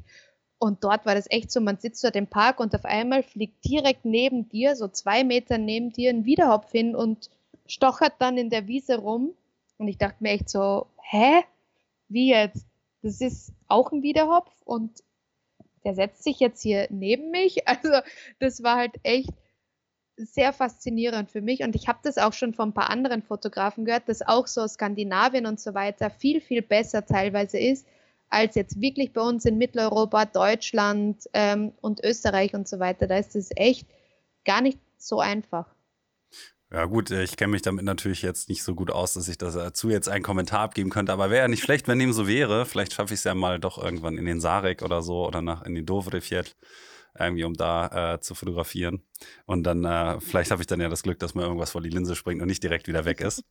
Und 0.59 0.85
dort 0.85 1.07
war 1.07 1.14
das 1.14 1.30
echt 1.30 1.51
so, 1.51 1.61
man 1.61 1.78
sitzt 1.78 2.05
dort 2.05 2.16
im 2.16 2.26
Park 2.26 2.61
und 2.61 2.74
auf 2.74 2.85
einmal 2.85 3.22
fliegt 3.22 3.64
direkt 3.64 4.05
neben 4.05 4.49
dir, 4.49 4.76
so 4.76 4.89
zwei 4.89 5.24
Meter 5.24 5.59
neben 5.59 5.93
dir, 5.93 6.11
ein 6.11 6.24
Wiederhopf 6.24 6.70
hin 6.70 6.95
und 6.95 7.30
stochert 7.66 8.14
dann 8.18 8.39
in 8.39 8.51
der 8.51 8.66
Wiese 8.66 8.99
rum. 8.99 9.35
Und 9.78 9.89
ich 9.89 9.99
dachte 9.99 10.22
mir 10.22 10.30
echt 10.30 10.49
so, 10.49 10.87
hä? 11.03 11.43
Wie 12.09 12.28
jetzt? 12.28 12.66
Das 13.03 13.20
ist 13.20 13.53
auch 13.68 13.93
ein 13.93 14.03
Wiederhopf 14.03 14.51
und 14.64 15.03
der 15.85 15.95
setzt 15.95 16.24
sich 16.24 16.41
jetzt 16.41 16.62
hier 16.62 16.87
neben 16.91 17.30
mich. 17.30 17.62
Also 17.66 17.91
das 18.39 18.62
war 18.62 18.76
halt 18.76 18.95
echt 19.03 19.30
sehr 20.16 20.53
faszinierend 20.53 21.30
für 21.30 21.41
mich 21.41 21.62
und 21.62 21.74
ich 21.74 21.89
habe 21.89 21.99
das 22.03 22.18
auch 22.18 22.32
schon 22.32 22.55
von 22.55 22.68
ein 22.70 22.74
paar 22.74 22.91
anderen 22.91 23.22
Fotografen 23.22 23.85
gehört, 23.85 24.09
dass 24.09 24.22
auch 24.22 24.47
so 24.47 24.66
Skandinavien 24.66 25.47
und 25.47 25.59
so 25.59 25.74
weiter 25.74 26.09
viel, 26.09 26.41
viel 26.41 26.62
besser 26.62 27.05
teilweise 27.05 27.59
ist 27.59 27.87
als 28.30 28.55
jetzt 28.55 28.80
wirklich 28.80 29.12
bei 29.12 29.20
uns 29.20 29.45
in 29.45 29.59
Mitteleuropa, 29.59 30.24
Deutschland 30.24 31.28
ähm, 31.32 31.72
und 31.80 32.03
Österreich 32.05 32.55
und 32.55 32.68
so 32.68 32.80
weiter. 32.80 33.07
Da 33.07 33.16
ist 33.16 33.37
es 33.37 33.51
echt 33.55 33.87
gar 34.45 34.61
nicht 34.61 34.78
so 34.99 35.20
einfach. 35.20 35.74
Ja 36.75 36.87
gut, 36.87 37.12
äh, 37.12 37.22
ich 37.22 37.37
kenne 37.37 37.53
mich 37.53 37.62
damit 37.62 37.85
natürlich 37.85 38.22
jetzt 38.22 38.49
nicht 38.49 38.64
so 38.64 38.75
gut 38.75 38.91
aus, 38.91 39.14
dass 39.14 39.29
ich 39.29 39.39
dazu 39.39 39.91
jetzt 39.91 40.09
einen 40.09 40.25
Kommentar 40.25 40.59
abgeben 40.59 40.91
könnte, 40.91 41.12
aber 41.12 41.31
wäre 41.31 41.43
ja 41.43 41.49
nicht 41.49 41.62
schlecht, 41.62 41.87
wenn 41.87 42.01
dem 42.01 42.12
so 42.12 42.27
wäre. 42.27 42.66
Vielleicht 42.66 42.95
schaffe 42.95 43.14
ich 43.14 43.20
es 43.20 43.25
ja 43.25 43.33
mal 43.37 43.61
doch 43.61 43.79
irgendwann 43.79 44.18
in 44.18 44.25
den 44.25 44.41
Sarek 44.41 44.83
oder 44.83 45.01
so 45.01 45.25
oder 45.25 45.41
nach 45.41 45.62
in 45.62 45.77
die 45.77 45.85
Dovrefjell 45.85 46.47
irgendwie 47.16 47.45
um 47.45 47.55
da 47.55 48.14
äh, 48.14 48.20
zu 48.20 48.35
fotografieren. 48.35 49.05
Und 49.47 49.62
dann, 49.62 49.85
äh, 49.85 50.18
vielleicht 50.20 50.51
habe 50.51 50.62
ich 50.62 50.66
dann 50.66 50.81
ja 50.81 50.89
das 50.89 51.05
Glück, 51.05 51.20
dass 51.20 51.37
mir 51.37 51.43
irgendwas 51.43 51.70
vor 51.70 51.81
die 51.81 51.91
Linse 51.91 52.16
springt 52.16 52.43
und 52.43 52.49
nicht 52.49 52.64
direkt 52.64 52.89
wieder 52.89 53.05
weg 53.05 53.20
ist. 53.20 53.45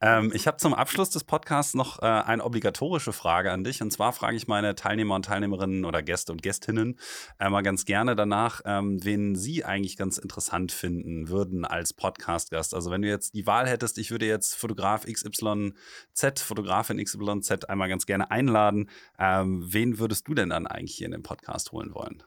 Ähm, 0.00 0.30
ich 0.34 0.46
habe 0.46 0.58
zum 0.58 0.74
Abschluss 0.74 1.10
des 1.10 1.24
Podcasts 1.24 1.74
noch 1.74 2.02
äh, 2.02 2.06
eine 2.06 2.44
obligatorische 2.44 3.12
Frage 3.12 3.50
an 3.50 3.64
dich. 3.64 3.82
Und 3.82 3.90
zwar 3.90 4.12
frage 4.12 4.36
ich 4.36 4.46
meine 4.46 4.74
Teilnehmer 4.74 5.14
und 5.14 5.24
Teilnehmerinnen 5.24 5.84
oder 5.84 6.02
Gäste 6.02 6.32
und 6.32 6.42
Gästinnen 6.42 6.98
äh, 7.38 7.48
mal 7.48 7.62
ganz 7.62 7.86
gerne 7.86 8.14
danach, 8.14 8.60
ähm, 8.66 9.02
wen 9.02 9.36
sie 9.36 9.64
eigentlich 9.64 9.96
ganz 9.96 10.18
interessant 10.18 10.72
finden 10.72 11.28
würden 11.28 11.64
als 11.64 11.94
Podcast-Gast. 11.94 12.74
Also 12.74 12.90
wenn 12.90 13.02
du 13.02 13.08
jetzt 13.08 13.34
die 13.34 13.46
Wahl 13.46 13.66
hättest, 13.68 13.96
ich 13.98 14.10
würde 14.10 14.26
jetzt 14.26 14.54
Fotograf 14.54 15.06
XYZ, 15.06 16.40
Fotografin 16.40 17.02
XYZ 17.02 17.64
einmal 17.64 17.88
ganz 17.88 18.04
gerne 18.04 18.30
einladen. 18.30 18.90
Ähm, 19.18 19.64
wen 19.66 19.98
würdest 19.98 20.28
du 20.28 20.34
denn 20.34 20.50
dann 20.50 20.66
eigentlich 20.66 20.96
hier 20.96 21.06
in 21.06 21.12
den 21.12 21.22
Podcast 21.22 21.72
holen 21.72 21.94
wollen? 21.94 22.22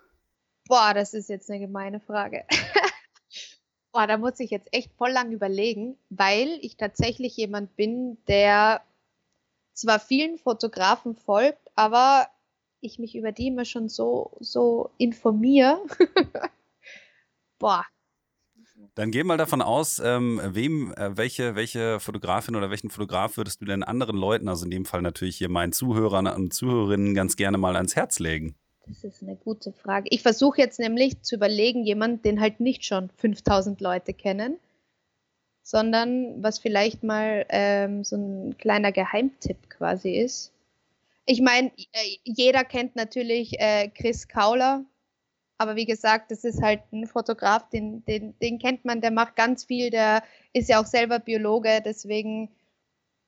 Boah, 0.68 0.94
das 0.94 1.14
ist 1.14 1.30
jetzt 1.30 1.50
eine 1.50 1.60
gemeine 1.60 2.00
Frage. 2.00 2.46
Boah, 3.92 4.06
da 4.06 4.18
muss 4.18 4.40
ich 4.40 4.52
jetzt 4.52 4.68
echt 4.72 4.94
voll 4.94 5.12
lang 5.12 5.32
überlegen, 5.32 5.98
weil 6.10 6.60
ich 6.62 6.78
tatsächlich 6.78 7.36
jemand 7.38 7.76
bin, 7.76 8.18
der 8.28 8.82
zwar 9.74 10.00
vielen 10.00 10.38
Fotografen 10.38 11.16
folgt, 11.16 11.72
aber 11.76 12.28
ich 12.82 13.00
mich 13.00 13.16
über 13.16 13.32
die 13.32 13.48
immer 13.48 13.66
schon 13.66 13.90
so, 13.90 14.32
so 14.40 14.92
informiere. 14.98 15.82
Boah. 17.60 17.86
Dann 18.96 19.12
geh 19.12 19.24
mal 19.24 19.38
davon 19.38 19.62
aus, 19.62 20.00
ähm, 20.00 20.42
wem, 20.44 20.94
äh, 20.94 21.18
welche, 21.18 21.56
welche 21.56 22.00
Fotografin 22.00 22.56
oder 22.56 22.70
welchen 22.70 22.90
Fotograf 22.90 23.38
würdest 23.38 23.62
du 23.62 23.66
denn 23.66 23.84
anderen 23.84 24.18
Leuten, 24.18 24.48
also 24.48 24.66
in 24.66 24.72
dem 24.72 24.86
Fall 24.86 25.02
natürlich 25.02 25.38
hier 25.38 25.50
meinen 25.50 25.74
Zuhörern 25.74 26.28
und 26.28 26.54
Zuhörerinnen, 26.54 27.14
ganz 27.14 27.36
gerne 27.36 27.58
mal 27.58 27.76
ans 27.76 27.96
Herz 27.96 28.20
legen? 28.20 28.56
Das 28.90 29.04
ist 29.04 29.22
eine 29.22 29.36
gute 29.36 29.72
Frage. 29.72 30.08
Ich 30.10 30.24
versuche 30.24 30.60
jetzt 30.60 30.80
nämlich 30.80 31.22
zu 31.22 31.36
überlegen, 31.36 31.84
jemand, 31.84 32.26
den 32.26 32.42
halt 32.42 32.60
nicht 32.60 32.84
schon 32.84 33.12
5000 33.18 33.80
Leute 33.82 34.14
kennen, 34.14 34.60
sondern 35.62 36.42
was 36.42 36.58
vielleicht 36.58 37.04
mal 37.04 37.46
ähm, 37.50 38.04
so 38.04 38.16
ein 38.16 38.58
kleiner 38.58 38.92
Geheimtipp 38.92 39.70
quasi 39.70 40.16
ist. 40.16 40.52
Ich 41.26 41.40
meine, 41.42 41.72
äh, 41.78 42.18
jeder 42.24 42.64
kennt 42.64 42.96
natürlich 42.96 43.60
äh, 43.60 43.90
Chris 43.90 44.28
Kauler, 44.28 44.84
aber 45.60 45.76
wie 45.76 45.86
gesagt, 45.86 46.32
das 46.32 46.44
ist 46.44 46.64
halt 46.64 46.82
ein 46.92 47.06
Fotograf, 47.06 47.70
den, 47.70 48.04
den, 48.06 48.34
den 48.40 48.58
kennt 48.58 48.86
man, 48.86 49.02
der 49.02 49.12
macht 49.12 49.36
ganz 49.36 49.66
viel, 49.66 49.92
der 49.92 50.24
ist 50.54 50.70
ja 50.70 50.82
auch 50.82 50.88
selber 50.88 51.20
Biologe, 51.20 51.84
deswegen 51.86 52.50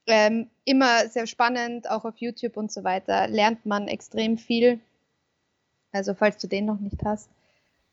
ähm, 0.08 0.50
immer 0.66 1.08
sehr 1.08 1.28
spannend, 1.28 1.88
auch 1.88 2.06
auf 2.06 2.18
YouTube 2.18 2.58
und 2.58 2.72
so 2.72 2.84
weiter, 2.84 3.28
lernt 3.28 3.68
man 3.68 3.88
extrem 3.88 4.40
viel. 4.40 4.80
Also 5.92 6.14
falls 6.14 6.38
du 6.38 6.48
den 6.48 6.66
noch 6.66 6.80
nicht 6.80 7.04
hast. 7.04 7.30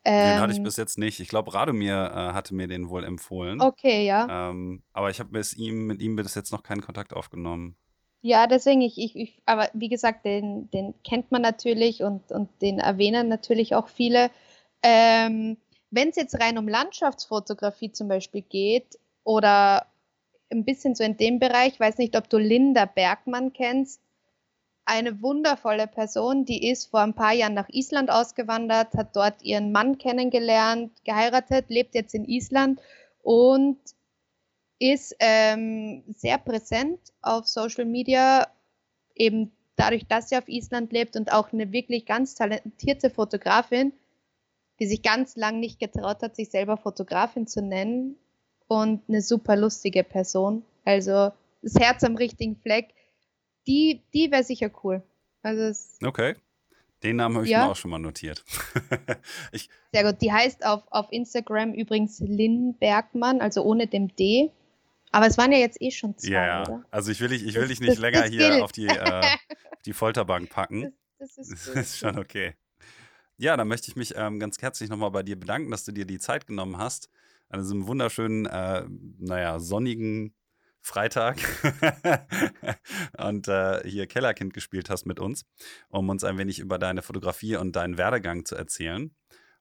Ähm, 0.04 0.34
den 0.34 0.40
hatte 0.40 0.52
ich 0.52 0.58
ähm, 0.58 0.64
bis 0.64 0.76
jetzt 0.76 0.98
nicht. 0.98 1.20
Ich 1.20 1.28
glaube, 1.28 1.52
Radomir 1.52 1.94
äh, 1.94 2.32
hatte 2.32 2.54
mir 2.54 2.68
den 2.68 2.88
wohl 2.88 3.04
empfohlen. 3.04 3.60
Okay, 3.60 4.06
ja. 4.06 4.50
Ähm, 4.50 4.82
aber 4.92 5.10
ich 5.10 5.20
habe 5.20 5.30
mit 5.32 5.56
ihm, 5.56 5.86
mit 5.86 6.00
ihm 6.00 6.16
bis 6.16 6.34
jetzt 6.34 6.52
noch 6.52 6.62
keinen 6.62 6.82
Kontakt 6.82 7.12
aufgenommen. 7.12 7.76
Ja, 8.20 8.46
deswegen, 8.46 8.80
ich, 8.80 8.98
ich, 8.98 9.16
ich, 9.16 9.42
aber 9.46 9.68
wie 9.74 9.88
gesagt, 9.88 10.24
den, 10.24 10.70
den 10.70 10.94
kennt 11.04 11.30
man 11.30 11.42
natürlich 11.42 12.02
und, 12.02 12.32
und 12.32 12.48
den 12.62 12.78
erwähnen 12.78 13.28
natürlich 13.28 13.74
auch 13.74 13.88
viele. 13.88 14.30
Ähm, 14.82 15.56
Wenn 15.90 16.08
es 16.08 16.16
jetzt 16.16 16.40
rein 16.40 16.58
um 16.58 16.68
Landschaftsfotografie 16.68 17.92
zum 17.92 18.08
Beispiel 18.08 18.42
geht 18.42 18.98
oder 19.24 19.86
ein 20.50 20.64
bisschen 20.64 20.94
so 20.94 21.04
in 21.04 21.16
dem 21.16 21.38
Bereich, 21.38 21.78
weiß 21.78 21.98
nicht, 21.98 22.16
ob 22.16 22.28
du 22.28 22.38
Linda 22.38 22.86
Bergmann 22.86 23.52
kennst, 23.52 24.00
eine 24.88 25.20
wundervolle 25.20 25.86
Person, 25.86 26.46
die 26.46 26.70
ist 26.70 26.86
vor 26.86 27.00
ein 27.00 27.12
paar 27.12 27.34
Jahren 27.34 27.52
nach 27.52 27.68
Island 27.68 28.10
ausgewandert, 28.10 28.94
hat 28.94 29.14
dort 29.14 29.42
ihren 29.42 29.70
Mann 29.70 29.98
kennengelernt, 29.98 30.92
geheiratet, 31.04 31.66
lebt 31.68 31.94
jetzt 31.94 32.14
in 32.14 32.24
Island 32.24 32.80
und 33.22 33.78
ist 34.78 35.14
ähm, 35.20 36.04
sehr 36.08 36.38
präsent 36.38 36.98
auf 37.20 37.46
Social 37.46 37.84
Media, 37.84 38.48
eben 39.14 39.52
dadurch, 39.76 40.06
dass 40.06 40.30
sie 40.30 40.38
auf 40.38 40.48
Island 40.48 40.90
lebt 40.90 41.16
und 41.16 41.32
auch 41.32 41.52
eine 41.52 41.70
wirklich 41.70 42.06
ganz 42.06 42.34
talentierte 42.34 43.10
Fotografin, 43.10 43.92
die 44.80 44.86
sich 44.86 45.02
ganz 45.02 45.36
lang 45.36 45.60
nicht 45.60 45.80
getraut 45.80 46.22
hat, 46.22 46.34
sich 46.34 46.50
selber 46.50 46.78
Fotografin 46.78 47.46
zu 47.46 47.60
nennen 47.60 48.16
und 48.68 49.02
eine 49.06 49.20
super 49.20 49.54
lustige 49.54 50.02
Person. 50.02 50.62
Also 50.86 51.30
das 51.60 51.74
Herz 51.78 52.04
am 52.04 52.16
richtigen 52.16 52.56
Fleck 52.56 52.94
die, 53.68 54.02
die 54.14 54.30
wäre 54.30 54.42
sicher 54.42 54.70
cool. 54.82 55.02
Also 55.42 55.78
okay. 56.04 56.34
Den 57.02 57.16
Namen 57.16 57.36
habe 57.36 57.44
ich 57.44 57.52
ja. 57.52 57.64
mir 57.64 57.70
auch 57.70 57.76
schon 57.76 57.92
mal 57.92 57.98
notiert. 57.98 58.44
ich, 59.52 59.68
Sehr 59.92 60.02
gut. 60.02 60.20
Die 60.20 60.32
heißt 60.32 60.66
auf, 60.66 60.82
auf 60.90 61.12
Instagram 61.12 61.72
übrigens 61.72 62.18
Lynn 62.18 62.74
Bergmann, 62.78 63.40
also 63.40 63.62
ohne 63.62 63.86
dem 63.86 64.14
D. 64.16 64.50
Aber 65.12 65.26
es 65.26 65.38
waren 65.38 65.52
ja 65.52 65.58
jetzt 65.58 65.80
eh 65.80 65.90
schon 65.90 66.18
zwei, 66.18 66.30
ja, 66.30 66.62
oder? 66.62 66.84
Also 66.90 67.12
ich 67.12 67.20
will 67.20 67.28
dich, 67.28 67.46
ich 67.46 67.54
will 67.54 67.68
dich 67.68 67.80
nicht 67.80 67.92
das, 67.92 67.98
länger 67.98 68.22
das 68.22 68.30
hier 68.30 68.64
auf 68.64 68.72
die, 68.72 68.88
äh, 68.88 69.22
die 69.86 69.92
Folterbank 69.92 70.50
packen. 70.50 70.92
Das, 71.18 71.36
das 71.36 71.48
ist, 71.48 71.68
das 71.68 71.76
ist 71.76 71.98
schon 71.98 72.18
okay. 72.18 72.54
Ja, 73.36 73.56
dann 73.56 73.68
möchte 73.68 73.88
ich 73.88 73.96
mich 73.96 74.14
ähm, 74.16 74.40
ganz 74.40 74.60
herzlich 74.60 74.90
nochmal 74.90 75.12
bei 75.12 75.22
dir 75.22 75.38
bedanken, 75.38 75.70
dass 75.70 75.84
du 75.84 75.92
dir 75.92 76.04
die 76.04 76.18
Zeit 76.18 76.48
genommen 76.48 76.78
hast, 76.78 77.08
an 77.48 77.60
diesem 77.60 77.86
wunderschönen, 77.86 78.46
äh, 78.46 78.84
naja, 79.18 79.60
sonnigen 79.60 80.34
Freitag 80.88 81.36
und 83.18 83.46
äh, 83.46 83.86
hier 83.88 84.06
Kellerkind 84.06 84.54
gespielt 84.54 84.88
hast 84.88 85.06
mit 85.06 85.20
uns, 85.20 85.44
um 85.90 86.08
uns 86.08 86.24
ein 86.24 86.38
wenig 86.38 86.58
über 86.58 86.78
deine 86.78 87.02
Fotografie 87.02 87.56
und 87.56 87.76
deinen 87.76 87.98
Werdegang 87.98 88.44
zu 88.46 88.56
erzählen. 88.56 89.14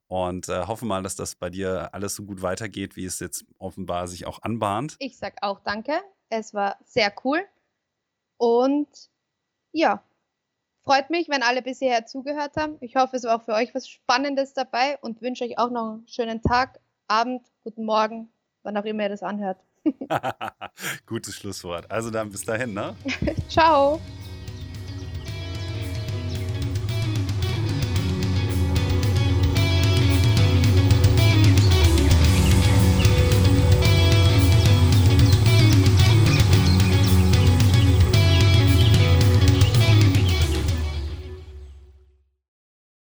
Und 0.08 0.48
äh, 0.48 0.68
hoffe 0.68 0.86
mal, 0.86 1.04
dass 1.04 1.18
das 1.18 1.36
bei 1.36 1.50
dir 1.50 1.94
alles 1.94 2.16
so 2.16 2.24
gut 2.24 2.42
weitergeht, 2.42 2.96
wie 2.96 3.04
es 3.04 3.20
jetzt 3.20 3.46
offenbar 3.60 4.08
sich 4.08 4.26
auch 4.26 4.42
anbahnt. 4.42 4.96
Ich 5.00 5.18
sag 5.18 5.36
auch 5.42 5.60
danke. 5.60 6.00
Es 6.30 6.54
war 6.54 6.78
sehr 6.86 7.14
cool. 7.26 7.44
Und 8.38 8.88
ja, 9.74 10.02
freut 10.86 11.10
mich, 11.10 11.28
wenn 11.28 11.44
alle 11.44 11.62
bisher 11.62 12.06
zugehört 12.06 12.56
haben. 12.56 12.78
Ich 12.80 12.96
hoffe, 12.96 13.18
es 13.18 13.26
war 13.26 13.36
auch 13.36 13.44
für 13.44 13.54
euch 13.54 13.76
was 13.76 13.90
Spannendes 13.90 14.54
dabei 14.54 14.98
und 15.02 15.22
wünsche 15.22 15.44
euch 15.44 15.60
auch 15.60 15.72
noch 15.72 15.96
einen 15.96 16.08
schönen 16.08 16.42
Tag, 16.42 16.80
Abend, 17.10 17.46
guten 17.64 17.84
Morgen, 17.84 18.30
wann 18.64 18.78
auch 18.78 18.86
immer 18.86 19.04
ihr 19.04 19.10
das 19.10 19.24
anhört. 19.24 19.58
Gutes 21.06 21.36
Schlusswort. 21.36 21.90
Also 21.92 22.10
dann 22.12 22.30
bis 22.30 22.44
dahin, 22.44 22.74
ne? 22.74 22.96
Ciao. 23.50 24.00